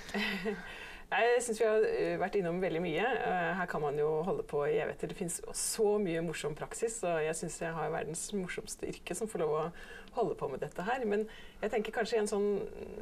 Jeg 1.06 1.42
syns 1.44 1.60
vi 1.60 1.66
har 1.68 1.84
vært 2.18 2.34
innom 2.34 2.56
veldig 2.58 2.80
mye. 2.82 3.10
Her 3.54 3.68
kan 3.70 3.78
man 3.78 3.94
jo 3.94 4.08
holde 4.26 4.42
på 4.50 4.64
i 4.66 4.80
evigheter. 4.82 5.12
Det 5.12 5.14
finnes 5.14 5.36
så 5.54 5.92
mye 6.02 6.18
morsom 6.26 6.56
praksis, 6.58 6.96
og 7.06 7.20
jeg 7.22 7.36
syns 7.38 7.60
jeg 7.62 7.70
har 7.76 7.92
verdens 7.94 8.24
morsomste 8.34 8.88
yrke 8.90 9.14
som 9.14 9.30
får 9.30 9.44
lov 9.44 9.52
å 9.54 9.60
holde 10.16 10.34
på 10.40 10.48
med 10.50 10.64
dette 10.64 10.82
her. 10.82 11.04
Men 11.06 11.22
jeg 11.60 11.70
tenker 11.76 11.94
kanskje 11.94 12.24
en 12.24 12.30
sånn 12.32 12.48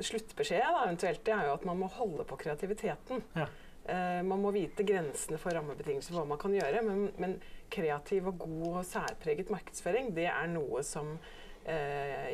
sluttbeskjed 0.04 0.66
da, 0.66 0.84
eventuelt, 0.84 1.24
det 1.24 1.32
er 1.32 1.48
jo 1.48 1.56
at 1.56 1.64
man 1.64 1.80
må 1.80 1.88
holde 1.96 2.28
på 2.28 2.36
kreativiteten. 2.44 3.24
Ja. 3.40 3.48
Uh, 3.84 4.20
man 4.24 4.40
må 4.40 4.52
vite 4.54 4.86
grensene 4.86 5.36
for 5.40 5.52
rammebetingelser 5.56 6.16
hva 6.16 6.24
man 6.28 6.40
kan 6.40 6.54
gjøre. 6.56 6.82
Men, 6.86 7.08
men, 7.20 7.36
kreativ 7.74 8.28
og 8.30 8.38
god 8.44 8.66
og 8.78 8.84
særpreget 8.86 9.48
markedsføring, 9.50 10.12
det 10.14 10.28
er 10.30 10.46
noe 10.52 10.84
som 10.86 11.14
uh, 11.16 12.26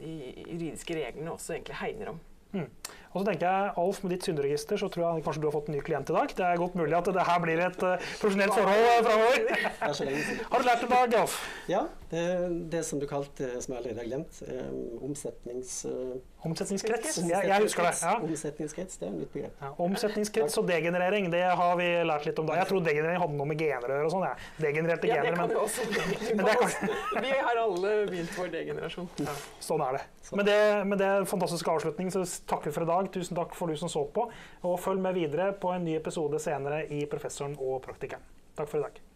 de 0.00 0.12
juridiske 0.48 0.96
reglene 0.98 1.34
også 1.34 1.54
egentlig 1.56 1.78
hegner 1.78 2.14
om. 2.14 2.20
Mm. 2.52 2.66
Og 3.12 3.20
så 3.20 3.26
tenker 3.28 3.44
jeg, 3.44 3.72
Alf, 3.82 4.00
med 4.02 4.14
ditt 4.14 4.26
synderegister 4.26 4.80
så 4.80 4.88
tror 4.92 5.04
jeg 5.04 5.24
kanskje 5.26 5.42
du 5.42 5.48
har 5.50 5.54
fått 5.54 5.68
en 5.68 5.76
ny 5.76 5.82
klient 5.84 6.08
i 6.08 6.16
dag. 6.16 6.32
Det 6.38 6.46
er 6.48 6.60
godt 6.60 6.76
mulig 6.80 6.96
at 6.96 7.10
det 7.12 7.26
her 7.28 7.42
blir 7.44 7.60
et 7.60 7.84
uh, 7.84 8.06
profesjonelt 8.22 8.56
forhold 8.56 9.08
framover. 9.08 9.66
har 10.52 10.62
du 10.62 10.68
lært 10.68 10.86
en 10.86 10.94
dag, 10.94 11.16
Alf? 11.20 11.38
Ja, 11.68 11.82
det, 12.12 12.26
det 12.72 12.84
som 12.88 13.02
du 13.02 13.08
kalte, 13.10 13.50
som 13.60 13.74
jeg 13.74 13.82
allerede 13.82 14.00
har 14.00 14.08
glemt, 14.08 14.44
um, 14.48 15.10
omsetnings... 15.10 15.82
Uh, 15.88 16.20
Omsetningskrets. 16.42 17.20
Jeg, 17.22 17.44
jeg, 17.46 17.62
husker 17.62 17.84
det. 17.86 17.92
Ja. 18.02 18.16
Omsetningskrets, 18.18 18.96
det 18.98 19.06
er 19.06 19.12
nytt 19.14 19.30
begrep. 19.30 19.60
Ja, 19.62 19.68
omsetningskrets 19.84 20.56
og 20.58 20.66
degenerering, 20.66 21.28
det 21.30 21.42
har 21.60 21.76
vi 21.78 21.86
lært 22.08 22.26
litt 22.26 22.40
om 22.42 22.48
da. 22.48 22.56
Jeg 22.58 22.66
tror 22.72 22.82
degenerering 22.82 23.22
hadde 23.22 23.38
noe 23.38 23.46
med 23.46 23.62
gener 23.62 23.86
å 23.86 23.98
gjøre 24.00 24.08
og 24.08 24.14
sånn. 24.16 24.24
Ja. 24.26 24.48
Degenererte 24.64 25.06
ja, 25.06 25.20
gener. 25.22 25.38
Men, 25.38 25.54
men 26.40 26.48
det 26.48 26.56
kan... 26.58 26.96
vi 27.28 27.36
har 27.36 27.62
alle 27.62 27.94
begynt 28.10 28.34
vår 28.34 28.50
degenerasjon. 28.56 29.06
Ja, 29.22 29.36
sånn 29.62 29.86
er 29.86 30.00
det. 30.00 30.02
Med 30.32 30.50
det, 30.50 30.58
med 30.88 30.98
det 31.02 31.12
fantastiske 31.30 31.76
avslutning 31.76 32.10
så 32.10 32.24
takker 32.50 32.72
vi 32.72 32.74
for 32.74 32.86
i 32.86 32.90
dag. 33.02 33.12
Tusen 33.14 33.38
takk 33.38 33.56
for 33.58 33.68
du 33.68 33.76
som 33.76 33.92
så 33.92 34.04
på. 34.14 34.28
Og 34.68 34.80
følg 34.80 35.02
med 35.02 35.18
videre 35.18 35.52
på 35.52 35.74
en 35.74 35.84
ny 35.84 35.98
episode 36.00 36.40
senere 36.42 36.86
i 36.88 37.04
Professoren 37.10 37.58
og 37.60 37.82
praktikeren. 37.84 38.24
Takk 38.56 38.68
for 38.68 38.80
i 38.80 38.86
dag. 38.88 39.11